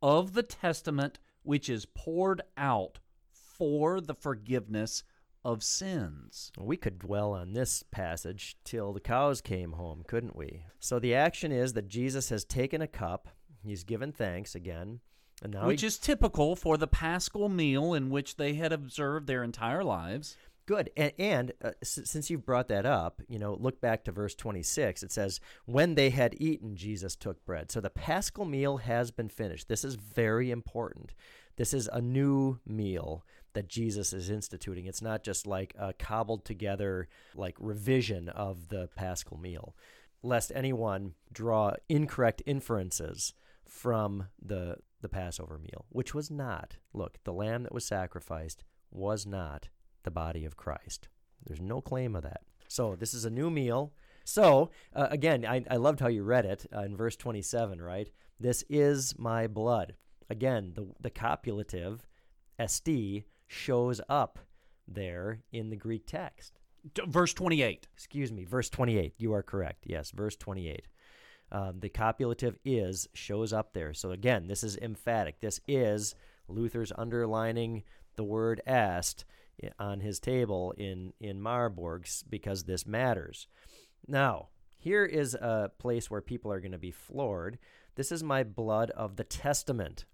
of 0.00 0.34
the 0.34 0.42
testament 0.42 1.18
which 1.42 1.68
is 1.68 1.86
poured 1.86 2.42
out 2.56 2.98
for 3.30 4.00
the 4.00 4.14
forgiveness 4.14 5.02
of 5.44 5.62
sins. 5.62 6.52
We 6.58 6.76
could 6.76 6.98
dwell 6.98 7.32
on 7.32 7.52
this 7.52 7.82
passage 7.90 8.56
till 8.64 8.92
the 8.92 9.00
cows 9.00 9.40
came 9.40 9.72
home, 9.72 10.04
couldn't 10.06 10.36
we? 10.36 10.64
So 10.80 10.98
the 10.98 11.14
action 11.14 11.52
is 11.52 11.72
that 11.74 11.88
Jesus 11.88 12.28
has 12.30 12.44
taken 12.44 12.82
a 12.82 12.86
cup, 12.86 13.28
he's 13.62 13.84
given 13.84 14.12
thanks 14.12 14.54
again, 14.54 15.00
and 15.42 15.54
now 15.54 15.66
which 15.66 15.82
he, 15.82 15.86
is 15.86 15.98
typical 15.98 16.56
for 16.56 16.76
the 16.76 16.86
paschal 16.86 17.48
meal 17.48 17.94
in 17.94 18.10
which 18.10 18.36
they 18.36 18.54
had 18.54 18.72
observed 18.72 19.26
their 19.26 19.44
entire 19.44 19.84
lives. 19.84 20.36
good. 20.66 20.90
And, 20.96 21.12
and 21.18 21.52
uh, 21.64 21.70
s- 21.80 22.00
since 22.04 22.28
you've 22.28 22.44
brought 22.44 22.68
that 22.68 22.84
up, 22.84 23.22
you 23.28 23.38
know, 23.38 23.56
look 23.58 23.80
back 23.80 24.04
to 24.04 24.12
verse 24.12 24.34
26. 24.34 25.02
It 25.02 25.12
says, 25.12 25.40
"When 25.64 25.94
they 25.94 26.10
had 26.10 26.34
eaten, 26.38 26.76
Jesus 26.76 27.14
took 27.16 27.44
bread." 27.46 27.70
So 27.70 27.80
the 27.80 27.88
paschal 27.88 28.44
meal 28.44 28.78
has 28.78 29.10
been 29.10 29.28
finished. 29.28 29.68
This 29.68 29.84
is 29.84 29.94
very 29.94 30.50
important. 30.50 31.14
This 31.56 31.72
is 31.72 31.88
a 31.92 32.00
new 32.02 32.58
meal 32.66 33.24
that 33.54 33.68
Jesus 33.68 34.12
is 34.12 34.30
instituting. 34.30 34.86
It's 34.86 35.02
not 35.02 35.22
just 35.22 35.46
like 35.46 35.74
a 35.78 35.92
cobbled 35.92 36.44
together 36.44 37.08
like 37.34 37.56
revision 37.58 38.28
of 38.28 38.68
the 38.68 38.88
paschal 38.96 39.38
meal. 39.38 39.74
Lest 40.22 40.52
anyone 40.54 41.14
draw 41.32 41.74
incorrect 41.88 42.42
inferences 42.44 43.34
from 43.64 44.28
the 44.42 44.76
the 45.00 45.08
Passover 45.08 45.58
meal, 45.58 45.86
which 45.90 46.14
was 46.14 46.30
not. 46.30 46.76
Look, 46.92 47.18
the 47.24 47.32
lamb 47.32 47.62
that 47.62 47.74
was 47.74 47.84
sacrificed 47.84 48.64
was 48.90 49.26
not 49.26 49.68
the 50.02 50.10
body 50.10 50.44
of 50.44 50.56
Christ. 50.56 51.08
There's 51.46 51.60
no 51.60 51.80
claim 51.80 52.16
of 52.16 52.22
that. 52.22 52.42
So 52.68 52.96
this 52.96 53.14
is 53.14 53.24
a 53.24 53.30
new 53.30 53.50
meal. 53.50 53.92
So, 54.24 54.70
uh, 54.94 55.08
again, 55.10 55.46
I, 55.46 55.64
I 55.70 55.76
loved 55.76 56.00
how 56.00 56.08
you 56.08 56.22
read 56.22 56.44
it 56.44 56.66
uh, 56.74 56.80
in 56.80 56.96
verse 56.96 57.16
27, 57.16 57.80
right? 57.80 58.10
This 58.38 58.64
is 58.68 59.14
my 59.18 59.46
blood. 59.46 59.94
Again, 60.28 60.72
the, 60.74 60.86
the 61.00 61.10
copulative, 61.10 62.06
esti, 62.58 63.24
shows 63.48 64.00
up 64.08 64.38
there 64.86 65.40
in 65.52 65.70
the 65.70 65.76
Greek 65.76 66.06
text. 66.06 66.60
Verse 67.06 67.34
28. 67.34 67.88
Excuse 67.92 68.30
me, 68.30 68.44
verse 68.44 68.70
28. 68.70 69.14
You 69.18 69.32
are 69.34 69.42
correct. 69.42 69.84
Yes, 69.86 70.12
verse 70.12 70.36
28. 70.36 70.86
Um, 71.50 71.80
the 71.80 71.88
copulative 71.88 72.58
is 72.64 73.08
shows 73.14 73.52
up 73.52 73.72
there. 73.72 73.94
So 73.94 74.12
again, 74.12 74.46
this 74.46 74.62
is 74.62 74.76
emphatic. 74.76 75.40
This 75.40 75.60
is 75.66 76.14
Luther's 76.46 76.92
underlining 76.96 77.84
the 78.16 78.24
word 78.24 78.60
est 78.66 79.24
on 79.78 80.00
his 80.00 80.20
table 80.20 80.72
in 80.76 81.12
in 81.20 81.40
Marburg's 81.40 82.22
because 82.28 82.64
this 82.64 82.86
matters. 82.86 83.48
Now, 84.06 84.48
here 84.78 85.04
is 85.04 85.34
a 85.34 85.72
place 85.78 86.10
where 86.10 86.20
people 86.20 86.52
are 86.52 86.60
going 86.60 86.72
to 86.72 86.78
be 86.78 86.90
floored. 86.90 87.58
This 87.96 88.12
is 88.12 88.22
my 88.22 88.44
blood 88.44 88.90
of 88.90 89.16
the 89.16 89.24
testament. 89.24 90.04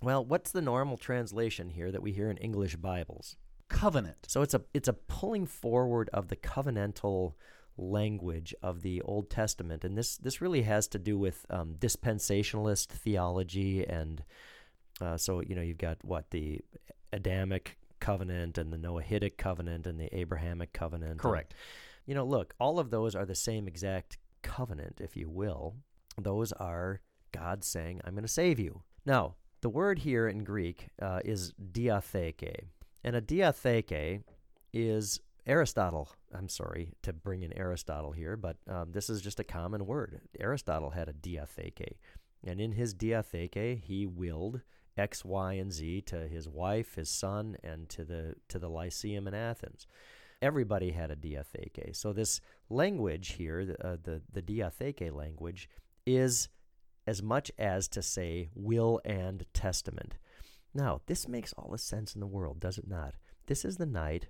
Well, 0.00 0.24
what's 0.24 0.52
the 0.52 0.62
normal 0.62 0.96
translation 0.96 1.70
here 1.70 1.90
that 1.90 2.02
we 2.02 2.12
hear 2.12 2.30
in 2.30 2.36
English 2.36 2.76
Bibles? 2.76 3.36
Covenant. 3.68 4.26
So 4.28 4.42
it's 4.42 4.54
a 4.54 4.62
it's 4.72 4.88
a 4.88 4.92
pulling 4.92 5.46
forward 5.46 6.08
of 6.12 6.28
the 6.28 6.36
covenantal 6.36 7.34
language 7.76 8.54
of 8.62 8.82
the 8.82 9.02
Old 9.02 9.28
Testament, 9.28 9.84
and 9.84 9.96
this 9.98 10.16
this 10.16 10.40
really 10.40 10.62
has 10.62 10.86
to 10.88 10.98
do 10.98 11.18
with 11.18 11.44
um, 11.50 11.74
dispensationalist 11.78 12.86
theology, 12.86 13.84
and 13.86 14.22
uh, 15.00 15.16
so 15.16 15.40
you 15.40 15.54
know 15.54 15.62
you've 15.62 15.78
got 15.78 15.98
what 16.02 16.30
the 16.30 16.60
Adamic 17.12 17.76
covenant 18.00 18.56
and 18.56 18.72
the 18.72 18.78
Noahidic 18.78 19.36
covenant 19.36 19.86
and 19.86 19.98
the 20.00 20.14
Abrahamic 20.16 20.72
covenant. 20.72 21.12
and- 21.12 21.20
Correct. 21.20 21.52
you 22.06 22.14
know, 22.14 22.24
look, 22.24 22.54
all 22.60 22.78
of 22.78 22.90
those 22.90 23.14
are 23.16 23.26
the 23.26 23.34
same 23.34 23.66
exact 23.66 24.18
covenant, 24.42 25.00
if 25.00 25.16
you 25.16 25.28
will. 25.28 25.74
Those 26.16 26.52
are 26.52 27.00
God 27.32 27.64
saying, 27.64 28.00
I'm 28.04 28.14
going 28.14 28.22
to 28.22 28.28
save 28.28 28.58
you. 28.60 28.82
Now, 29.04 29.34
the 29.60 29.68
word 29.68 30.00
here 30.00 30.28
in 30.28 30.44
Greek 30.44 30.88
uh, 31.00 31.20
is 31.24 31.52
diatheke. 31.72 32.68
And 33.04 33.16
a 33.16 33.20
diatheke 33.20 34.22
is 34.72 35.20
Aristotle. 35.46 36.10
I'm 36.34 36.48
sorry 36.48 36.92
to 37.02 37.12
bring 37.12 37.42
in 37.42 37.56
Aristotle 37.56 38.12
here, 38.12 38.36
but 38.36 38.56
um, 38.68 38.92
this 38.92 39.08
is 39.08 39.20
just 39.20 39.40
a 39.40 39.44
common 39.44 39.86
word. 39.86 40.20
Aristotle 40.38 40.90
had 40.90 41.08
a 41.08 41.12
diatheke. 41.12 41.96
And 42.44 42.60
in 42.60 42.72
his 42.72 42.94
diatheke, 42.94 43.82
he 43.82 44.06
willed 44.06 44.60
X, 44.96 45.24
Y, 45.24 45.54
and 45.54 45.72
Z 45.72 46.02
to 46.02 46.28
his 46.28 46.48
wife, 46.48 46.96
his 46.96 47.08
son, 47.08 47.56
and 47.62 47.88
to 47.88 48.04
the 48.04 48.34
to 48.48 48.58
the 48.58 48.68
Lyceum 48.68 49.26
in 49.26 49.34
Athens. 49.34 49.86
Everybody 50.42 50.90
had 50.90 51.10
a 51.10 51.16
diatheke. 51.16 51.96
So 51.96 52.12
this 52.12 52.40
language 52.68 53.32
here, 53.32 53.64
the 53.64 53.86
uh, 53.86 53.96
the, 54.02 54.22
the 54.32 54.42
diatheke 54.42 55.12
language, 55.12 55.68
is 56.06 56.48
as 57.08 57.22
much 57.22 57.50
as 57.58 57.88
to 57.88 58.02
say 58.02 58.50
will 58.54 59.00
and 59.04 59.46
testament. 59.54 60.16
Now, 60.74 61.00
this 61.06 61.26
makes 61.26 61.54
all 61.54 61.70
the 61.70 61.78
sense 61.78 62.14
in 62.14 62.20
the 62.20 62.26
world, 62.26 62.60
does 62.60 62.76
it 62.76 62.86
not? 62.86 63.14
This 63.46 63.64
is 63.64 63.78
the 63.78 63.86
night 63.86 64.26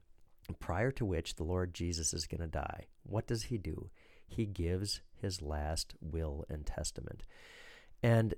prior 0.60 0.92
to 0.92 1.04
which 1.04 1.34
the 1.34 1.42
Lord 1.44 1.74
Jesus 1.74 2.14
is 2.14 2.26
going 2.28 2.40
to 2.40 2.46
die. 2.46 2.86
What 3.02 3.26
does 3.26 3.44
he 3.44 3.58
do? 3.58 3.90
He 4.28 4.46
gives 4.46 5.00
his 5.20 5.42
last 5.42 5.94
will 6.00 6.44
and 6.48 6.64
testament. 6.64 7.24
And 8.00 8.34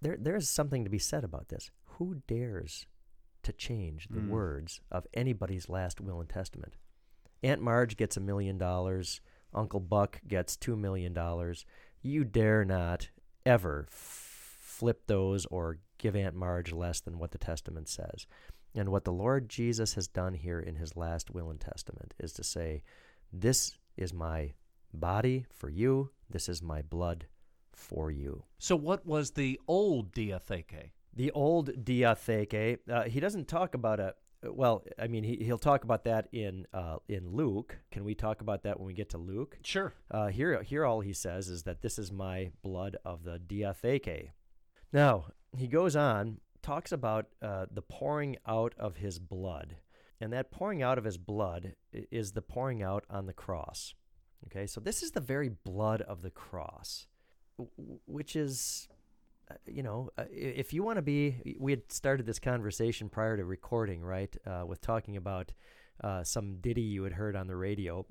there, 0.00 0.16
there's 0.18 0.48
something 0.48 0.84
to 0.84 0.90
be 0.90 0.98
said 1.00 1.24
about 1.24 1.48
this. 1.48 1.70
Who 1.96 2.22
dares 2.28 2.86
to 3.42 3.52
change 3.52 4.06
the 4.08 4.20
Mm. 4.20 4.28
words 4.28 4.80
of 4.92 5.06
anybody's 5.12 5.68
last 5.68 6.00
will 6.00 6.20
and 6.20 6.28
testament? 6.28 6.76
Aunt 7.42 7.60
Marge 7.60 7.96
gets 7.96 8.16
a 8.16 8.20
million 8.20 8.56
dollars. 8.58 9.20
Uncle 9.52 9.80
Buck 9.80 10.20
gets 10.28 10.56
two 10.56 10.76
million 10.76 11.12
dollars. 11.12 11.66
You 12.00 12.24
dare 12.24 12.64
not 12.64 13.10
ever 13.44 13.86
f- 13.88 14.58
flip 14.60 15.06
those 15.06 15.46
or 15.46 15.78
give 15.98 16.16
Aunt 16.16 16.34
Marge 16.34 16.72
less 16.72 17.00
than 17.00 17.18
what 17.18 17.30
the 17.30 17.38
Testament 17.38 17.88
says. 17.88 18.26
And 18.74 18.88
what 18.88 19.04
the 19.04 19.12
Lord 19.12 19.48
Jesus 19.48 19.94
has 19.94 20.08
done 20.08 20.34
here 20.34 20.60
in 20.60 20.76
his 20.76 20.96
last 20.96 21.30
will 21.30 21.50
and 21.50 21.60
testament 21.60 22.14
is 22.18 22.32
to 22.34 22.44
say, 22.44 22.82
This 23.32 23.76
is 23.96 24.14
my 24.14 24.52
body 24.94 25.46
for 25.50 25.68
you, 25.68 26.10
this 26.30 26.48
is 26.48 26.62
my 26.62 26.82
blood 26.82 27.26
for 27.72 28.10
you. 28.10 28.44
So, 28.58 28.76
what 28.76 29.06
was 29.06 29.32
the 29.32 29.60
old 29.68 30.12
diatheke? 30.12 30.92
The 31.14 31.30
old 31.32 31.84
diatheke, 31.84 32.78
uh, 32.90 33.02
he 33.04 33.20
doesn't 33.20 33.48
talk 33.48 33.74
about 33.74 34.00
a. 34.00 34.14
Well, 34.44 34.84
I 34.98 35.06
mean, 35.06 35.24
he, 35.24 35.36
he'll 35.36 35.58
talk 35.58 35.84
about 35.84 36.04
that 36.04 36.28
in 36.32 36.66
uh, 36.72 36.96
in 37.08 37.30
Luke. 37.30 37.78
Can 37.90 38.04
we 38.04 38.14
talk 38.14 38.40
about 38.40 38.64
that 38.64 38.78
when 38.78 38.86
we 38.86 38.94
get 38.94 39.10
to 39.10 39.18
Luke? 39.18 39.58
Sure. 39.62 39.94
Uh, 40.10 40.28
here, 40.28 40.62
here, 40.62 40.84
all 40.84 41.00
he 41.00 41.12
says 41.12 41.48
is 41.48 41.62
that 41.62 41.82
this 41.82 41.98
is 41.98 42.10
my 42.10 42.50
blood 42.62 42.96
of 43.04 43.24
the 43.24 43.38
diatheke. 43.38 44.30
Now 44.92 45.26
he 45.56 45.68
goes 45.68 45.94
on, 45.94 46.38
talks 46.62 46.92
about 46.92 47.26
uh, 47.40 47.66
the 47.70 47.82
pouring 47.82 48.36
out 48.46 48.74
of 48.78 48.96
his 48.96 49.18
blood, 49.18 49.76
and 50.20 50.32
that 50.32 50.50
pouring 50.50 50.82
out 50.82 50.98
of 50.98 51.04
his 51.04 51.18
blood 51.18 51.74
is 51.92 52.32
the 52.32 52.42
pouring 52.42 52.82
out 52.82 53.04
on 53.08 53.26
the 53.26 53.32
cross. 53.32 53.94
Okay, 54.46 54.66
so 54.66 54.80
this 54.80 55.02
is 55.02 55.12
the 55.12 55.20
very 55.20 55.48
blood 55.48 56.02
of 56.02 56.22
the 56.22 56.30
cross, 56.30 57.06
which 58.06 58.34
is, 58.34 58.88
you 59.66 59.82
know, 59.82 60.10
uh, 60.18 60.24
if 60.30 60.72
you 60.72 60.82
want 60.82 60.96
to 60.96 61.02
be, 61.02 61.56
we 61.58 61.72
had 61.72 61.90
started 61.92 62.26
this 62.26 62.38
conversation 62.38 63.08
prior 63.08 63.36
to 63.36 63.44
recording, 63.44 64.02
right, 64.02 64.34
uh, 64.46 64.64
with 64.66 64.80
talking 64.80 65.16
about 65.16 65.52
uh, 66.02 66.24
some 66.24 66.56
ditty 66.60 66.82
you 66.82 67.04
had 67.04 67.12
heard 67.14 67.36
on 67.36 67.46
the 67.46 67.56
radio. 67.56 68.06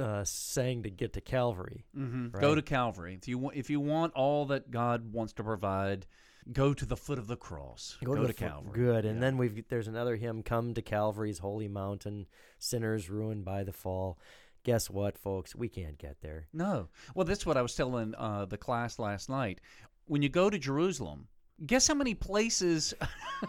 Uh, 0.00 0.22
saying 0.22 0.84
to 0.84 0.90
get 0.90 1.12
to 1.14 1.20
Calvary, 1.20 1.84
Mm-hmm. 1.96 2.28
Right. 2.28 2.40
Go 2.40 2.54
to 2.54 2.62
Calvary. 2.62 3.18
If 3.20 3.26
you 3.26 3.36
want, 3.36 3.56
if 3.56 3.68
you 3.68 3.80
want 3.80 4.12
all 4.14 4.46
that 4.46 4.70
God 4.70 5.12
wants 5.12 5.32
to 5.32 5.42
provide, 5.42 6.06
go 6.52 6.72
to 6.72 6.86
the 6.86 6.96
foot 6.96 7.18
of 7.18 7.26
the 7.26 7.34
cross. 7.36 7.96
Go, 8.04 8.14
to, 8.14 8.24
the 8.28 8.32
fo- 8.32 8.46
Calvary. 8.48 8.72
Good. 8.74 9.04
And 9.04 9.16
Yeah. 9.16 9.20
then 9.22 9.38
we've 9.38 9.64
there's 9.68 9.88
another 9.88 10.14
hymn, 10.14 10.44
"Come 10.44 10.72
to 10.74 10.82
Calvary's 10.82 11.40
holy 11.40 11.66
mountain, 11.66 12.26
sinners 12.60 13.10
ruined 13.10 13.44
by 13.44 13.64
the 13.64 13.72
fall." 13.72 14.20
Guess 14.62 14.88
what, 14.88 15.18
folks? 15.18 15.56
We 15.56 15.68
can't 15.68 15.98
get 15.98 16.20
there. 16.20 16.46
No. 16.52 16.90
Well, 17.16 17.24
that's 17.24 17.44
what 17.44 17.56
I 17.56 17.62
was 17.62 17.74
telling 17.74 18.14
uh, 18.16 18.44
the 18.44 18.58
class 18.58 19.00
last 19.00 19.28
night. 19.28 19.60
When 20.08 20.22
you 20.22 20.30
go 20.30 20.48
to 20.48 20.58
Jerusalem, 20.58 21.28
guess 21.66 21.86
how 21.86 21.94
many 21.94 22.14
places 22.14 22.94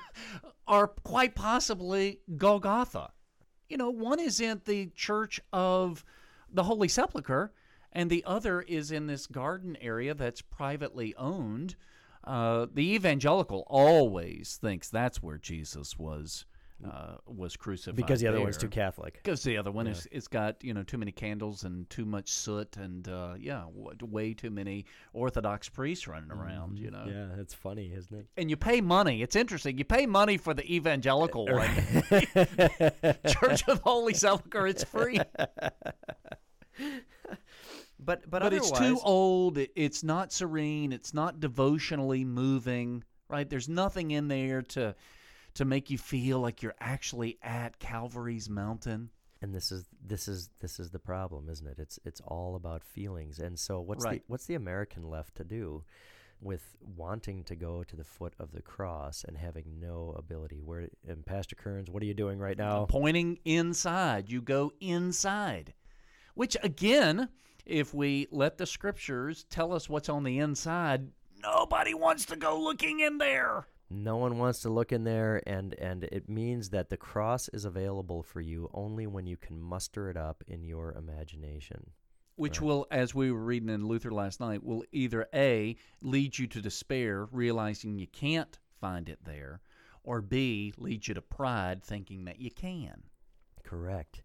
are 0.67 0.87
quite 0.87 1.33
possibly 1.33 2.19
Golgotha? 2.35 3.11
You 3.69 3.77
know, 3.77 3.89
one 3.89 4.19
is 4.19 4.41
in 4.41 4.61
the 4.65 4.87
Church 4.95 5.39
of 5.53 6.03
the 6.51 6.63
Holy 6.63 6.89
Sepulchre, 6.89 7.53
and 7.93 8.09
the 8.09 8.25
other 8.25 8.61
is 8.61 8.91
in 8.91 9.07
this 9.07 9.25
garden 9.25 9.77
area 9.79 10.13
that's 10.13 10.41
privately 10.41 11.15
owned. 11.15 11.77
Uh, 12.25 12.67
the 12.73 12.93
evangelical 12.93 13.63
always 13.67 14.59
thinks 14.61 14.89
that's 14.89 15.23
where 15.23 15.37
Jesus 15.37 15.97
was 15.97 16.45
uh, 16.85 17.15
was 17.25 17.55
crucified 17.57 17.95
Because 17.95 18.21
the 18.21 18.27
other 18.27 18.39
one's 18.39 18.57
there. 18.57 18.69
too 18.69 18.73
Catholic. 18.73 19.15
Because 19.15 19.43
the 19.43 19.57
other 19.57 19.71
one 19.71 19.87
is 19.87 20.07
it's 20.11 20.27
got 20.27 20.63
you 20.63 20.73
know 20.73 20.83
too 20.83 20.97
many 20.97 21.11
candles 21.11 21.63
and 21.63 21.89
too 21.89 22.05
much 22.05 22.29
soot 22.29 22.77
and 22.77 23.07
uh, 23.09 23.33
yeah 23.37 23.63
w- 23.75 23.97
way 24.01 24.33
too 24.33 24.49
many 24.49 24.85
Orthodox 25.13 25.67
priests 25.67 26.07
running 26.07 26.31
around 26.31 26.79
you 26.79 26.91
know? 26.91 27.05
Yeah, 27.07 27.27
that's 27.35 27.53
funny, 27.53 27.91
isn't 27.93 28.15
it? 28.17 28.27
and 28.37 28.49
you 28.49 28.55
pay 28.57 28.79
money 28.81 29.21
it's 29.21 29.35
interesting 29.35 29.77
you 29.77 29.85
pay 29.85 30.05
money 30.05 30.37
for 30.37 30.53
the 30.53 30.63
evangelical 30.73 31.45
one. 31.45 31.69
Church 33.27 33.67
of 33.67 33.77
the 33.77 33.81
Holy 33.83 34.13
Sepulchre 34.13 34.67
it's 34.67 34.83
free. 34.83 35.19
But 38.01 38.29
but, 38.29 38.41
but 38.41 38.53
it's 38.53 38.71
too 38.71 38.97
old 39.03 39.57
it, 39.57 39.71
it's 39.75 40.03
not 40.03 40.31
serene 40.31 40.93
it's 40.93 41.13
not 41.13 41.41
devotionally 41.41 42.23
moving 42.23 43.03
right? 43.29 43.47
There's 43.49 43.69
nothing 43.69 44.11
in 44.11 44.27
there 44.27 44.61
to 44.63 44.95
to 45.59 45.65
make 45.65 45.89
you 45.89 45.97
feel 45.97 46.39
like 46.39 46.61
you're 46.63 46.75
actually 46.79 47.37
at 47.43 47.79
Calvary's 47.79 48.49
mountain 48.49 49.09
and 49.41 49.53
this 49.55 49.71
is 49.71 49.85
this 50.05 50.27
is 50.27 50.49
this 50.59 50.79
is 50.79 50.89
the 50.89 50.99
problem, 50.99 51.47
isn't 51.49 51.65
it? 51.67 51.79
It's 51.79 51.97
it's 52.03 52.21
all 52.21 52.55
about 52.55 52.83
feelings. 52.83 53.39
And 53.39 53.57
so 53.57 53.79
what's 53.79 54.03
Right. 54.03 54.19
the 54.19 54.23
what's 54.27 54.45
the 54.47 54.55
American 54.55 55.03
left 55.09 55.35
to 55.35 55.43
do 55.43 55.83
with 56.41 56.75
wanting 56.97 57.43
to 57.45 57.55
go 57.55 57.83
to 57.83 57.95
the 57.95 58.03
foot 58.03 58.33
of 58.39 58.51
the 58.51 58.61
cross 58.61 59.23
and 59.25 59.37
having 59.37 59.79
no 59.79 60.13
ability? 60.17 60.61
Where 60.61 60.89
and 61.07 61.25
Pastor 61.25 61.55
Kerns, 61.55 61.89
what 61.89 62.03
are 62.03 62.05
you 62.05 62.13
doing 62.13 62.37
right 62.37 62.57
now? 62.57 62.85
pointing 62.85 63.39
inside. 63.45 64.29
You 64.29 64.41
go 64.41 64.73
inside. 64.81 65.73
Which, 66.35 66.55
again, 66.63 67.29
if 67.65 67.93
we 67.93 68.27
let 68.31 68.57
the 68.57 68.65
scriptures 68.65 69.45
tell 69.49 69.73
us 69.73 69.87
what's 69.89 70.09
on 70.09 70.23
the 70.23 70.39
inside, 70.39 71.11
nobody 71.41 71.93
wants 71.93 72.25
to 72.25 72.35
go 72.35 72.59
looking 72.59 72.99
in 72.99 73.17
there. 73.19 73.67
No 73.89 74.17
one 74.17 74.37
wants 74.37 74.59
to 74.59 74.69
look 74.69 74.91
in 74.91 75.03
there, 75.03 75.41
and, 75.47 75.73
and 75.79 76.03
it 76.03 76.29
means 76.29 76.69
that 76.69 76.89
the 76.89 76.97
cross 76.97 77.49
is 77.49 77.65
available 77.65 78.21
for 78.21 78.39
you 78.39 78.69
only 78.73 79.07
when 79.07 79.25
you 79.25 79.35
can 79.35 79.59
muster 79.59 80.09
it 80.09 80.17
up 80.17 80.43
in 80.47 80.63
your 80.63 80.93
imagination. 80.93 81.91
Which 82.35 82.61
will, 82.61 82.85
as 82.91 83.15
we 83.15 83.31
were 83.31 83.43
reading 83.43 83.69
in 83.69 83.87
Luther 83.87 84.11
last 84.11 84.39
night, 84.39 84.63
will 84.63 84.83
either 84.91 85.27
A, 85.33 85.75
lead 86.01 86.37
you 86.37 86.47
to 86.47 86.61
despair, 86.61 87.27
realizing 87.31 87.97
you 87.97 88.07
can't 88.07 88.59
find 88.79 89.09
it 89.09 89.25
there, 89.25 89.61
or 90.03 90.21
B, 90.21 90.71
lead 90.77 91.07
you 91.07 91.13
to 91.15 91.21
pride, 91.21 91.83
thinking 91.83 92.25
that 92.25 92.39
you 92.39 92.51
can. 92.51 93.03
Correct. 93.63 94.23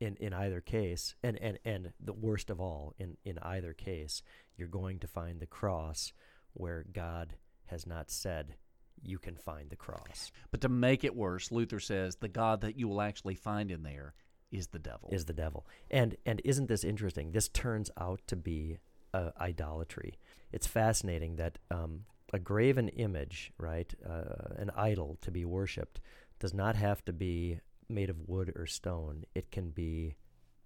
in, 0.00 0.16
in 0.16 0.32
either 0.32 0.60
case, 0.60 1.14
and, 1.22 1.40
and, 1.40 1.58
and 1.64 1.92
the 2.00 2.12
worst 2.12 2.50
of 2.50 2.60
all, 2.60 2.94
in, 2.98 3.16
in 3.24 3.38
either 3.42 3.72
case, 3.72 4.22
you're 4.56 4.68
going 4.68 4.98
to 5.00 5.06
find 5.06 5.40
the 5.40 5.46
cross 5.46 6.12
where 6.52 6.84
God 6.92 7.34
has 7.66 7.86
not 7.86 8.10
said 8.10 8.56
you 9.04 9.18
can 9.18 9.36
find 9.36 9.70
the 9.70 9.76
cross. 9.76 10.32
But 10.50 10.60
to 10.62 10.68
make 10.68 11.04
it 11.04 11.14
worse, 11.14 11.52
Luther 11.52 11.80
says 11.80 12.16
the 12.16 12.28
God 12.28 12.60
that 12.62 12.78
you 12.78 12.88
will 12.88 13.00
actually 13.00 13.34
find 13.34 13.70
in 13.70 13.82
there 13.82 14.14
is 14.50 14.68
the 14.68 14.78
devil. 14.78 15.08
Is 15.12 15.24
the 15.24 15.32
devil. 15.32 15.66
And 15.90 16.16
and 16.24 16.40
isn't 16.44 16.68
this 16.68 16.84
interesting? 16.84 17.32
This 17.32 17.48
turns 17.48 17.90
out 17.98 18.20
to 18.28 18.36
be 18.36 18.78
uh, 19.12 19.30
idolatry. 19.40 20.18
It's 20.52 20.66
fascinating 20.66 21.36
that 21.36 21.58
um, 21.70 22.04
a 22.32 22.38
graven 22.38 22.88
image, 22.88 23.52
right, 23.58 23.92
uh, 24.08 24.54
an 24.56 24.70
idol 24.76 25.18
to 25.22 25.30
be 25.30 25.44
worshipped, 25.44 26.00
does 26.38 26.54
not 26.54 26.76
have 26.76 27.04
to 27.04 27.12
be 27.12 27.60
made 27.88 28.10
of 28.10 28.28
wood 28.28 28.52
or 28.56 28.66
stone. 28.66 29.24
It 29.34 29.50
can 29.50 29.70
be 29.70 30.16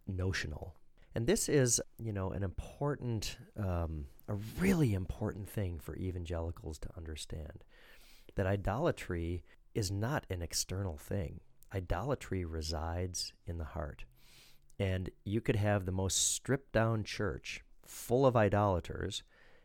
notional. 0.07 0.77
And 1.15 1.27
this 1.27 1.49
is, 1.49 1.81
you 1.99 2.13
know, 2.13 2.31
an 2.31 2.43
important, 2.43 3.39
um, 3.57 4.07
a 4.29 4.35
really 4.61 4.95
important 4.95 5.49
thing 5.49 5.81
for 5.81 5.97
evangelicals 5.97 6.79
to 6.81 6.89
understand 6.97 7.65
that 8.39 8.47
idolatry 8.47 9.43
is 9.75 9.91
not 9.91 10.25
an 10.31 10.43
external 10.43 10.97
thing. 10.97 11.41
Idolatry 11.75 12.45
resides 12.45 13.33
in 13.49 13.59
the 13.59 13.65
heart. 13.65 14.05
And 14.79 15.11
you 15.25 15.41
could 15.41 15.57
have 15.57 15.85
the 15.85 15.93
most 15.93 16.35
stripped 16.35 16.71
down 16.73 17.03
church 17.03 17.65
full 17.85 18.25
of 18.25 18.37
idolaters, 18.37 19.25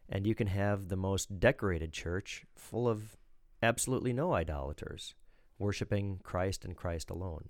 and 0.10 0.26
you 0.26 0.34
can 0.34 0.48
have 0.48 0.88
the 0.88 0.96
most 0.96 1.40
decorated 1.40 1.94
church 1.94 2.46
full 2.56 2.90
of 2.90 3.16
absolutely 3.62 4.12
no 4.12 4.34
idolaters, 4.34 5.14
worshiping 5.60 6.20
Christ 6.24 6.66
and 6.66 6.76
Christ 6.76 7.12
alone 7.12 7.50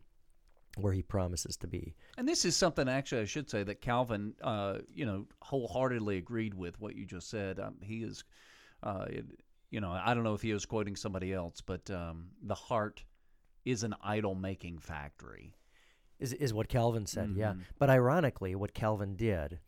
where 0.78 0.92
he 0.92 1.04
promises 1.04 1.56
to 1.56 1.68
be. 1.68 1.94
And 2.18 2.28
this 2.28 2.46
is 2.46 2.58
something, 2.58 2.90
actually, 2.90 3.22
I 3.22 3.26
should 3.26 3.50
say 3.50 3.64
that 3.64 3.80
Calvin, 3.80 4.34
uh, 4.42 4.80
you 4.94 5.06
know, 5.06 5.28
wholeheartedly 5.42 6.18
agreed 6.18 6.54
with 6.56 6.82
what 6.82 6.96
you 6.96 7.06
just 7.06 7.30
said. 7.30 7.60
Um, 7.60 7.76
he 7.82 7.98
is, 7.98 8.24
uh, 8.82 9.06
you 9.74 9.82
know, 9.82 9.92
I 9.92 10.14
don't 10.14 10.24
know 10.24 10.36
if 10.36 10.42
he 10.44 10.54
was 10.54 10.66
quoting 10.66 10.96
somebody 10.96 11.34
else, 11.34 11.60
but 11.62 11.90
um, 11.90 12.28
the 12.42 12.56
heart 12.56 13.04
is 13.66 13.84
an 13.84 13.96
idol 14.04 14.36
making 14.36 14.78
factory. 14.80 15.56
Is 16.20 16.32
is 16.34 16.54
what 16.54 16.70
Calvin 16.70 17.06
said, 17.08 17.30
Mm-hmm. 17.30 17.40
yeah. 17.40 17.54
But 17.80 17.90
ironically, 17.90 18.54
what 18.56 18.74
Calvin 18.74 19.16
did 19.16 19.60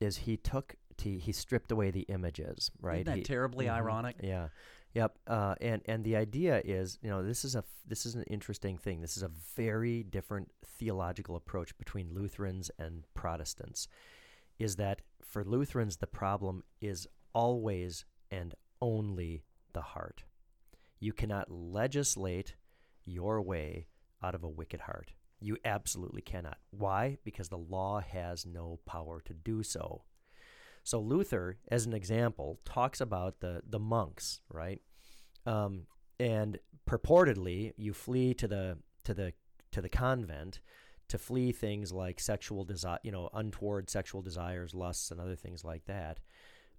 is 0.00 0.16
he 0.18 0.36
took 0.36 0.74
he, 0.98 1.18
he 1.18 1.32
stripped 1.32 1.70
away 1.72 1.90
the 1.90 2.06
images, 2.08 2.70
right? 2.80 2.96
Isn't 3.02 3.06
that 3.06 3.16
He- 3.18 3.22
terribly 3.22 3.66
Mhm. 3.66 3.72
ironic? 3.74 4.16
Yeah. 4.22 4.48
Yep. 4.94 5.18
Uh, 5.26 5.54
and 5.60 5.82
and 5.86 6.04
the 6.04 6.16
idea 6.16 6.60
is, 6.64 6.98
you 7.02 7.10
know, 7.10 7.22
this 7.22 7.44
is 7.44 7.54
a 7.54 7.58
f- 7.58 7.82
this 7.86 8.06
is 8.06 8.14
an 8.16 8.24
interesting 8.24 8.76
thing. 8.78 9.00
This 9.02 9.16
is 9.16 9.22
a 9.22 9.30
very 9.56 10.02
different 10.02 10.50
theological 10.64 11.36
approach 11.36 11.76
between 11.78 12.14
Lutherans 12.14 12.70
and 12.78 13.04
Protestants. 13.14 13.88
Is 14.58 14.76
that 14.76 15.02
for 15.22 15.44
Lutherans 15.44 15.98
the 15.98 16.06
problem 16.06 16.64
is 16.80 17.06
always 17.34 18.04
and 18.30 18.54
only 18.82 19.44
the 19.72 19.82
heart. 19.82 20.24
You 20.98 21.12
cannot 21.12 21.50
legislate 21.50 22.56
your 23.04 23.40
way 23.40 23.86
out 24.22 24.34
of 24.34 24.44
a 24.44 24.48
wicked 24.48 24.80
heart. 24.80 25.12
You 25.40 25.56
absolutely 25.64 26.20
cannot. 26.20 26.58
Why? 26.70 27.18
Because 27.24 27.48
the 27.48 27.58
law 27.58 28.00
has 28.00 28.44
no 28.44 28.80
power 28.84 29.22
to 29.24 29.32
do 29.32 29.62
so. 29.62 30.02
So 30.82 31.00
Luther, 31.00 31.58
as 31.70 31.86
an 31.86 31.94
example, 31.94 32.60
talks 32.64 33.00
about 33.00 33.40
the 33.40 33.62
the 33.68 33.78
monks, 33.78 34.40
right? 34.50 34.80
Um, 35.46 35.86
and 36.18 36.58
purportedly, 36.88 37.72
you 37.76 37.94
flee 37.94 38.34
to 38.34 38.48
the 38.48 38.78
to 39.04 39.14
the 39.14 39.32
to 39.72 39.80
the 39.80 39.88
convent 39.88 40.60
to 41.08 41.18
flee 41.18 41.50
things 41.50 41.92
like 41.92 42.20
sexual 42.20 42.64
desire, 42.64 43.00
you 43.02 43.10
know, 43.10 43.28
untoward 43.34 43.90
sexual 43.90 44.22
desires, 44.22 44.74
lusts, 44.74 45.10
and 45.10 45.20
other 45.20 45.34
things 45.34 45.64
like 45.64 45.84
that. 45.86 46.20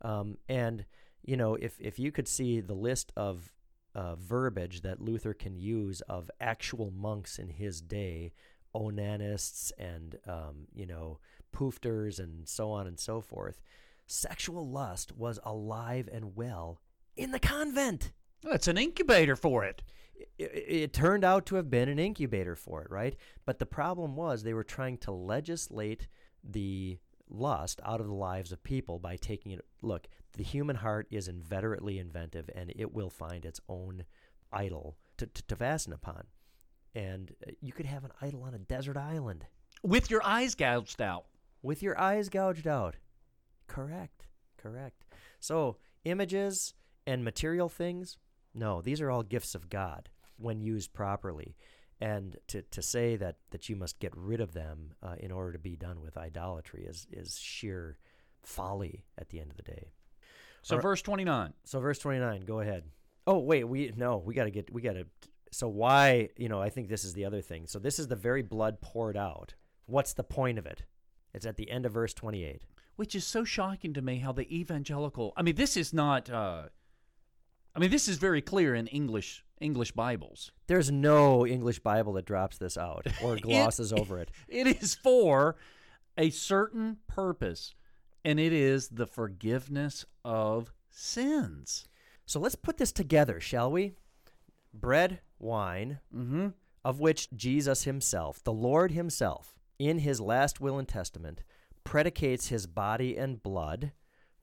Um, 0.01 0.37
and 0.47 0.85
you 1.24 1.38
know, 1.38 1.55
if 1.55 1.80
if 1.80 1.99
you 1.99 2.11
could 2.11 2.28
see 2.28 2.59
the 2.59 2.74
list 2.74 3.11
of 3.15 3.53
uh, 3.93 4.15
verbiage 4.15 4.82
that 4.82 5.01
Luther 5.01 5.34
can 5.34 5.57
use 5.57 6.01
of 6.01 6.32
actual 6.39 6.91
monks 6.91 7.38
in 7.38 7.49
his 7.49 7.82
day, 7.82 8.34
onanists 8.74 9.72
and 9.78 10.17
um, 10.28 10.67
you 10.74 10.86
know 10.86 11.19
poofters 11.53 12.19
and 12.19 12.47
so 12.47 12.72
on 12.72 12.88
and 12.88 12.99
so 12.99 13.22
forth, 13.22 13.61
sexual 14.07 14.67
lust 14.67 15.15
was 15.15 15.39
alive 15.43 16.09
and 16.11 16.36
well 16.36 16.80
in 17.15 17.32
the 17.32 17.39
convent. 17.39 18.11
That's 18.43 18.67
an 18.67 18.78
incubator 18.78 19.36
for 19.36 19.63
it. 19.63 19.84
It, 20.38 20.51
it, 20.51 20.76
it 20.76 20.93
turned 20.93 21.24
out 21.24 21.45
to 21.47 21.55
have 21.55 21.69
been 21.69 21.89
an 21.89 21.99
incubator 21.99 22.55
for 22.55 22.82
it, 22.84 22.89
right? 22.89 23.15
But 23.45 23.59
the 23.59 23.65
problem 23.65 24.15
was 24.15 24.41
they 24.41 24.53
were 24.53 24.63
trying 24.63 24.97
to 24.99 25.11
legislate 25.11 26.07
the 26.43 26.97
lust 27.32 27.79
out 27.86 28.01
of 28.01 28.07
the 28.07 28.13
lives 28.13 28.51
of 28.51 28.61
people 28.63 28.99
by 28.99 29.15
taking 29.15 29.51
it. 29.51 29.65
Look, 29.82 30.07
the 30.38 30.43
human 30.43 30.75
heart 30.77 31.07
is 31.09 31.27
inveterately 31.27 31.97
inventive, 31.97 32.49
and 32.53 32.71
it 32.75 32.93
will 32.93 33.09
find 33.09 33.45
its 33.45 33.59
own 33.69 34.03
idol 34.51 34.97
to, 35.17 35.25
to, 35.27 35.43
to 35.47 35.55
fasten 35.55 35.93
upon. 35.93 36.25
And 36.93 37.34
uh, 37.47 37.51
you 37.61 37.71
could 37.71 37.86
have 37.86 38.03
an 38.03 38.11
idol 38.21 38.43
on 38.43 38.53
a 38.53 38.59
desert 38.59 38.97
island 38.97 39.45
With 39.82 40.11
your 40.11 40.21
eyes 40.25 40.55
gouged 40.55 41.01
out. 41.01 41.25
with 41.63 41.82
your 41.82 41.99
eyes 41.99 42.27
gouged 42.29 42.67
out. 42.67 42.97
Correct. 43.67 44.27
Correct. 44.57 45.05
So, 45.39 45.77
images 46.03 46.73
and 47.07 47.23
material 47.23 47.69
things, 47.69 48.17
no, 48.53 48.82
these 48.82 48.99
are 49.01 49.09
all 49.09 49.23
gifts 49.23 49.55
of 49.55 49.69
God 49.69 50.09
when 50.38 50.61
used 50.61 50.93
properly. 50.93 51.55
And 52.02 52.38
to, 52.47 52.64
to 52.64 52.82
say 52.82 53.16
that, 53.18 53.36
that 53.52 53.70
you 53.70 53.76
must 53.76 53.99
get 53.99 54.12
rid 54.16 54.41
of 54.41 54.54
them 54.54 54.93
uh, 55.04 55.16
in 55.20 55.32
order 55.32 55.52
to 55.54 55.60
be 55.60 55.76
done 55.76 56.02
with 56.02 56.18
idolatry 56.18 56.84
is, 56.89 57.06
is 57.12 57.38
sheer 57.38 57.99
folly 58.43 59.06
at 59.20 59.30
the 59.30 59.39
end 59.39 59.52
of 59.52 59.58
the 59.58 59.64
day. 59.64 59.91
So, 60.64 60.78
verse 60.80 61.02
29. 61.02 61.54
So 61.64 61.80
verse 61.80 61.99
29, 61.99 62.41
go 62.41 62.60
ahead. 62.60 62.84
Oh, 63.28 63.39
wait, 63.39 63.64
we 63.68 63.91
no, 63.95 64.18
we 64.18 64.34
got 64.34 64.45
to 64.45 64.52
get 64.52 64.74
we 64.74 64.82
got 64.82 64.93
to 64.93 65.06
So 65.52 65.68
why, 65.68 66.30
you 66.38 66.49
know, 66.49 66.62
I 66.62 66.70
think 66.70 66.89
this 66.89 67.04
is 67.04 67.14
the 67.14 67.26
other 67.26 67.41
thing. 67.41 67.68
So 67.68 67.78
this 67.80 67.99
is 67.99 68.08
the 68.08 68.16
very 68.16 68.41
blood 68.41 68.82
poured 68.82 69.16
out. 69.18 69.54
What's 69.86 70.14
the 70.14 70.24
point 70.24 70.58
of 70.58 70.66
it? 70.66 70.84
It's 71.34 71.45
at 71.45 71.56
the 71.58 71.70
end 71.70 71.86
of 71.86 71.93
verse 71.93 72.14
28. 72.14 72.64
which 72.95 73.16
is 73.16 73.26
so 73.26 73.43
shocking 73.43 73.93
to 73.93 74.02
me 74.02 74.18
how 74.20 74.32
the 74.32 74.47
evangelical 74.56 75.34
i 75.38 75.41
mean 75.41 75.56
this 75.56 75.76
is 75.78 75.93
not 75.93 76.30
uh 76.30 76.64
i 77.76 77.80
mean 77.80 77.89
this 77.91 78.07
is 78.07 78.17
very 78.17 78.41
clear 78.41 78.74
in 78.76 78.88
english 78.88 79.43
english 79.59 79.91
bibles 79.91 80.51
There's 80.67 80.89
no 80.91 81.45
English 81.45 81.80
Bible 81.80 82.13
that 82.13 82.26
drops 82.26 82.57
this 82.57 82.78
out 82.78 83.05
or 83.24 83.36
glosses 83.38 83.91
over 83.93 84.19
it. 84.19 84.32
it 84.47 84.67
is 84.67 84.95
for 84.95 85.55
a 86.17 86.30
certain 86.30 86.97
purpose 87.07 87.74
and 88.24 88.39
it 88.39 88.53
is 88.53 88.89
the 88.89 89.05
forgiveness 89.07 90.05
of 90.24 90.72
sins 90.89 91.86
So 92.26 92.39
let's 92.39 92.55
put 92.55 92.78
this 92.78 92.91
together, 92.91 93.39
shall 93.39 93.72
we? 93.72 93.93
Bread, 94.74 95.19
wine, 95.39 95.99
mm-hmm. 96.15 96.49
of 96.86 96.99
which 96.99 97.30
Jesus 97.36 97.84
himself, 97.84 98.41
the 98.43 98.53
Lord 98.53 98.91
himself, 98.91 99.55
in 99.80 99.99
his 99.99 100.22
last 100.22 100.61
will 100.61 100.80
and 100.80 100.88
testament, 100.88 101.43
predicates 101.84 102.47
his 102.47 102.67
body 102.67 103.17
and 103.17 103.41
blood, 103.43 103.91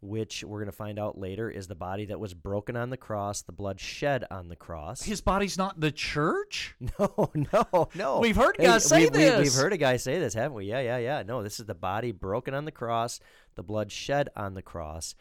which 0.00 0.44
we're 0.44 0.58
going 0.60 0.70
to 0.70 0.76
find 0.76 0.98
out 0.98 1.18
later 1.18 1.50
is 1.50 1.66
the 1.66 1.74
body 1.74 2.04
that 2.06 2.20
was 2.20 2.32
broken 2.32 2.76
on 2.76 2.90
the 2.90 2.96
cross, 2.96 3.42
the 3.42 3.52
blood 3.52 3.80
shed 3.80 4.24
on 4.30 4.48
the 4.48 4.54
cross. 4.56 5.02
his 5.02 5.20
body's 5.20 5.58
not 5.58 5.80
the 5.80 5.90
church 5.90 6.76
No, 6.98 7.30
no, 7.52 7.88
no. 7.94 8.20
We've 8.20 8.36
heard 8.36 8.56
Hey, 8.58 8.66
guys 8.66 8.84
say 8.84 9.00
we- 9.04 9.10
we- 9.10 9.18
this. 9.18 9.42
We've 9.42 9.60
heard 9.62 9.72
a 9.72 9.76
guy 9.76 9.96
say 9.96 10.18
this, 10.18 10.34
haven't 10.34 10.54
we? 10.54 10.66
Yeah, 10.66 10.80
yeah, 10.80 10.98
yeah. 10.98 11.22
No, 11.26 11.42
this 11.42 11.58
is 11.58 11.66
the 11.66 11.74
body 11.74 12.12
broken 12.12 12.54
on 12.54 12.64
the 12.64 12.70
cross, 12.72 13.18
the 13.56 13.62
blood 13.64 13.90
shed 13.90 14.28
on 14.36 14.54
the 14.54 14.62
cross, 14.62 15.14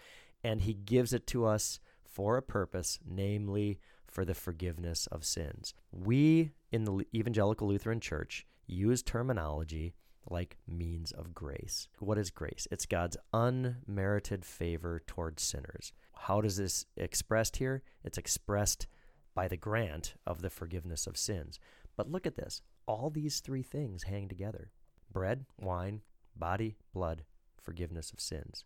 and 0.44 0.62
he 0.62 0.74
gives 0.76 1.12
it 1.14 1.26
to 1.28 1.46
us 1.46 1.80
for 2.06 2.38
a 2.38 2.42
purpose, 2.44 3.00
namely 3.06 3.80
for 4.08 4.26
the 4.26 4.34
forgiveness 4.36 5.08
of 5.08 5.26
sins. 5.26 5.74
We 5.92 6.52
in 6.72 6.84
the 6.86 7.04
Evangelical 7.16 7.68
Lutheran 7.68 8.00
Church 8.00 8.46
use 8.68 9.02
terminology 9.02 9.94
like 10.30 10.58
means 10.68 11.12
of 11.12 11.34
grace. 11.34 11.88
What 12.00 12.18
is 12.18 12.30
grace? 12.30 12.68
It's 12.72 12.86
God's 12.86 13.18
unmerited 13.34 14.46
favor 14.46 15.02
towards 15.06 15.44
sinners. 15.44 15.94
How 16.14 16.42
does 16.42 16.58
this 16.58 16.86
expressed 16.96 17.58
here? 17.58 17.84
It's 18.04 18.18
expressed 18.18 18.88
by 19.34 19.48
the 19.48 19.58
grant 19.58 20.16
of 20.26 20.42
the 20.42 20.50
forgiveness 20.50 21.08
of 21.08 21.18
sins. 21.18 21.60
But 21.96 22.10
look 22.10 22.26
at 22.26 22.36
this. 22.36 22.62
All 22.88 23.10
these 23.10 23.40
three 23.40 23.64
things 23.64 24.04
hang 24.04 24.28
together. 24.28 24.72
Bread, 25.12 25.46
wine, 25.60 26.02
body, 26.36 26.78
blood, 26.94 27.24
forgiveness 27.62 28.12
of 28.12 28.20
sins. 28.20 28.66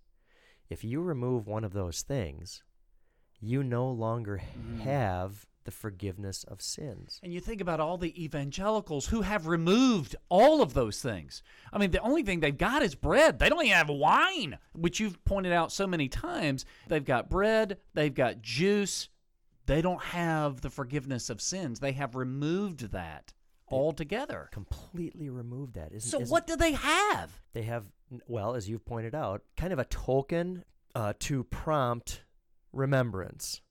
If 0.70 0.84
you 0.84 1.02
remove 1.02 1.48
one 1.48 1.64
of 1.64 1.74
those 1.74 2.02
things, 2.02 2.64
you 3.40 3.64
no 3.64 3.90
longer 3.90 4.42
mm. 4.58 4.80
have 4.82 5.46
the 5.64 5.72
forgiveness 5.72 6.44
of 6.46 6.62
sins. 6.62 7.20
And 7.24 7.34
you 7.34 7.40
think 7.40 7.62
about 7.62 7.80
all 7.80 7.98
the 7.98 8.24
evangelicals 8.24 9.08
who 9.08 9.22
have 9.22 9.48
removed 9.48 10.16
all 10.30 10.62
of 10.62 10.74
those 10.74 11.02
things. 11.02 11.44
I 11.72 11.78
mean, 11.78 11.92
the 11.92 12.02
only 12.02 12.24
thing 12.24 12.40
they've 12.40 12.58
got 12.58 12.82
is 12.82 12.96
bread. 12.96 13.38
They 13.40 13.50
don't 13.50 13.64
even 13.66 13.78
have 13.78 13.90
wine, 13.90 14.58
which 14.74 15.00
you've 15.00 15.24
pointed 15.26 15.52
out 15.54 15.72
so 15.72 15.86
many 15.88 16.08
times. 16.10 16.66
They've 16.88 17.06
got 17.06 17.30
bread, 17.30 17.78
they've 17.94 18.14
got 18.14 18.42
juice. 18.42 19.10
They 19.68 19.82
don't 19.82 20.02
have 20.02 20.62
the 20.62 20.70
forgiveness 20.72 21.30
of 21.30 21.40
sins. 21.40 21.80
They 21.80 21.92
have 21.94 22.16
removed 22.16 22.92
that 22.92 23.34
altogether. 23.70 24.50
Completely 24.52 25.30
removed 25.30 25.76
that. 25.76 25.94
Isn't, 25.94 26.10
So 26.10 26.20
isn't- 26.22 26.32
what 26.32 26.48
do 26.48 26.56
they 26.56 26.74
have? 26.74 27.40
they 27.54 27.62
have? 27.64 27.86
Well, 28.28 28.56
as 28.56 28.68
you've 28.68 28.84
pointed 28.84 29.16
out, 29.16 29.44
kind 29.56 29.72
of 29.72 29.80
a 29.80 29.86
token 29.86 30.66
uh, 30.96 31.14
to 31.20 31.44
prompt 31.46 32.24
remembrance. 32.74 33.62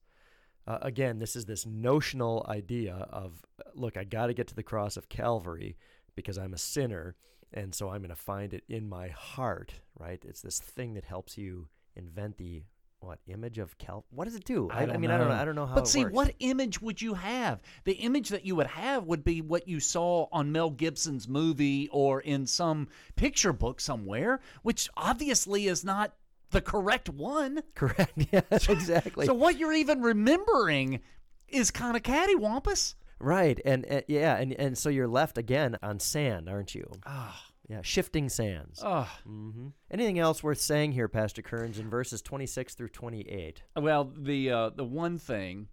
Uh, 0.70 0.78
again, 0.82 1.18
this 1.18 1.34
is 1.34 1.46
this 1.46 1.66
notional 1.66 2.46
idea 2.48 2.94
of 3.10 3.42
look, 3.74 3.96
I 3.96 4.04
got 4.04 4.28
to 4.28 4.34
get 4.34 4.46
to 4.48 4.54
the 4.54 4.62
cross 4.62 4.96
of 4.96 5.08
Calvary 5.08 5.76
because 6.14 6.38
I'm 6.38 6.54
a 6.54 6.58
sinner, 6.58 7.16
and 7.52 7.74
so 7.74 7.88
I'm 7.88 8.02
going 8.02 8.10
to 8.10 8.14
find 8.14 8.54
it 8.54 8.62
in 8.68 8.88
my 8.88 9.08
heart. 9.08 9.74
Right? 9.98 10.22
It's 10.24 10.42
this 10.42 10.60
thing 10.60 10.94
that 10.94 11.04
helps 11.04 11.36
you 11.36 11.66
invent 11.96 12.36
the 12.36 12.62
what 13.00 13.18
image 13.26 13.58
of 13.58 13.78
Cal? 13.78 14.04
What 14.10 14.26
does 14.26 14.36
it 14.36 14.44
do? 14.44 14.68
I 14.70 14.86
don't 14.86 15.00
mean, 15.00 15.10
I 15.10 15.18
don't 15.18 15.26
know. 15.26 15.34
know. 15.34 15.40
I 15.40 15.44
don't 15.44 15.56
know 15.56 15.66
how. 15.66 15.74
But 15.74 15.88
see, 15.88 16.04
works. 16.04 16.14
what 16.14 16.34
image 16.38 16.80
would 16.80 17.02
you 17.02 17.14
have? 17.14 17.60
The 17.82 17.94
image 17.94 18.28
that 18.28 18.46
you 18.46 18.54
would 18.54 18.68
have 18.68 19.06
would 19.06 19.24
be 19.24 19.40
what 19.40 19.66
you 19.66 19.80
saw 19.80 20.28
on 20.30 20.52
Mel 20.52 20.70
Gibson's 20.70 21.26
movie 21.26 21.88
or 21.90 22.20
in 22.20 22.46
some 22.46 22.86
picture 23.16 23.52
book 23.52 23.80
somewhere, 23.80 24.38
which 24.62 24.88
obviously 24.96 25.66
is 25.66 25.82
not 25.82 26.14
the 26.50 26.60
correct 26.60 27.08
one. 27.08 27.62
Correct. 27.74 28.12
Yeah, 28.32 28.40
exactly. 28.50 29.26
So 29.26 29.34
what 29.34 29.58
you're 29.58 29.72
even 29.72 30.00
remembering 30.02 31.00
is 31.48 31.70
kind 31.70 31.96
of 31.96 32.02
cattywampus. 32.02 32.94
Right, 33.18 33.60
and, 33.64 33.84
and 33.86 34.04
yeah, 34.08 34.36
and 34.36 34.52
and 34.52 34.78
so 34.78 34.88
you're 34.88 35.08
left 35.08 35.36
again 35.36 35.76
on 35.82 35.98
sand, 36.00 36.48
aren't 36.48 36.74
you? 36.74 36.90
Ah, 37.04 37.42
Yeah, 37.68 37.80
shifting 37.82 38.28
sands. 38.28 38.80
oh. 38.84 39.08
hmm 39.26 39.68
Anything 39.90 40.18
else 40.18 40.42
worth 40.42 40.60
saying 40.60 40.92
here, 40.92 41.08
Pastor 41.08 41.42
Kerns, 41.42 41.78
in 41.78 41.90
verses 41.90 42.22
26 42.22 42.74
through 42.74 42.88
28? 42.88 43.62
Well, 43.76 44.12
the 44.16 44.50
uh, 44.50 44.70
the 44.70 44.84
one 44.84 45.18
thing 45.18 45.68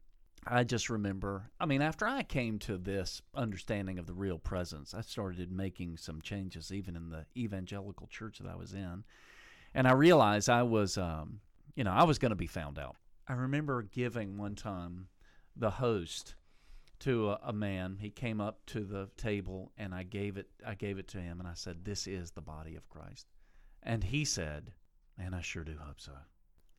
I 0.46 0.64
just 0.66 0.90
remember, 0.90 1.52
I 1.60 1.66
mean, 1.66 1.82
after 1.82 2.06
I 2.08 2.24
came 2.24 2.58
to 2.60 2.78
this 2.78 3.22
understanding 3.36 3.98
of 4.00 4.08
the 4.08 4.14
real 4.14 4.40
presence, 4.40 4.94
I 4.94 5.02
started 5.02 5.52
making 5.52 5.98
some 5.98 6.22
changes, 6.22 6.72
even 6.72 6.96
in 6.96 7.10
the 7.10 7.26
evangelical 7.38 8.08
church 8.08 8.40
that 8.40 8.50
I 8.50 8.56
was 8.56 8.74
in, 8.74 9.04
and 9.74 9.88
I 9.88 9.94
realized 9.94 10.50
I 10.50 10.64
was, 10.64 10.98
um, 10.98 11.40
you 11.76 11.84
know, 11.84 11.92
I 11.92 12.04
was 12.04 12.20
going 12.20 12.32
to 12.32 12.36
be 12.36 12.48
found 12.48 12.80
out. 12.80 12.96
I 13.28 13.34
remember 13.34 13.82
giving 13.82 14.38
one 14.38 14.56
time 14.56 15.08
the 15.56 15.70
host 15.70 16.36
to 17.00 17.32
a, 17.32 17.40
a 17.46 17.54
man. 17.54 17.98
He 18.00 18.10
came 18.10 18.40
up 18.42 18.66
to 18.68 18.84
the 18.84 19.10
table, 19.18 19.72
and 19.78 19.94
I 19.94 20.04
gave 20.04 20.38
it. 20.38 20.48
I 20.66 20.76
gave 20.76 20.98
it 20.98 21.08
to 21.10 21.18
him, 21.20 21.40
and 21.40 21.48
I 21.48 21.54
said, 21.54 21.84
"This 21.84 22.08
is 22.08 22.32
the 22.32 22.42
body 22.42 22.76
of 22.76 22.90
Christ," 22.90 23.28
and 23.84 24.04
he 24.04 24.26
said, 24.26 24.72
"Man, 25.18 25.34
I 25.34 25.42
sure 25.42 25.64
do 25.64 25.78
hope 25.80 26.00
so." 26.00 26.14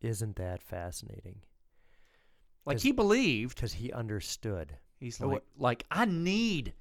Isn't 0.01 0.37
that 0.37 0.63
fascinating? 0.63 1.41
Like 2.65 2.81
he 2.81 2.93
believed. 2.93 3.57
Because 3.57 3.73
he 3.73 3.93
understood 3.93 4.77
He's 4.99 5.21
like, 5.21 5.45
like 5.57 5.85
I 5.91 6.05
need, 6.05 6.75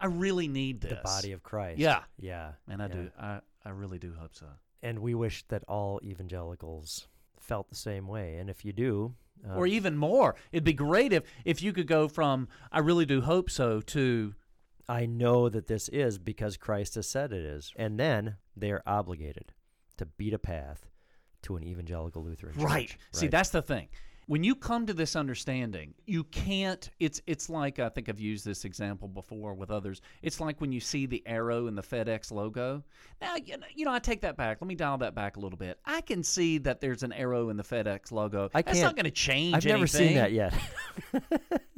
I 0.00 0.06
really 0.06 0.48
need 0.48 0.80
this. 0.80 0.90
the 0.90 1.00
body 1.04 1.32
of 1.32 1.42
Christ. 1.42 1.78
Yeah. 1.78 2.02
Yeah. 2.18 2.52
and 2.68 2.82
I 2.82 2.86
yeah. 2.86 2.92
do. 2.92 3.10
I, 3.18 3.40
I 3.64 3.70
really 3.70 3.98
do 3.98 4.12
hope 4.18 4.34
so. 4.34 4.46
And 4.82 5.00
we 5.00 5.14
wish 5.14 5.44
that 5.48 5.62
all 5.68 6.00
evangelicals 6.02 7.08
felt 7.38 7.68
the 7.68 7.76
same 7.76 8.06
way. 8.06 8.36
And 8.36 8.48
if 8.48 8.64
you 8.64 8.72
do, 8.72 9.14
uh, 9.48 9.54
or 9.54 9.66
even 9.66 9.96
more, 9.96 10.36
it'd 10.52 10.64
be 10.64 10.72
great 10.72 11.12
if 11.12 11.24
if 11.44 11.62
you 11.62 11.72
could 11.72 11.86
go 11.86 12.08
from 12.08 12.48
I 12.70 12.80
really 12.80 13.06
do 13.06 13.20
hope 13.20 13.50
so 13.50 13.80
to 13.80 14.34
I 14.88 15.06
know 15.06 15.48
that 15.48 15.68
this 15.68 15.88
is 15.88 16.18
because 16.18 16.56
Christ 16.56 16.96
has 16.96 17.08
said 17.08 17.32
it 17.32 17.44
is. 17.44 17.72
And 17.76 17.98
then 17.98 18.36
they 18.56 18.72
are 18.72 18.82
obligated 18.86 19.52
to 19.98 20.06
beat 20.06 20.34
a 20.34 20.38
path 20.38 20.86
to 21.42 21.56
an 21.56 21.62
evangelical 21.62 22.24
Lutheran 22.24 22.54
church. 22.54 22.62
right. 22.62 22.96
See, 23.12 23.28
that's 23.28 23.50
the 23.50 23.62
thing. 23.62 23.88
When 24.30 24.44
you 24.44 24.54
come 24.54 24.86
to 24.86 24.94
this 24.94 25.16
understanding, 25.16 25.92
you 26.06 26.22
can't. 26.22 26.88
It's 27.00 27.20
it's 27.26 27.50
like 27.50 27.80
I 27.80 27.88
think 27.88 28.08
I've 28.08 28.20
used 28.20 28.44
this 28.44 28.64
example 28.64 29.08
before 29.08 29.54
with 29.54 29.72
others. 29.72 30.00
It's 30.22 30.38
like 30.38 30.60
when 30.60 30.70
you 30.70 30.78
see 30.78 31.06
the 31.06 31.20
arrow 31.26 31.66
in 31.66 31.74
the 31.74 31.82
FedEx 31.82 32.30
logo. 32.30 32.84
Now 33.20 33.34
you 33.34 33.56
know, 33.56 33.66
you 33.74 33.84
know 33.84 33.90
I 33.90 33.98
take 33.98 34.20
that 34.20 34.36
back. 34.36 34.58
Let 34.60 34.68
me 34.68 34.76
dial 34.76 34.98
that 34.98 35.16
back 35.16 35.36
a 35.36 35.40
little 35.40 35.58
bit. 35.58 35.80
I 35.84 36.00
can 36.00 36.22
see 36.22 36.58
that 36.58 36.80
there's 36.80 37.02
an 37.02 37.12
arrow 37.12 37.48
in 37.48 37.56
the 37.56 37.64
FedEx 37.64 38.12
logo. 38.12 38.50
I 38.54 38.62
can't- 38.62 38.66
That's 38.66 38.82
not 38.82 38.94
going 38.94 39.06
to 39.06 39.10
change. 39.10 39.56
I've 39.56 39.64
never 39.64 39.88
seen 39.88 40.14
that 40.14 40.30
yet. 40.30 40.54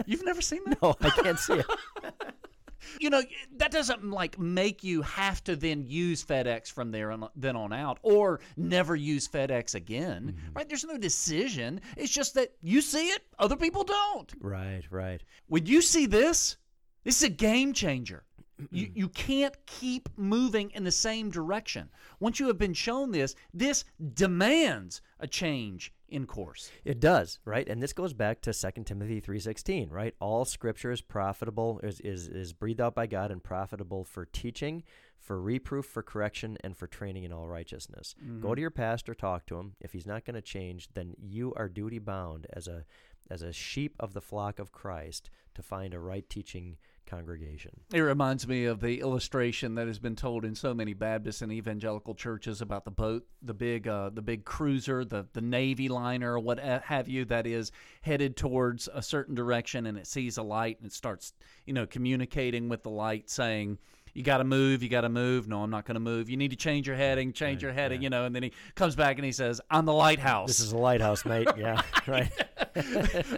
You've 0.05 0.27
never 0.27 0.43
seen 0.43 0.61
that? 0.67 0.83
no, 0.83 0.95
I 1.01 1.09
can't 1.09 1.39
see 1.39 1.55
it. 1.55 1.67
you 3.01 3.11
know 3.11 3.23
that 3.57 3.71
doesn't 3.71 4.11
like 4.11 4.39
make 4.39 4.83
you 4.85 5.03
have 5.03 5.43
to 5.45 5.57
then 5.57 5.85
use 5.87 6.25
FedEx 6.25 6.71
from 6.71 6.91
there 6.91 7.11
on 7.11 7.29
then 7.37 7.57
on 7.57 7.73
out 7.73 7.99
or 8.03 8.41
never 8.57 8.97
use 8.97 9.29
FedEx 9.29 9.75
again 9.75 10.35
mm-hmm. 10.37 10.53
right? 10.55 10.69
There's 10.69 10.85
no 10.85 10.99
decision. 10.99 11.81
It's 11.97 12.13
just 12.13 12.35
that 12.35 12.53
you 12.63 12.81
see 12.81 13.09
it 13.09 13.23
other 13.39 13.57
people 13.57 13.85
don't. 13.85 14.33
Right, 14.41 14.83
right. 14.91 15.23
when 15.49 15.67
you 15.67 15.83
see 15.83 16.07
this 16.07 16.57
this 17.05 17.17
is 17.17 17.25
a 17.25 17.31
game 17.31 17.73
changer. 17.73 18.25
You, 18.71 18.91
you 18.95 19.09
can't 19.09 19.57
keep 19.67 20.09
moving 20.17 20.71
in 20.71 20.85
the 20.85 20.93
same 20.93 21.31
direction. 21.31 21.89
Once 22.21 22.39
you 22.39 22.47
have 22.47 22.59
been 22.59 22.75
shown 22.75 23.11
this 23.11 23.35
this 23.53 23.85
demands 24.15 25.03
a 25.19 25.27
change 25.27 25.93
in 26.13 26.27
course 26.27 26.71
It 26.85 27.01
does, 27.01 27.39
right? 27.45 27.69
And 27.69 27.83
this 27.83 27.93
goes 27.93 28.13
back 28.13 28.41
to 28.43 28.53
2 28.53 28.85
Timothy 28.85 29.21
3:16, 29.21 29.91
right? 29.91 30.15
All 30.21 30.45
scripture 30.45 30.93
is 30.93 31.01
profitable 31.01 31.81
is, 31.83 32.01
is 32.01 32.29
is 32.29 32.53
breathed 32.53 32.81
out 32.81 32.95
by 32.95 33.07
God 33.07 33.31
and 33.31 33.43
profitable 33.43 34.05
for 34.05 34.27
teaching, 34.27 34.83
for 35.19 35.41
reproof, 35.41 35.87
for 35.87 36.03
correction 36.03 36.59
and 36.63 36.77
for 36.77 36.87
training 36.87 37.25
in 37.25 37.33
all 37.33 37.49
righteousness. 37.49 38.15
Go 38.21 38.25
mm-hmm. 38.27 38.55
to 38.55 38.61
your 38.61 38.71
pastor, 38.71 39.15
talk 39.15 39.47
to 39.47 39.59
him. 39.59 39.75
If 39.81 39.93
he's 39.93 40.07
not 40.07 40.25
going 40.25 40.35
to 40.35 40.43
change, 40.43 40.89
then 40.95 41.15
you 41.19 41.55
are 41.57 41.69
duty 41.69 41.99
bound 41.99 42.47
as 42.53 42.69
a 42.69 42.85
as 43.31 43.43
a 43.43 43.53
sheep 43.53 43.97
of 43.99 44.13
the 44.13 44.21
flock 44.21 44.59
of 44.59 44.73
Christ 44.73 45.31
to 45.55 45.63
find 45.63 45.95
a 45.95 46.01
right 46.01 46.29
teaching 46.29 46.77
congregation. 47.07 47.73
It 47.93 48.01
reminds 48.01 48.47
me 48.47 48.65
of 48.65 48.81
the 48.81 49.01
illustration 49.01 49.75
that 49.75 49.87
has 49.87 49.99
been 49.99 50.17
told 50.17 50.45
in 50.45 50.55
so 50.55 50.75
many 50.75 50.95
Baptist 50.95 51.43
and 51.43 51.53
evangelical 51.53 52.15
churches 52.15 52.61
about 52.61 52.85
the 52.85 52.91
boat, 52.91 53.27
the 53.43 53.55
big, 53.55 53.89
uh, 53.89 54.11
the 54.11 54.23
big 54.23 54.45
cruiser, 54.45 55.05
the 55.05 55.27
the 55.33 55.41
Navy 55.41 55.89
liner, 55.89 56.39
what 56.39 56.59
have 56.59 57.09
you, 57.09 57.25
that 57.27 57.47
is 57.47 57.73
headed 58.03 58.37
towards 58.37 58.89
a 58.93 59.03
certain 59.03 59.35
direction, 59.35 59.87
and 59.87 59.99
it 59.99 60.07
sees 60.07 60.39
a 60.39 60.43
light 60.43 60.79
and 60.79 60.87
it 60.87 60.93
starts, 60.93 61.33
you 61.67 61.73
know, 61.73 61.87
communicating 61.87 62.69
with 62.69 62.83
the 62.83 62.91
light, 62.91 63.31
saying. 63.31 63.79
You 64.15 64.23
got 64.23 64.39
to 64.39 64.45
move. 64.45 64.83
You 64.83 64.89
got 64.89 65.03
to 65.03 65.09
move. 65.09 65.49
No, 65.49 65.63
I'm 65.63 65.71
not 65.71 65.87
going 65.87 65.95
to 65.95 66.01
move. 66.01 66.29
You 66.29 66.37
need 66.37 66.51
to 66.51 66.57
change 66.57 66.87
your 66.87 66.97
heading. 66.97 67.33
Change 67.33 67.63
your 67.63 67.73
heading. 67.73 68.03
You 68.03 68.11
know, 68.11 68.25
and 68.27 68.35
then 68.35 68.43
he 68.43 68.53
comes 68.75 68.95
back 68.95 69.17
and 69.17 69.25
he 69.25 69.33
says, 69.33 69.61
"I'm 69.71 69.87
the 69.87 69.93
lighthouse." 69.93 70.49
This 70.49 70.61
is 70.61 70.73
a 70.73 70.77
lighthouse, 70.79 71.25
mate. 71.25 71.49
Yeah, 71.57 71.81
right. 72.07 72.31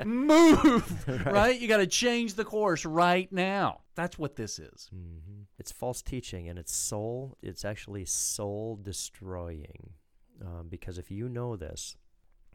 move. 0.04 1.08
right? 1.26 1.60
You 1.60 1.68
got 1.68 1.78
to 1.78 1.86
change 1.86 2.34
the 2.34 2.44
course 2.44 2.84
right 2.84 3.30
now. 3.32 3.80
That's 3.94 4.18
what 4.18 4.36
this 4.36 4.58
is. 4.58 4.88
hmm 4.92 5.42
It's 5.58 5.70
false 5.72 6.02
teaching, 6.02 6.48
and 6.48 6.58
it's 6.58 6.74
soul. 6.74 7.36
It's 7.42 7.64
actually 7.64 8.04
soul 8.06 8.78
destroying, 8.82 9.90
um, 10.42 10.66
because 10.68 10.98
if 10.98 11.10
you 11.10 11.28
know 11.28 11.56
this, 11.56 11.96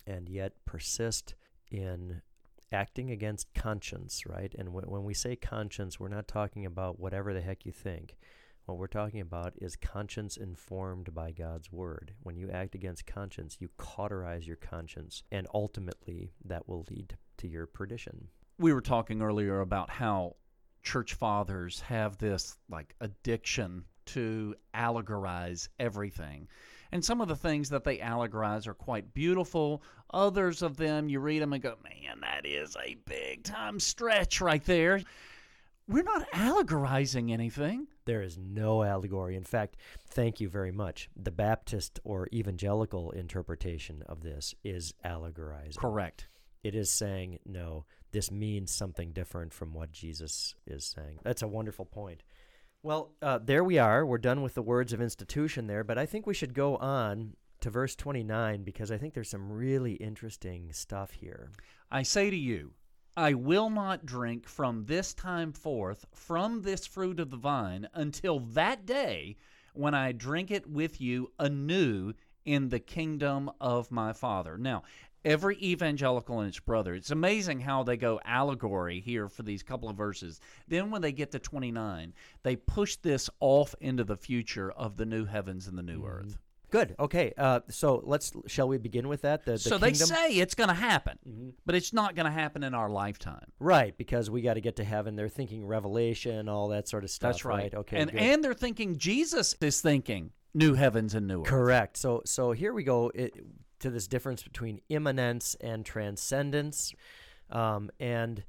and 0.06 0.28
yet 0.28 0.54
persist 0.66 1.36
in 1.72 2.22
acting 2.72 3.12
against 3.12 3.54
conscience, 3.54 4.26
right? 4.26 4.54
And 4.58 4.70
w- 4.70 4.88
when 4.88 5.04
we 5.04 5.14
say 5.14 5.36
conscience, 5.36 6.00
we're 6.00 6.08
not 6.10 6.28
talking 6.28 6.66
about 6.66 7.00
whatever 7.00 7.34
the 7.34 7.42
heck 7.42 7.66
you 7.66 7.72
think. 7.72 8.18
What 8.66 8.78
we're 8.78 8.88
talking 8.88 9.22
about 9.22 9.54
is 9.58 9.76
conscience 9.76 10.38
informed 10.38 11.14
by 11.16 11.32
God's 11.32 11.72
word. 11.72 12.14
When 12.22 12.38
you 12.38 12.52
act 12.52 12.76
against 12.76 13.08
conscience, 13.08 13.58
you 13.60 13.70
cauterize 13.78 14.46
your 14.46 14.58
conscience, 14.58 15.24
and 15.32 15.48
ultimately 15.54 16.34
that 16.46 16.68
will 16.70 16.86
lead 16.90 17.18
to 17.38 17.48
your 17.48 17.66
perdition. 17.66 18.28
we 18.60 18.74
were 18.74 18.82
talking 18.82 19.22
earlier 19.22 19.62
about 19.62 19.90
how 19.90 20.36
church 20.84 21.14
fathers 21.14 21.80
have 21.82 22.18
this 22.18 22.58
like 22.70 22.94
addiction 23.02 23.86
to 24.06 24.54
allegorize 24.76 25.70
everything. 25.80 26.48
And 26.92 27.06
some 27.06 27.22
of 27.22 27.28
the 27.28 27.36
things 27.36 27.70
that 27.70 27.84
they 27.84 27.98
allegorize 27.98 28.68
are 28.68 28.74
quite 28.74 29.14
beautiful. 29.14 29.84
Others 30.12 30.62
of 30.62 30.78
them, 30.78 31.08
you 31.08 31.20
read 31.20 31.42
them 31.42 31.54
and 31.54 31.62
go, 31.62 31.76
man, 31.84 32.22
that 32.22 32.46
is 32.46 32.76
a 32.84 32.98
big 33.06 33.44
time 33.44 33.80
stretch 33.80 34.42
right 34.42 34.64
there. 34.66 35.02
We're 35.88 36.04
not 36.04 36.28
allegorizing 36.34 37.32
anything. 37.32 37.88
There 38.06 38.22
is 38.22 38.38
no 38.38 38.84
allegory. 38.84 39.36
In 39.36 39.44
fact, 39.44 39.78
thank 40.10 40.40
you 40.40 40.50
very 40.50 40.72
much. 40.72 41.10
The 41.16 41.32
Baptist 41.32 42.00
or 42.04 42.28
evangelical 42.34 43.12
interpretation 43.12 44.04
of 44.08 44.22
this 44.22 44.54
is 44.64 44.94
allegorizing. 45.04 45.78
Correct. 45.78 46.28
It 46.64 46.76
is 46.76 46.92
saying, 46.92 47.40
no, 47.46 47.86
this 48.12 48.32
means 48.32 48.72
something 48.72 49.14
different 49.14 49.54
from 49.54 49.74
what 49.74 49.92
Jesus 49.92 50.56
is 50.68 50.86
saying. 50.86 51.20
That's 51.24 51.42
a 51.42 51.48
wonderful 51.48 51.86
point. 51.86 52.24
Well, 52.82 53.12
uh, 53.22 53.40
there 53.44 53.64
we 53.64 53.78
are. 53.78 54.06
We're 54.06 54.18
done 54.18 54.42
with 54.42 54.54
the 54.54 54.62
words 54.62 54.94
of 54.94 55.02
institution 55.02 55.68
there, 55.68 55.84
but 55.84 55.98
I 55.98 56.06
think 56.06 56.26
we 56.26 56.34
should 56.34 56.54
go 56.54 56.78
on 56.78 57.36
to 57.60 57.70
verse 57.70 57.94
29 57.94 58.64
because 58.64 58.90
I 58.90 58.98
think 58.98 59.14
there's 59.14 59.30
some 59.30 59.52
really 59.52 59.94
interesting 59.94 60.72
stuff 60.72 61.12
here. 61.12 61.52
I 61.92 62.04
say 62.04 62.30
to 62.30 62.38
you, 62.38 62.72
I 63.18 63.34
will 63.34 63.70
not 63.70 64.06
drink 64.06 64.48
from 64.48 64.86
this 64.86 65.14
time 65.14 65.52
forth 65.52 66.06
from 66.14 66.62
this 66.62 66.88
fruit 66.88 67.20
of 67.20 67.32
the 67.32 67.38
vine 67.38 67.90
until 67.94 68.40
that 68.40 68.86
day 68.86 69.36
when 69.74 69.94
I 69.94 70.14
drink 70.14 70.50
it 70.50 70.66
with 70.70 71.02
you 71.02 71.34
anew 71.38 72.14
in 72.46 72.70
the 72.70 72.80
kingdom 72.80 73.52
of 73.60 73.92
my 73.92 74.14
Father. 74.14 74.58
Now, 74.58 74.84
every 75.26 75.58
evangelical 75.62 76.40
and 76.40 76.50
its 76.50 76.60
brother. 76.60 76.94
It's 76.96 77.12
amazing 77.12 77.60
how 77.62 77.84
they 77.84 77.98
go 77.98 78.20
allegory 78.26 79.00
here 79.02 79.28
for 79.30 79.44
these 79.44 79.64
couple 79.64 79.90
of 79.90 79.96
verses. 79.98 80.40
Then 80.68 80.92
when 80.92 81.02
they 81.02 81.12
get 81.12 81.32
to 81.32 81.40
29, 81.40 82.14
they 82.44 82.56
push 82.56 82.96
this 82.98 83.30
off 83.40 83.76
into 83.82 84.04
the 84.04 84.18
future 84.18 84.72
of 84.72 84.98
the 84.98 85.06
new 85.06 85.26
heavens 85.26 85.68
and 85.68 85.78
the 85.78 85.84
new 85.84 86.00
Mm-hmm. 86.00 86.08
earth. 86.28 86.38
Good. 86.72 86.96
Okay. 87.00 87.34
Uh, 87.36 87.62
so 87.70 88.00
let's 88.06 88.32
shall 88.46 88.68
we 88.68 88.78
begin 88.78 89.08
with 89.08 89.24
that? 89.24 89.44
The, 89.44 89.54
the 89.54 89.58
so 89.58 89.80
they 89.80 89.90
kingdom? 89.90 90.08
say 90.10 90.34
it's 90.36 90.54
going 90.54 90.68
to 90.70 90.76
happen, 90.76 91.18
Mm-hmm. 91.28 91.50
but 91.66 91.74
it's 91.74 91.94
not 91.94 92.16
going 92.16 92.28
to 92.28 92.32
happen 92.32 92.62
in 92.64 92.76
our 92.76 92.90
lifetime. 92.92 93.46
right 93.60 93.98
because 93.98 94.30
we 94.30 94.42
got 94.44 94.54
to 94.54 94.62
get 94.62 94.76
to 94.76 94.84
heaven. 94.84 95.16
They're 95.16 95.30
thinking 95.30 95.66
revelation, 95.66 96.48
all 96.48 96.68
that 96.68 96.88
sort 96.88 97.04
of 97.04 97.10
stuff. 97.10 97.32
That's 97.34 97.46
right. 97.46 97.74
Okay. 97.74 97.98
and 97.98 98.12
good. 98.12 98.22
and 98.22 98.44
they're 98.44 98.54
thinking 98.54 98.98
Jesus 98.98 99.56
is 99.62 99.82
thinking 99.82 100.30
new 100.54 100.76
heavens 100.76 101.16
and 101.16 101.28
new 101.28 101.42
earth. 101.42 101.48
Correct. 101.48 101.98
So 101.98 102.22
so 102.26 102.52
here 102.52 102.72
we 102.72 102.84
go 102.84 103.12
it, 103.16 103.34
to 103.80 103.90
this 103.90 104.08
difference 104.08 104.44
between 104.44 104.82
immanence 104.90 105.56
and 105.62 105.86
transcendence. 105.86 106.94
Um, 107.50 107.90
and 108.00 108.44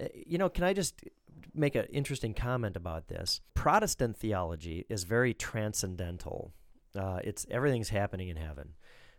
uh, 0.00 0.06
you 0.14 0.38
know, 0.38 0.48
can 0.48 0.64
I 0.64 0.72
just 0.72 1.04
make 1.54 1.74
an 1.74 1.86
interesting 1.86 2.34
comment 2.34 2.76
about 2.76 3.08
this? 3.08 3.40
Protestant 3.54 4.16
theology 4.16 4.86
is 4.88 5.04
very 5.04 5.34
transcendental. 5.34 6.52
Uh, 6.96 7.20
it's 7.24 7.46
everything's 7.50 7.88
happening 7.88 8.28
in 8.28 8.36
heaven, 8.36 8.74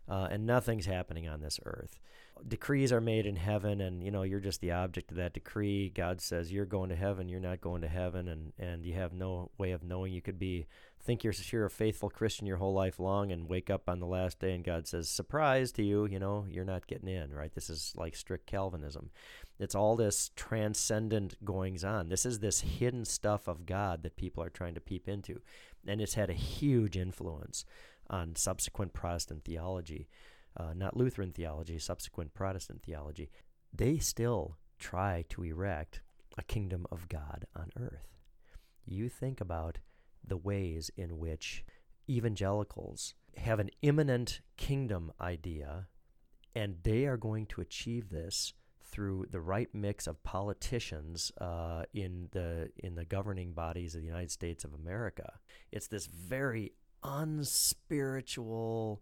uh, 0.09 0.27
and 0.31 0.45
nothing's 0.45 0.85
happening 0.85 1.27
on 1.27 1.41
this 1.41 1.59
earth. 1.65 1.99
Decrees 2.45 2.91
are 2.91 3.01
made 3.01 3.25
in 3.25 3.37
heaven, 3.37 3.79
and 3.81 4.03
you 4.03 4.11
know 4.11 4.23
you're 4.23 4.39
just 4.41 4.61
the 4.61 4.71
object 4.71 5.11
of 5.11 5.17
that 5.17 5.33
decree. 5.33 5.89
God 5.89 6.19
says 6.21 6.51
you're 6.51 6.65
going 6.65 6.89
to 6.89 6.95
heaven, 6.95 7.29
you're 7.29 7.39
not 7.39 7.61
going 7.61 7.81
to 7.81 7.87
heaven, 7.87 8.27
and 8.27 8.53
and 8.59 8.85
you 8.85 8.93
have 8.93 9.13
no 9.13 9.51
way 9.57 9.71
of 9.71 9.83
knowing. 9.83 10.13
You 10.13 10.21
could 10.21 10.39
be 10.39 10.65
think 11.05 11.23
you're 11.23 11.33
you're 11.51 11.65
a 11.65 11.69
faithful 11.69 12.09
Christian 12.09 12.47
your 12.47 12.57
whole 12.57 12.73
life 12.73 12.99
long, 12.99 13.31
and 13.31 13.49
wake 13.49 13.69
up 13.69 13.87
on 13.87 13.99
the 13.99 14.07
last 14.07 14.39
day, 14.39 14.53
and 14.53 14.63
God 14.63 14.87
says, 14.87 15.07
"Surprise 15.07 15.71
to 15.73 15.83
you, 15.83 16.05
you 16.05 16.19
know 16.19 16.45
you're 16.49 16.65
not 16.65 16.87
getting 16.87 17.09
in." 17.09 17.33
Right? 17.33 17.53
This 17.53 17.69
is 17.69 17.93
like 17.95 18.15
strict 18.15 18.47
Calvinism. 18.47 19.11
It's 19.59 19.75
all 19.75 19.95
this 19.95 20.31
transcendent 20.35 21.43
goings 21.45 21.83
on. 21.83 22.09
This 22.09 22.25
is 22.25 22.39
this 22.39 22.61
hidden 22.61 23.05
stuff 23.05 23.47
of 23.47 23.65
God 23.65 24.03
that 24.03 24.17
people 24.17 24.43
are 24.43 24.49
trying 24.49 24.73
to 24.73 24.81
peep 24.81 25.07
into, 25.07 25.41
and 25.87 26.01
it's 26.01 26.15
had 26.15 26.29
a 26.29 26.33
huge 26.33 26.97
influence 26.97 27.65
on 28.09 28.35
subsequent 28.35 28.93
Protestant 28.93 29.45
theology, 29.45 30.09
uh, 30.57 30.73
not 30.75 30.97
Lutheran 30.97 31.31
theology, 31.31 31.79
subsequent 31.79 32.33
Protestant 32.33 32.83
theology. 32.83 33.29
They 33.73 33.97
still 33.97 34.57
try 34.79 35.23
to 35.29 35.43
erect 35.43 36.01
a 36.37 36.43
kingdom 36.43 36.85
of 36.91 37.09
God 37.09 37.45
on 37.55 37.71
earth. 37.79 38.07
You 38.85 39.09
think 39.09 39.41
about 39.41 39.79
the 40.27 40.37
ways 40.37 40.91
in 40.95 41.17
which 41.17 41.63
evangelicals 42.09 43.13
have 43.37 43.59
an 43.59 43.69
immanent 43.81 44.41
kingdom 44.57 45.11
idea, 45.19 45.87
and 46.55 46.77
they 46.83 47.05
are 47.05 47.17
going 47.17 47.45
to 47.47 47.61
achieve 47.61 48.09
this 48.09 48.53
through 48.83 49.25
the 49.29 49.41
right 49.41 49.69
mix 49.73 50.07
of 50.07 50.23
politicians 50.23 51.31
uh, 51.41 51.83
in 51.93 52.29
the 52.31 52.69
in 52.77 52.95
the 52.95 53.03
governing 53.03 53.51
bodies 53.51 53.95
of 53.95 54.01
the 54.01 54.07
United 54.07 54.31
States 54.31 54.63
of 54.63 54.73
America. 54.73 55.33
It's 55.71 55.87
this 55.87 56.05
very 56.05 56.71
unspiritual, 57.03 59.01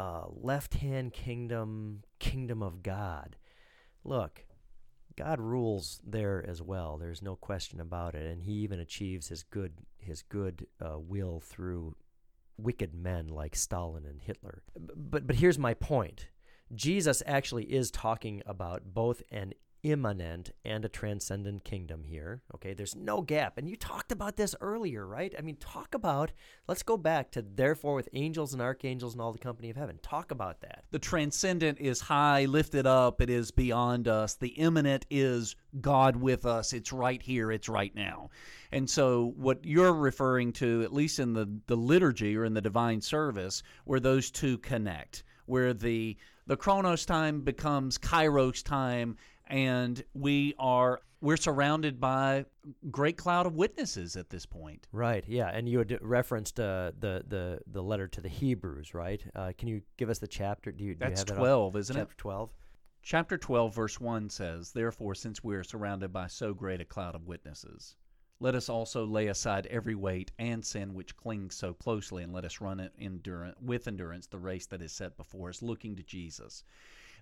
uh, 0.00 0.24
left-hand 0.28 1.12
kingdom, 1.12 2.02
kingdom 2.18 2.62
of 2.62 2.82
God. 2.82 3.36
Look, 4.02 4.44
God 5.16 5.40
rules 5.40 6.00
there 6.04 6.44
as 6.46 6.60
well. 6.60 6.98
There's 6.98 7.22
no 7.22 7.36
question 7.36 7.80
about 7.80 8.14
it, 8.14 8.26
and 8.26 8.42
He 8.42 8.52
even 8.52 8.80
achieves 8.80 9.28
His 9.28 9.42
good 9.42 9.72
His 9.98 10.22
good 10.22 10.66
uh, 10.80 10.98
will 10.98 11.40
through 11.40 11.96
wicked 12.56 12.94
men 12.94 13.28
like 13.28 13.56
Stalin 13.56 14.04
and 14.06 14.20
Hitler. 14.20 14.62
But 14.76 15.26
but 15.26 15.36
here's 15.36 15.58
my 15.58 15.74
point. 15.74 16.28
Jesus 16.74 17.22
actually 17.26 17.64
is 17.64 17.90
talking 17.90 18.42
about 18.46 18.94
both 18.94 19.22
an 19.30 19.52
immanent 19.84 20.50
and 20.64 20.84
a 20.84 20.88
transcendent 20.88 21.62
kingdom 21.62 22.02
here. 22.02 22.40
Okay, 22.54 22.74
there's 22.74 22.96
no 22.96 23.20
gap. 23.20 23.58
And 23.58 23.68
you 23.68 23.76
talked 23.76 24.10
about 24.10 24.36
this 24.36 24.56
earlier, 24.60 25.06
right? 25.06 25.32
I 25.38 25.42
mean, 25.42 25.56
talk 25.56 25.94
about, 25.94 26.32
let's 26.66 26.82
go 26.82 26.96
back 26.96 27.30
to 27.32 27.42
therefore 27.42 27.94
with 27.94 28.08
angels 28.14 28.54
and 28.54 28.62
archangels 28.62 29.12
and 29.12 29.20
all 29.20 29.32
the 29.32 29.38
company 29.38 29.70
of 29.70 29.76
heaven. 29.76 29.98
Talk 30.02 30.30
about 30.30 30.62
that. 30.62 30.84
The 30.90 30.98
transcendent 30.98 31.78
is 31.78 32.00
high, 32.00 32.46
lifted 32.46 32.86
up, 32.86 33.20
it 33.20 33.30
is 33.30 33.50
beyond 33.50 34.08
us. 34.08 34.34
The 34.34 34.48
immanent 34.48 35.06
is 35.10 35.54
God 35.80 36.16
with 36.16 36.46
us. 36.46 36.72
It's 36.72 36.92
right 36.92 37.20
here, 37.22 37.52
it's 37.52 37.68
right 37.68 37.94
now. 37.94 38.30
And 38.72 38.88
so, 38.88 39.34
what 39.36 39.64
you're 39.64 39.92
referring 39.92 40.52
to, 40.54 40.82
at 40.82 40.92
least 40.92 41.18
in 41.18 41.34
the, 41.34 41.48
the 41.66 41.76
liturgy 41.76 42.36
or 42.36 42.44
in 42.44 42.54
the 42.54 42.60
divine 42.60 43.00
service, 43.00 43.62
where 43.84 44.00
those 44.00 44.30
two 44.30 44.58
connect, 44.58 45.22
where 45.46 45.74
the 45.74 46.16
the 46.46 46.56
chronos 46.56 47.06
time 47.06 47.40
becomes 47.40 47.96
kairos 47.96 48.62
time 48.62 49.16
and 49.46 50.02
we 50.14 50.54
are 50.58 51.00
we're 51.20 51.36
surrounded 51.36 51.98
by 51.98 52.44
great 52.90 53.16
cloud 53.16 53.46
of 53.46 53.54
witnesses 53.54 54.16
at 54.16 54.28
this 54.28 54.44
point 54.44 54.86
Right. 54.92 55.24
Yeah, 55.26 55.48
and 55.48 55.68
you 55.68 55.78
had 55.78 55.98
referenced 56.02 56.60
uh, 56.60 56.92
the 56.98 57.24
the 57.26 57.60
the 57.66 57.82
letter 57.82 58.08
to 58.08 58.20
the 58.20 58.28
Hebrews, 58.28 58.94
right? 58.94 59.22
Uh, 59.34 59.52
can 59.56 59.68
you 59.68 59.82
give 59.96 60.10
us 60.10 60.18
the 60.18 60.28
chapter? 60.28 60.70
Do 60.72 60.84
you, 60.84 60.94
do 60.94 61.04
you 61.04 61.10
that's 61.10 61.28
have 61.30 61.38
12 61.38 61.76
isn't 61.76 61.96
it 61.96 62.00
Chapter 62.00 62.16
twelve. 62.16 62.50
Chapter 63.06 63.36
12, 63.36 63.74
verse 63.74 64.00
1 64.00 64.30
says, 64.30 64.72
Therefore, 64.72 65.14
since 65.14 65.44
we 65.44 65.54
are 65.56 65.62
surrounded 65.62 66.10
by 66.10 66.26
so 66.26 66.54
great 66.54 66.80
a 66.80 66.86
cloud 66.86 67.14
of 67.14 67.26
witnesses, 67.26 67.96
let 68.40 68.54
us 68.54 68.70
also 68.70 69.04
lay 69.04 69.26
aside 69.26 69.66
every 69.66 69.94
weight 69.94 70.32
and 70.38 70.64
sin 70.64 70.94
which 70.94 71.14
clings 71.14 71.54
so 71.54 71.74
closely, 71.74 72.22
and 72.22 72.32
let 72.32 72.46
us 72.46 72.62
run 72.62 72.80
it 72.80 72.94
endurance, 72.98 73.58
with 73.60 73.88
endurance 73.88 74.26
the 74.26 74.38
race 74.38 74.64
that 74.68 74.80
is 74.80 74.90
set 74.90 75.18
before 75.18 75.50
us, 75.50 75.60
looking 75.60 75.94
to 75.96 76.02
Jesus. 76.02 76.64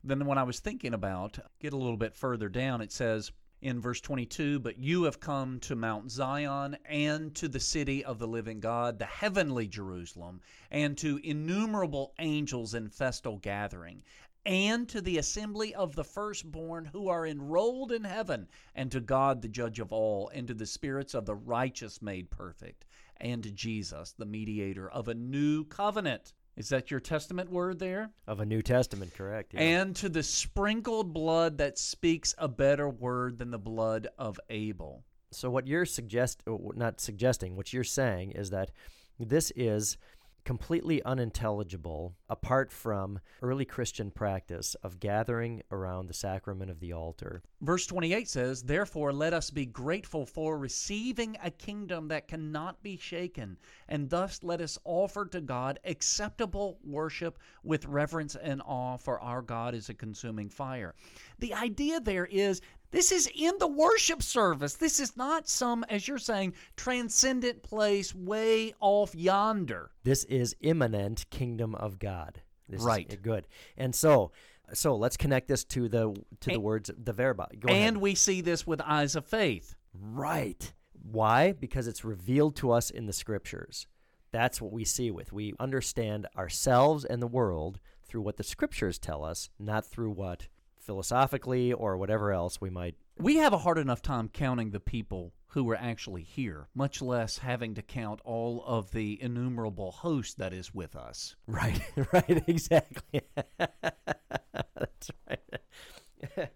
Then, 0.05 0.26
when 0.26 0.38
I 0.38 0.42
was 0.42 0.61
thinking 0.61 0.94
about, 0.94 1.38
get 1.61 1.72
a 1.72 1.76
little 1.76 1.96
bit 1.96 2.16
further 2.16 2.48
down, 2.48 2.80
it 2.80 2.90
says 2.90 3.30
in 3.61 3.80
verse 3.80 4.00
22 4.00 4.59
But 4.59 4.78
you 4.78 5.05
have 5.05 5.20
come 5.20 5.61
to 5.61 5.76
Mount 5.76 6.11
Zion 6.11 6.76
and 6.84 7.34
to 7.36 7.48
the 7.48 7.61
city 7.61 8.05
of 8.05 8.18
the 8.18 8.26
living 8.26 8.59
God, 8.59 8.98
the 8.98 9.07
heavenly 9.07 9.68
Jerusalem, 9.68 10.40
and 10.70 10.98
to 10.98 11.20
innumerable 11.22 12.14
angels 12.18 12.74
in 12.74 12.88
festal 12.88 13.38
gathering 13.38 14.03
and 14.44 14.88
to 14.88 15.00
the 15.00 15.18
assembly 15.18 15.72
of 15.74 15.94
the 15.94 16.03
firstborn 16.03 16.84
who 16.86 17.09
are 17.09 17.24
enrolled 17.24 17.92
in 17.92 18.03
heaven, 18.03 18.48
and 18.74 18.90
to 18.90 19.00
God 19.00 19.40
the 19.40 19.48
judge 19.48 19.78
of 19.78 19.92
all, 19.92 20.28
and 20.34 20.48
to 20.48 20.55
the 20.55 20.66
spirits 20.66 21.14
of 21.14 21.26
the 21.26 21.34
righteous 21.34 22.03
made 22.03 22.28
perfect, 22.28 22.84
and 23.18 23.44
to 23.44 23.53
Jesus, 23.53 24.12
the 24.12 24.26
mediator 24.26 24.90
of 24.90 25.07
a 25.07 25.14
new 25.14 25.64
covenant. 25.64 26.32
Is 26.57 26.68
that 26.68 26.90
your 26.90 27.00
testament 27.00 27.50
word 27.50 27.78
there? 27.78 28.11
Of 28.26 28.40
a 28.40 28.46
New 28.46 28.61
Testament, 28.62 29.14
correct? 29.14 29.55
yeah. 29.55 29.61
And 29.61 29.96
to 29.96 30.09
the 30.09 30.22
sprinkled 30.22 31.12
blood 31.14 31.59
that 31.59 31.78
speaks 31.78 32.34
a 32.36 32.48
better 32.48 32.88
word 32.88 33.38
than 33.38 33.50
the 33.50 33.59
blood 33.59 34.09
of 34.18 34.38
Abel. 34.50 35.05
So 35.30 35.50
what 35.50 35.66
you're 35.66 35.86
suggest 35.86 36.42
uh, 36.46 36.57
not 36.74 37.00
suggesting, 37.00 37.57
what 37.57 37.72
you're 37.72 37.84
saying 37.84 38.32
is 38.32 38.50
that 38.50 38.70
this 39.18 39.50
is 39.57 39.96
completely 40.45 41.03
unintelligible 41.05 42.14
apart 42.28 42.72
from 42.72 43.20
early 43.43 43.64
Christian 43.64 44.11
practice 44.11 44.74
of 44.82 45.01
gathering 45.01 45.62
around 45.70 46.07
the 46.07 46.14
sacrament 46.14 46.70
of 46.70 46.80
the 46.80 46.93
altar. 46.93 47.43
Verse 47.61 47.86
28 47.86 48.28
says, 48.28 48.62
Therefore, 48.62 49.12
let 49.12 49.32
us 49.32 49.51
be 49.51 49.66
grateful 49.66 50.26
for 50.26 50.59
receiving 50.59 51.36
a 51.43 51.51
kingdom 51.51 52.09
that 52.09 52.28
cannot 52.28 52.82
be 52.82 52.97
shaken, 52.97 53.57
and 53.88 54.11
thus 54.11 54.40
let 54.43 54.61
us 54.61 54.78
offer 54.84 55.26
to 55.26 55.40
God 55.40 55.78
acceptable 55.84 56.78
worship 56.84 57.38
with 57.62 57.86
reverence 57.86 58.34
and 58.34 58.62
awe, 58.64 58.97
for 58.97 59.20
our 59.20 59.43
God 59.43 59.74
is 59.74 59.88
a 59.88 59.95
consuming 59.95 60.49
fire. 60.49 60.95
The 61.38 61.55
idea 61.55 62.01
there 62.01 62.26
is 62.26 62.61
this 62.93 63.11
is 63.11 63.28
in 63.34 63.59
the 63.59 63.66
worship 63.66 64.22
service. 64.22 64.74
This 64.74 65.01
is 65.01 65.16
not 65.16 65.49
some, 65.49 65.84
as 65.88 66.07
you're 66.07 66.18
saying, 66.18 66.55
transcendent 66.76 67.62
place 67.62 68.14
way 68.14 68.74
off 68.80 69.14
yonder. 69.14 69.90
This 70.05 70.22
is 70.24 70.55
immanent 70.61 71.28
kingdom 71.30 71.74
of 71.74 71.99
God. 71.99 72.43
This 72.68 72.80
is- 72.80 72.86
Right. 72.86 73.20
good. 73.20 73.49
And 73.76 73.95
so 73.95 74.30
so 74.74 74.97
let's 74.97 75.18
connect 75.18 75.49
this 75.49 75.64
to 75.64 75.88
the 75.88 76.14
to 76.40 76.51
the 76.51 76.61
words 76.61 76.90
the 76.97 77.12
verba. 77.12 77.49
Go 77.59 77.68
and 77.68 77.78
ahead. 77.78 77.97
we 77.99 78.14
see 78.14 78.40
this 78.40 78.66
with 78.66 78.80
eyes 78.80 79.14
of 79.16 79.26
faith. 79.26 79.74
Right. 79.93 80.72
Why? 81.03 81.53
Because 81.53 81.86
it's 81.86 82.05
revealed 82.05 82.57
to 82.57 82.70
us 82.70 82.88
in 82.88 83.05
the 83.07 83.12
scriptures. 83.12 83.86
That's 84.30 84.62
what 84.62 84.72
we 84.72 84.84
see 84.84 85.11
with. 85.11 85.30
We 85.32 85.53
understand 85.61 86.26
ourselves 86.38 87.05
and 87.05 87.20
the 87.20 87.26
world 87.26 87.80
through 88.05 88.22
what 88.22 88.38
the 88.38 88.45
scriptures 88.45 88.99
tell 88.99 89.24
us, 89.24 89.51
not 89.59 89.84
through 89.84 90.11
what 90.12 90.47
philosophically 90.83 91.72
or 91.72 91.97
whatever 91.97 92.33
else 92.33 92.61
we 92.61 92.70
might. 92.70 92.97
We 93.18 93.37
have 93.37 93.53
a 93.53 93.59
hard 93.59 93.78
enough 93.78 94.03
time 94.03 94.28
counting 94.28 94.70
the 94.70 94.80
people 94.80 95.33
who 95.49 95.64
were 95.64 95.76
actually 95.76 96.22
here, 96.22 96.68
much 96.74 97.03
less 97.03 97.39
having 97.39 97.74
to 97.74 97.83
count 97.83 98.20
all 98.24 98.64
of 98.66 98.91
the 98.93 99.22
innumerable 99.22 99.91
host 99.93 100.39
that 100.39 100.53
is 100.53 100.74
with 100.74 100.97
us. 100.97 101.37
Right, 101.47 101.80
right, 102.12 102.43
exactly. 102.47 103.20
that's 103.59 105.11
right. 105.28 106.49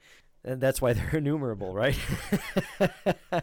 and 0.45 0.61
that's 0.61 0.81
why 0.81 0.95
they're 0.95 1.16
innumerable, 1.16 1.74
right? 1.74 1.99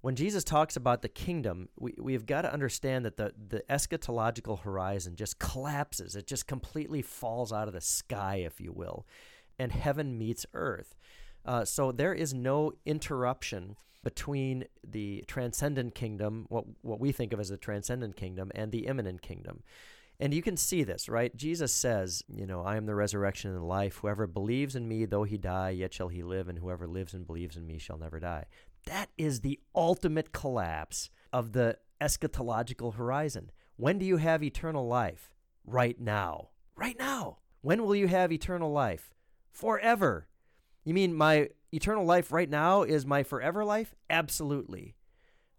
when 0.00 0.16
Jesus 0.16 0.42
talks 0.42 0.76
about 0.76 1.02
the 1.02 1.08
kingdom, 1.08 1.68
we, 1.78 1.94
we've 1.96 2.26
got 2.26 2.42
to 2.42 2.52
understand 2.52 3.04
that 3.04 3.16
the, 3.16 3.32
the 3.48 3.62
eschatological 3.70 4.60
horizon 4.60 5.14
just 5.14 5.38
collapses. 5.38 6.16
It 6.16 6.26
just 6.26 6.48
completely 6.48 7.00
falls 7.00 7.52
out 7.52 7.68
of 7.68 7.74
the 7.74 7.80
sky, 7.80 8.42
if 8.44 8.60
you 8.60 8.72
will, 8.72 9.06
and 9.58 9.72
heaven 9.72 10.18
meets 10.18 10.46
earth. 10.54 10.94
Uh, 11.44 11.64
so 11.64 11.92
there 11.92 12.14
is 12.14 12.32
no 12.32 12.72
interruption 12.86 13.76
between 14.02 14.64
the 14.86 15.24
transcendent 15.26 15.94
kingdom, 15.94 16.46
what, 16.48 16.64
what 16.82 17.00
we 17.00 17.10
think 17.10 17.32
of 17.32 17.40
as 17.40 17.48
the 17.48 17.56
transcendent 17.56 18.16
kingdom, 18.16 18.52
and 18.54 18.70
the 18.70 18.86
immanent 18.86 19.22
kingdom. 19.22 19.62
And 20.20 20.32
you 20.32 20.42
can 20.42 20.56
see 20.56 20.84
this, 20.84 21.08
right? 21.08 21.34
Jesus 21.36 21.72
says, 21.72 22.22
you 22.28 22.46
know, 22.46 22.62
I 22.62 22.76
am 22.76 22.86
the 22.86 22.94
resurrection 22.94 23.50
and 23.50 23.60
the 23.60 23.64
life. 23.64 23.96
Whoever 23.96 24.26
believes 24.26 24.76
in 24.76 24.86
me, 24.86 25.06
though 25.06 25.24
he 25.24 25.38
die, 25.38 25.70
yet 25.70 25.92
shall 25.92 26.08
he 26.08 26.22
live, 26.22 26.48
and 26.48 26.58
whoever 26.58 26.86
lives 26.86 27.14
and 27.14 27.26
believes 27.26 27.56
in 27.56 27.66
me 27.66 27.78
shall 27.78 27.98
never 27.98 28.20
die. 28.20 28.44
That 28.86 29.08
is 29.18 29.40
the 29.40 29.58
ultimate 29.74 30.32
collapse 30.32 31.10
of 31.32 31.52
the 31.52 31.78
eschatological 32.00 32.94
horizon. 32.94 33.50
When 33.76 33.98
do 33.98 34.04
you 34.04 34.18
have 34.18 34.42
eternal 34.42 34.86
life? 34.86 35.32
Right 35.66 35.98
now. 35.98 36.50
Right 36.76 36.98
now. 36.98 37.38
When 37.62 37.82
will 37.82 37.96
you 37.96 38.06
have 38.06 38.30
eternal 38.30 38.70
life? 38.70 39.13
Forever. 39.54 40.26
You 40.84 40.92
mean 40.92 41.14
my 41.14 41.48
eternal 41.72 42.04
life 42.04 42.32
right 42.32 42.50
now 42.50 42.82
is 42.82 43.06
my 43.06 43.22
forever 43.22 43.64
life? 43.64 43.94
Absolutely. 44.10 44.96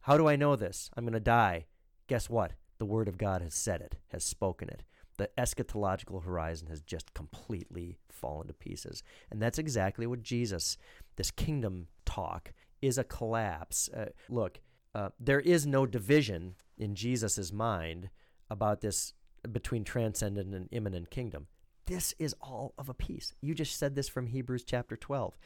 How 0.01 0.17
do 0.17 0.27
I 0.27 0.35
know 0.35 0.55
this? 0.55 0.91
I'm 0.95 1.05
going 1.05 1.13
to 1.13 1.19
die. 1.19 1.65
Guess 2.07 2.29
what? 2.29 2.51
The 2.77 2.85
Word 2.85 3.07
of 3.07 3.17
God 3.17 3.41
has 3.41 3.55
said 3.55 3.81
it, 3.81 3.95
has 4.09 4.23
spoken 4.23 4.69
it. 4.69 4.83
The 5.17 5.29
eschatological 5.37 6.23
horizon 6.23 6.67
has 6.67 6.81
just 6.81 7.13
completely 7.13 7.97
fallen 8.09 8.47
to 8.47 8.53
pieces. 8.53 9.01
And 9.31 9.41
that's 9.41 9.57
exactly 9.57 10.05
what 10.05 10.21
Jesus, 10.21 10.77
this 11.15 11.31
kingdom 11.31 11.87
talk, 12.05 12.51
is 12.81 12.97
a 12.97 13.03
collapse. 13.05 13.89
Uh, 13.95 14.07
look, 14.29 14.59
uh, 14.93 15.09
there 15.19 15.39
is 15.39 15.65
no 15.65 15.85
division 15.85 16.55
in 16.77 16.95
Jesus' 16.95 17.53
mind 17.53 18.09
about 18.49 18.81
this 18.81 19.13
between 19.51 19.85
transcendent 19.85 20.53
and 20.53 20.67
immanent 20.71 21.09
kingdom. 21.09 21.47
This 21.85 22.13
is 22.17 22.35
all 22.41 22.73
of 22.77 22.89
a 22.89 22.93
piece. 22.93 23.33
You 23.41 23.53
just 23.53 23.77
said 23.77 23.95
this 23.95 24.09
from 24.09 24.27
Hebrews 24.27 24.63
chapter 24.63 24.95
12. 24.95 25.37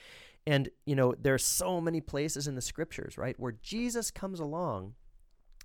And, 0.48 0.70
you 0.86 0.96
know, 0.96 1.14
there 1.20 1.34
are 1.34 1.38
so 1.40 1.82
many 1.82 2.02
places 2.02 2.48
in 2.48 2.56
the 2.56 2.62
scriptures, 2.62 3.18
right, 3.18 3.40
where 3.40 3.56
Jesus 3.62 4.10
comes 4.10 4.40
along 4.40 4.96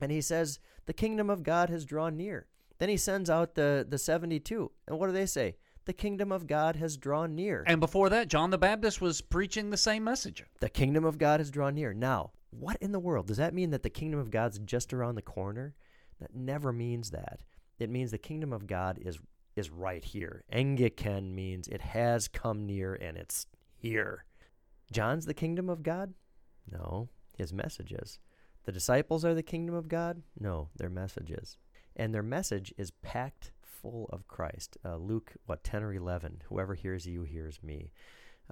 and 0.01 0.11
he 0.11 0.21
says, 0.21 0.59
The 0.87 0.93
kingdom 0.93 1.31
of 1.31 1.43
God 1.43 1.71
has 1.71 1.85
drawn 1.85 2.17
near. 2.17 2.47
Then 2.79 2.89
he 2.89 2.97
sends 2.97 3.31
out 3.31 3.55
the, 3.55 3.87
the 3.89 3.99
72. 3.99 4.71
And 4.89 4.99
what 4.99 5.07
do 5.07 5.13
they 5.13 5.27
say? 5.27 5.57
The 5.85 5.93
kingdom 5.93 6.33
of 6.33 6.47
God 6.47 6.77
has 6.77 6.97
drawn 6.97 7.35
near. 7.35 7.63
And 7.67 7.79
before 7.79 8.09
that, 8.09 8.29
John 8.29 8.51
the 8.51 8.59
Baptist 8.59 9.01
was 9.01 9.21
preaching 9.21 9.71
the 9.71 9.77
same 9.77 10.03
message. 10.03 10.45
The 10.61 10.69
kingdom 10.69 11.05
of 11.05 11.19
God 11.19 11.41
has 11.41 11.51
drawn 11.51 11.75
near. 11.75 11.93
Now, 11.93 12.33
what 12.51 12.77
in 12.81 12.93
the 12.93 12.99
world? 12.99 13.27
Does 13.27 13.37
that 13.37 13.55
mean 13.55 13.71
that 13.71 13.83
the 13.83 13.91
kingdom 13.91 14.19
of 14.19 14.31
God's 14.31 14.59
just 14.61 14.93
around 14.93 15.15
the 15.15 15.23
corner? 15.23 15.75
That 16.21 16.35
never 16.35 16.73
means 16.73 17.11
that. 17.11 17.41
It 17.79 17.91
means 17.91 18.11
the 18.11 18.19
kingdom 18.19 18.53
of 18.53 18.67
God 18.67 18.99
is 19.01 19.19
is 19.57 19.71
right 19.71 20.05
here. 20.05 20.45
Engiken 20.51 21.35
means 21.35 21.69
it 21.69 21.81
has 21.81 22.29
come 22.29 22.67
near 22.67 22.95
and 22.95 23.17
it's 23.17 23.47
here. 23.77 24.25
John's 24.93 25.27
the 25.27 25.35
kingdom 25.35 25.69
of 25.69 25.83
God? 25.83 26.15
No, 26.71 27.09
his 27.37 27.53
messages. 27.53 28.19
The 28.65 28.73
disciples 28.73 29.25
are 29.25 29.35
the 29.35 29.43
kingdom 29.43 29.75
of 29.75 29.89
God? 29.89 30.23
No, 30.39 30.69
their 30.77 30.91
messages. 30.91 31.59
And 31.97 32.15
their 32.15 32.23
message 32.23 32.73
is 32.77 32.91
packed 32.91 33.53
full 33.63 34.09
of 34.11 34.27
Christ. 34.27 34.79
Uh, 34.85 34.97
Luke, 34.97 35.35
what, 35.47 35.63
10 35.63 35.83
or 35.83 35.93
11? 35.93 36.43
Whoever 36.49 36.75
hears 36.75 37.07
you 37.07 37.23
hears 37.23 37.63
me. 37.63 37.93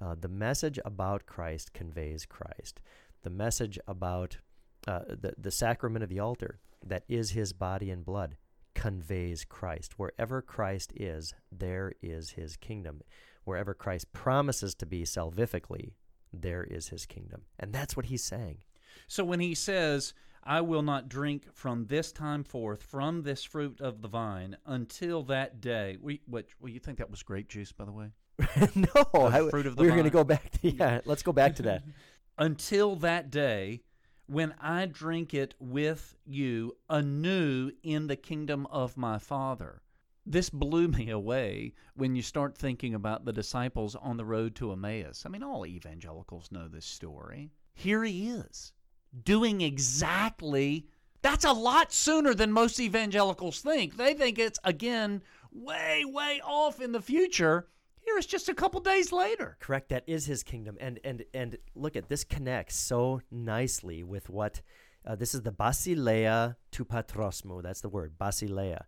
Uh, 0.01 0.15
the 0.19 0.27
message 0.27 0.79
about 0.85 1.25
Christ 1.25 1.73
conveys 1.73 2.25
Christ. 2.25 2.81
The 3.23 3.29
message 3.29 3.79
about 3.87 4.37
uh, 4.87 5.01
the, 5.07 5.33
the 5.37 5.51
sacrament 5.51 6.03
of 6.03 6.09
the 6.09 6.19
altar, 6.19 6.59
that 6.85 7.03
is 7.07 7.31
his 7.31 7.53
body 7.53 7.89
and 7.89 8.05
blood, 8.05 8.37
conveys 8.75 9.45
Christ. 9.45 9.93
Wherever 9.97 10.41
Christ 10.41 10.93
is, 10.95 11.33
there 11.51 11.93
is 12.01 12.31
his 12.31 12.57
kingdom. 12.57 13.01
Wherever 13.43 13.73
Christ 13.73 14.13
promises 14.13 14.73
to 14.75 14.85
be 14.85 15.03
salvifically, 15.03 15.93
there 16.31 16.63
is 16.63 16.89
his 16.89 17.05
kingdom. 17.05 17.43
And 17.59 17.73
that's 17.73 17.95
what 17.95 18.05
he's 18.05 18.23
saying. 18.23 18.59
So 19.07 19.23
when 19.23 19.39
he 19.39 19.55
says, 19.55 20.13
I 20.43 20.61
will 20.61 20.81
not 20.81 21.09
drink 21.09 21.45
from 21.53 21.85
this 21.85 22.11
time 22.11 22.43
forth 22.43 22.83
from 22.83 23.23
this 23.23 23.43
fruit 23.43 23.79
of 23.79 24.01
the 24.01 24.07
vine 24.07 24.57
until 24.65 25.23
that 25.23 25.61
day. 25.61 25.97
We, 26.01 26.21
what, 26.25 26.45
well, 26.59 26.69
you 26.69 26.79
think 26.79 26.97
that 26.97 27.09
was 27.09 27.23
grape 27.23 27.47
juice, 27.47 27.71
by 27.71 27.85
the 27.85 27.91
way? 27.91 28.09
no, 28.75 29.05
I, 29.13 29.49
fruit 29.49 29.67
of 29.67 29.75
the 29.75 29.83
we're 29.83 29.91
going 29.91 30.03
to 30.03 30.09
go 30.09 30.23
back. 30.23 30.49
To, 30.51 30.69
yeah, 30.69 31.01
let's 31.05 31.23
go 31.23 31.31
back 31.31 31.55
to 31.57 31.63
that. 31.63 31.83
until 32.37 32.95
that 32.97 33.29
day 33.29 33.81
when 34.27 34.53
I 34.59 34.85
drink 34.85 35.33
it 35.33 35.53
with 35.59 36.15
you 36.25 36.75
anew 36.89 37.71
in 37.83 38.07
the 38.07 38.15
kingdom 38.15 38.65
of 38.67 38.97
my 38.97 39.17
Father. 39.17 39.81
This 40.25 40.49
blew 40.49 40.87
me 40.87 41.09
away 41.09 41.73
when 41.95 42.15
you 42.15 42.21
start 42.21 42.57
thinking 42.57 42.93
about 42.93 43.25
the 43.25 43.33
disciples 43.33 43.95
on 43.95 44.17
the 44.17 44.25
road 44.25 44.55
to 44.55 44.71
Emmaus. 44.71 45.23
I 45.25 45.29
mean, 45.29 45.43
all 45.43 45.65
evangelicals 45.65 46.51
know 46.51 46.67
this 46.67 46.85
story. 46.85 47.51
Here 47.73 48.03
he 48.03 48.29
is, 48.29 48.71
doing 49.23 49.61
exactly 49.61 50.87
that's 51.23 51.45
a 51.45 51.53
lot 51.53 51.91
sooner 51.91 52.33
than 52.33 52.51
most 52.51 52.79
evangelicals 52.79 53.61
think. 53.61 53.95
They 53.95 54.13
think 54.13 54.37
it's, 54.37 54.59
again, 54.63 55.23
way, 55.51 56.03
way 56.05 56.41
off 56.43 56.81
in 56.81 56.91
the 56.91 57.01
future. 57.01 57.69
Here 58.05 58.17
it's 58.17 58.27
just 58.27 58.49
a 58.49 58.53
couple 58.53 58.81
days 58.81 59.11
later. 59.11 59.57
Correct. 59.59 59.89
That 59.89 60.03
is 60.07 60.25
his 60.25 60.43
kingdom. 60.43 60.77
And 60.79 60.99
and 61.03 61.23
and 61.33 61.57
look 61.75 61.95
at 61.95 62.09
this 62.09 62.23
connects 62.23 62.75
so 62.75 63.21
nicely 63.31 64.03
with 64.03 64.29
what 64.29 64.61
uh, 65.05 65.15
this 65.15 65.33
is 65.33 65.41
the 65.41 65.51
basileia 65.51 66.55
tu 66.71 66.85
patrosmo. 66.85 67.61
That's 67.61 67.81
the 67.81 67.89
word 67.89 68.13
basileia. 68.19 68.83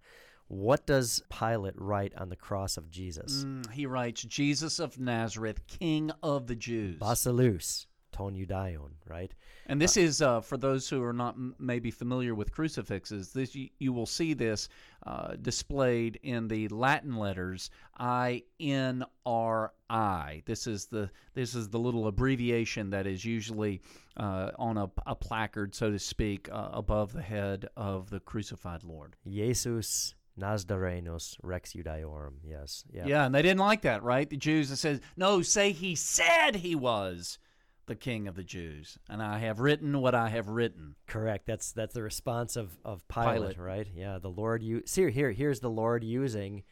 What 0.47 0.85
does 0.85 1.23
Pilate 1.29 1.73
write 1.75 2.13
on 2.15 2.29
the 2.29 2.35
cross 2.35 2.77
of 2.77 2.91
Jesus? 2.91 3.43
Mm, 3.43 3.71
he 3.71 3.87
writes, 3.87 4.21
Jesus 4.21 4.77
of 4.77 4.99
Nazareth, 4.99 5.65
King 5.65 6.11
of 6.21 6.45
the 6.45 6.55
Jews. 6.55 6.99
Basileus 6.99 7.87
ton 8.15 8.33
judaion. 8.35 8.91
Right. 9.07 9.33
And 9.67 9.81
this 9.81 9.97
is 9.97 10.21
uh, 10.21 10.41
for 10.41 10.57
those 10.57 10.87
who 10.87 11.03
are 11.03 11.13
not 11.13 11.35
m- 11.35 11.55
maybe 11.59 11.91
familiar 11.91 12.33
with 12.33 12.51
crucifixes. 12.51 13.33
This 13.33 13.55
you, 13.55 13.69
you 13.79 13.91
will 13.93 14.05
see 14.05 14.33
this 14.33 14.69
uh, 15.05 15.35
displayed 15.41 16.19
in 16.23 16.47
the 16.47 16.67
Latin 16.69 17.17
letters 17.17 17.69
I 17.97 18.43
N 18.59 19.03
R 19.25 19.73
I. 19.89 20.43
This 20.45 20.67
is 20.67 20.85
the 20.85 21.09
this 21.33 21.55
is 21.55 21.69
the 21.69 21.79
little 21.79 22.07
abbreviation 22.07 22.91
that 22.91 23.05
is 23.05 23.25
usually 23.25 23.81
uh, 24.17 24.51
on 24.57 24.77
a, 24.77 24.89
a 25.05 25.15
placard, 25.15 25.75
so 25.75 25.91
to 25.91 25.99
speak, 25.99 26.47
uh, 26.51 26.69
above 26.71 27.11
the 27.11 27.21
head 27.21 27.67
of 27.75 28.09
the 28.09 28.21
crucified 28.21 28.83
Lord. 28.83 29.15
Jesus 29.27 30.15
Nazarenos 30.39 31.37
Rex 31.43 31.73
Judaeorum. 31.73 32.35
Yes. 32.43 32.85
Yeah. 32.91 33.07
Yeah, 33.07 33.25
and 33.25 33.33
they 33.33 33.41
didn't 33.41 33.59
like 33.59 33.81
that, 33.81 34.03
right? 34.03 34.29
The 34.29 34.37
Jews 34.37 34.69
that 34.69 34.77
says, 34.77 35.01
"No, 35.17 35.41
say 35.41 35.71
he 35.71 35.95
said 35.95 36.57
he 36.57 36.75
was." 36.75 37.39
The 37.87 37.95
king 37.95 38.27
of 38.27 38.35
the 38.35 38.43
Jews, 38.43 38.97
and 39.09 39.21
I 39.21 39.37
have 39.39 39.59
written 39.59 40.01
what 40.01 40.15
I 40.15 40.29
have 40.29 40.49
written. 40.49 40.95
Correct. 41.07 41.45
That's 41.45 41.71
that's 41.71 41.93
the 41.93 42.01
response 42.01 42.55
of 42.55 42.77
of 42.83 43.07
Pilate, 43.07 43.55
Pilate. 43.55 43.57
right? 43.59 43.87
Yeah. 43.95 44.17
The 44.19 44.29
Lord 44.29 44.63
you 44.63 44.81
here 44.91 45.09
here 45.09 45.31
here's 45.31 45.59
the 45.59 45.69
Lord 45.69 46.03
using, 46.03 46.63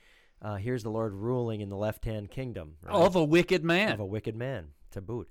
uh, 0.41 0.55
here's 0.55 0.81
the 0.83 0.89
Lord 0.89 1.13
ruling 1.13 1.61
in 1.61 1.69
the 1.69 1.77
left 1.77 2.05
hand 2.05 2.31
kingdom 2.31 2.77
right? 2.81 2.95
Of 2.95 3.15
a 3.15 3.23
wicked 3.23 3.63
man. 3.63 3.91
of 3.91 3.99
a 3.99 4.05
wicked 4.05 4.35
man 4.35 4.69
to 4.91 5.01
boot. 5.01 5.29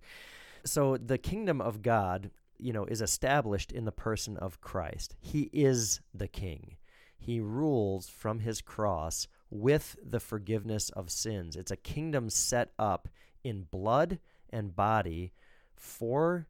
So 0.64 0.96
the 0.96 1.18
kingdom 1.18 1.60
of 1.60 1.82
God, 1.82 2.30
you 2.58 2.72
know, 2.72 2.84
is 2.84 3.02
established 3.02 3.72
in 3.72 3.84
the 3.84 3.92
person 3.92 4.36
of 4.36 4.60
Christ. 4.60 5.16
He 5.18 5.50
is 5.52 6.00
the 6.14 6.28
king. 6.28 6.76
He 7.18 7.40
rules 7.40 8.08
from 8.08 8.40
his 8.40 8.60
cross 8.60 9.26
with 9.50 9.96
the 10.02 10.20
forgiveness 10.20 10.90
of 10.90 11.10
sins. 11.10 11.56
It's 11.56 11.70
a 11.70 11.76
kingdom 11.76 12.30
set 12.30 12.72
up 12.78 13.08
in 13.44 13.66
blood 13.70 14.18
and 14.50 14.74
body 14.74 15.32
for 15.82 16.46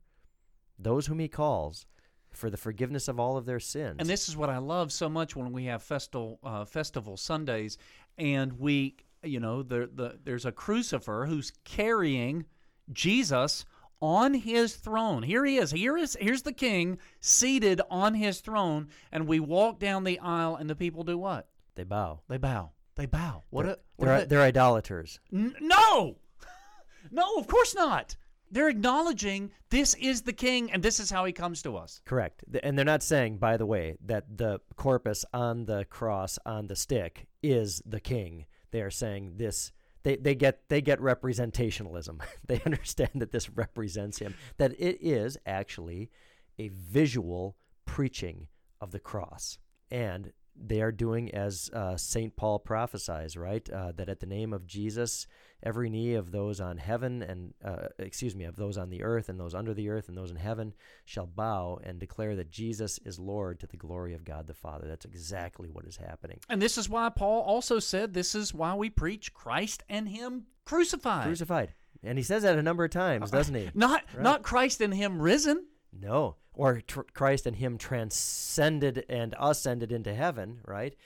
those 0.79 1.07
whom 1.07 1.19
he 1.19 1.27
calls 1.29 1.87
for 2.31 2.51
the 2.51 2.57
forgiveness 2.57 3.09
of 3.09 3.19
all 3.19 3.37
of 3.37 3.47
their 3.47 3.61
sins. 3.61 3.97
And 3.99 4.09
this 4.09 4.29
is 4.29 4.37
what 4.37 4.51
I 4.51 4.59
love 4.59 4.93
so 4.93 5.09
much 5.09 5.35
when 5.35 5.53
we 5.53 5.65
have 5.65 5.83
festival 5.83 6.39
uh, 6.45 6.65
festival 6.67 7.17
Sundays, 7.17 7.79
and 8.19 8.59
we, 8.59 8.97
you 9.23 9.41
know, 9.41 9.63
the, 9.63 9.89
the 9.93 10.19
there's 10.23 10.45
a 10.47 10.53
crucifer 10.53 11.27
who's 11.27 11.51
carrying 11.65 12.45
Jesus 12.93 13.65
on 14.01 14.35
his 14.35 14.77
throne. 14.77 15.23
Here 15.23 15.45
he 15.45 15.57
is. 15.59 15.71
Here 15.71 15.97
is 15.97 16.17
here's 16.21 16.43
the 16.43 16.53
king 16.53 16.99
seated 17.21 17.81
on 17.91 18.15
his 18.15 18.41
throne, 18.41 18.89
and 19.11 19.27
we 19.27 19.41
walk 19.41 19.79
down 19.79 20.05
the 20.05 20.19
aisle, 20.19 20.57
and 20.57 20.69
the 20.69 20.77
people 20.77 21.05
do 21.05 21.17
what? 21.19 21.49
they 21.75 21.85
bow. 21.85 22.21
They 22.29 22.37
bow. 22.37 22.71
They 22.97 23.07
bow. 23.07 23.45
What? 23.49 23.63
they're, 23.65 23.73
A, 23.73 23.79
what 23.97 24.07
they're, 24.07 24.19
a- 24.19 24.27
they're 24.27 24.43
idolaters. 24.43 25.21
N- 25.33 25.55
no, 25.61 26.17
no, 27.11 27.37
of 27.37 27.47
course 27.47 27.75
not. 27.75 28.17
They're 28.53 28.69
acknowledging 28.69 29.51
this 29.71 29.95
is 29.95 30.23
the 30.23 30.35
king, 30.35 30.71
and 30.71 30.83
this 30.83 31.01
is 31.01 31.11
how 31.11 31.25
he 31.25 31.33
comes 31.33 31.63
to 31.63 31.79
us. 31.79 32.03
Correct. 32.05 32.45
And 32.63 32.77
they're 32.77 32.85
not 32.85 33.03
saying, 33.03 33.39
by 33.39 33.57
the 33.57 33.65
way, 33.65 33.97
that 34.05 34.37
the 34.37 34.61
corpus 34.77 35.25
on 35.33 35.65
the 35.65 35.87
cross 35.87 36.39
on 36.45 36.67
the 36.67 36.77
stick 36.77 37.27
is 37.43 37.83
the 37.87 37.99
king. 37.99 38.45
They 38.71 38.83
are 38.83 38.91
saying 38.91 39.35
this. 39.39 39.73
They, 40.03 40.17
they 40.17 40.35
get 40.35 40.69
they 40.69 40.83
get 40.83 41.01
representationalism. 41.01 42.21
they 42.47 42.61
understand 42.67 43.11
that 43.15 43.33
this 43.33 43.49
represents 43.49 44.19
him. 44.19 44.35
That 44.59 44.73
it 44.79 44.99
is 45.01 45.39
actually 45.47 46.11
a 46.59 46.69
visual 46.69 47.57
preaching 47.87 48.49
of 48.83 48.91
the 48.91 49.01
cross. 49.01 49.59
And 49.91 50.33
they 50.55 50.83
are 50.83 50.93
doing 50.93 51.35
as 51.35 51.71
uh, 51.73 51.97
St. 51.97 52.37
Paul 52.37 52.59
prophesies, 52.59 53.37
right? 53.37 53.69
Uh, 53.71 53.93
that 53.93 54.11
at 54.11 54.21
the 54.21 54.27
name 54.27 54.53
of 54.53 54.67
Jesus, 54.67 55.27
every 55.63 55.89
knee 55.89 56.15
of 56.15 56.33
those 56.33 56.61
on 56.61 56.79
heaven 56.79 57.23
and, 57.23 57.55
uh, 57.65 57.89
excuse 57.99 58.35
me, 58.35 58.45
of 58.45 58.57
those 58.57 58.77
on 58.77 58.91
the 58.91 59.03
earth 59.03 59.29
and 59.29 59.39
those 59.39 59.55
under 59.55 59.75
the 59.75 59.89
earth 59.89 60.09
and 60.09 60.17
those 60.17 60.31
in 60.31 60.37
heaven 60.37 60.75
shall 61.05 61.27
bow 61.27 61.79
and 61.85 61.99
declare 61.99 62.37
that 62.37 62.51
Jesus 62.51 62.99
is 63.05 63.19
Lord 63.19 63.61
to 63.61 63.67
the 63.67 63.77
glory 63.77 64.15
of 64.15 64.25
God 64.25 64.47
the 64.47 64.55
Father. 64.55 64.87
That's 64.89 65.05
exactly 65.05 65.69
what 65.69 65.85
is 65.87 65.97
happening. 65.97 66.41
And 66.49 66.61
this 66.61 66.77
is 66.77 66.89
why 66.89 67.09
Paul 67.11 67.43
also 67.43 67.79
said 67.79 68.15
this 68.15 68.35
is 68.35 68.53
why 68.53 68.75
we 68.75 68.91
preach 68.91 69.33
Christ 69.33 69.83
and 69.89 70.09
Him 70.09 70.47
crucified. 70.65 71.25
Crucified. 71.25 71.75
And 72.03 72.19
he 72.19 72.25
says 72.25 72.43
that 72.43 72.59
a 72.59 72.63
number 72.63 72.85
of 72.85 72.91
times, 72.91 73.31
doesn't 73.31 73.55
he? 73.55 73.71
Not 73.75 74.03
not 74.19 74.43
Christ 74.43 74.81
and 74.81 74.93
Him 74.93 75.23
risen. 75.23 75.67
No, 75.93 76.37
or 76.55 76.81
tr- 76.81 77.03
Christ 77.15 77.47
and 77.47 77.57
Him 77.57 77.79
transcended 77.79 79.05
and 79.09 79.35
ascended 79.39 79.93
into 79.93 80.13
heaven, 80.13 80.61
right? 80.67 80.97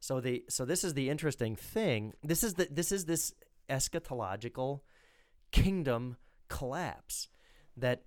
So 0.00 0.20
the 0.20 0.44
so 0.48 0.64
this 0.64 0.84
is 0.84 0.94
the 0.94 1.10
interesting 1.10 1.56
thing. 1.56 2.14
This 2.22 2.42
is 2.42 2.54
the 2.54 2.68
this 2.70 2.92
is 2.92 3.04
this 3.04 3.34
eschatological 3.68 4.80
kingdom 5.52 6.16
collapse. 6.48 7.28
That 7.76 8.02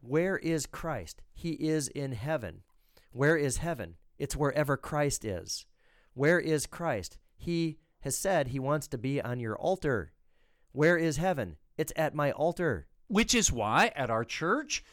where 0.00 0.36
is 0.36 0.66
Christ? 0.66 1.22
He 1.32 1.50
is 1.50 1.88
in 1.88 2.12
heaven. 2.12 2.62
Where 3.12 3.36
is 3.36 3.58
heaven? 3.58 3.96
It's 4.18 4.36
wherever 4.36 4.76
Christ 4.76 5.24
is. 5.24 5.66
Where 6.14 6.40
is 6.40 6.66
Christ? 6.66 7.18
He 7.36 7.78
has 8.00 8.16
said 8.16 8.48
he 8.48 8.58
wants 8.58 8.86
to 8.88 8.98
be 8.98 9.20
on 9.20 9.40
your 9.40 9.56
altar. 9.56 10.12
Where 10.72 10.96
is 10.96 11.16
heaven? 11.16 11.56
It's 11.76 11.92
at 11.96 12.14
my 12.14 12.32
altar. 12.32 12.86
Which 13.08 13.34
is 13.34 13.50
why 13.50 13.92
at 13.96 14.10
our 14.10 14.24
church, 14.24 14.84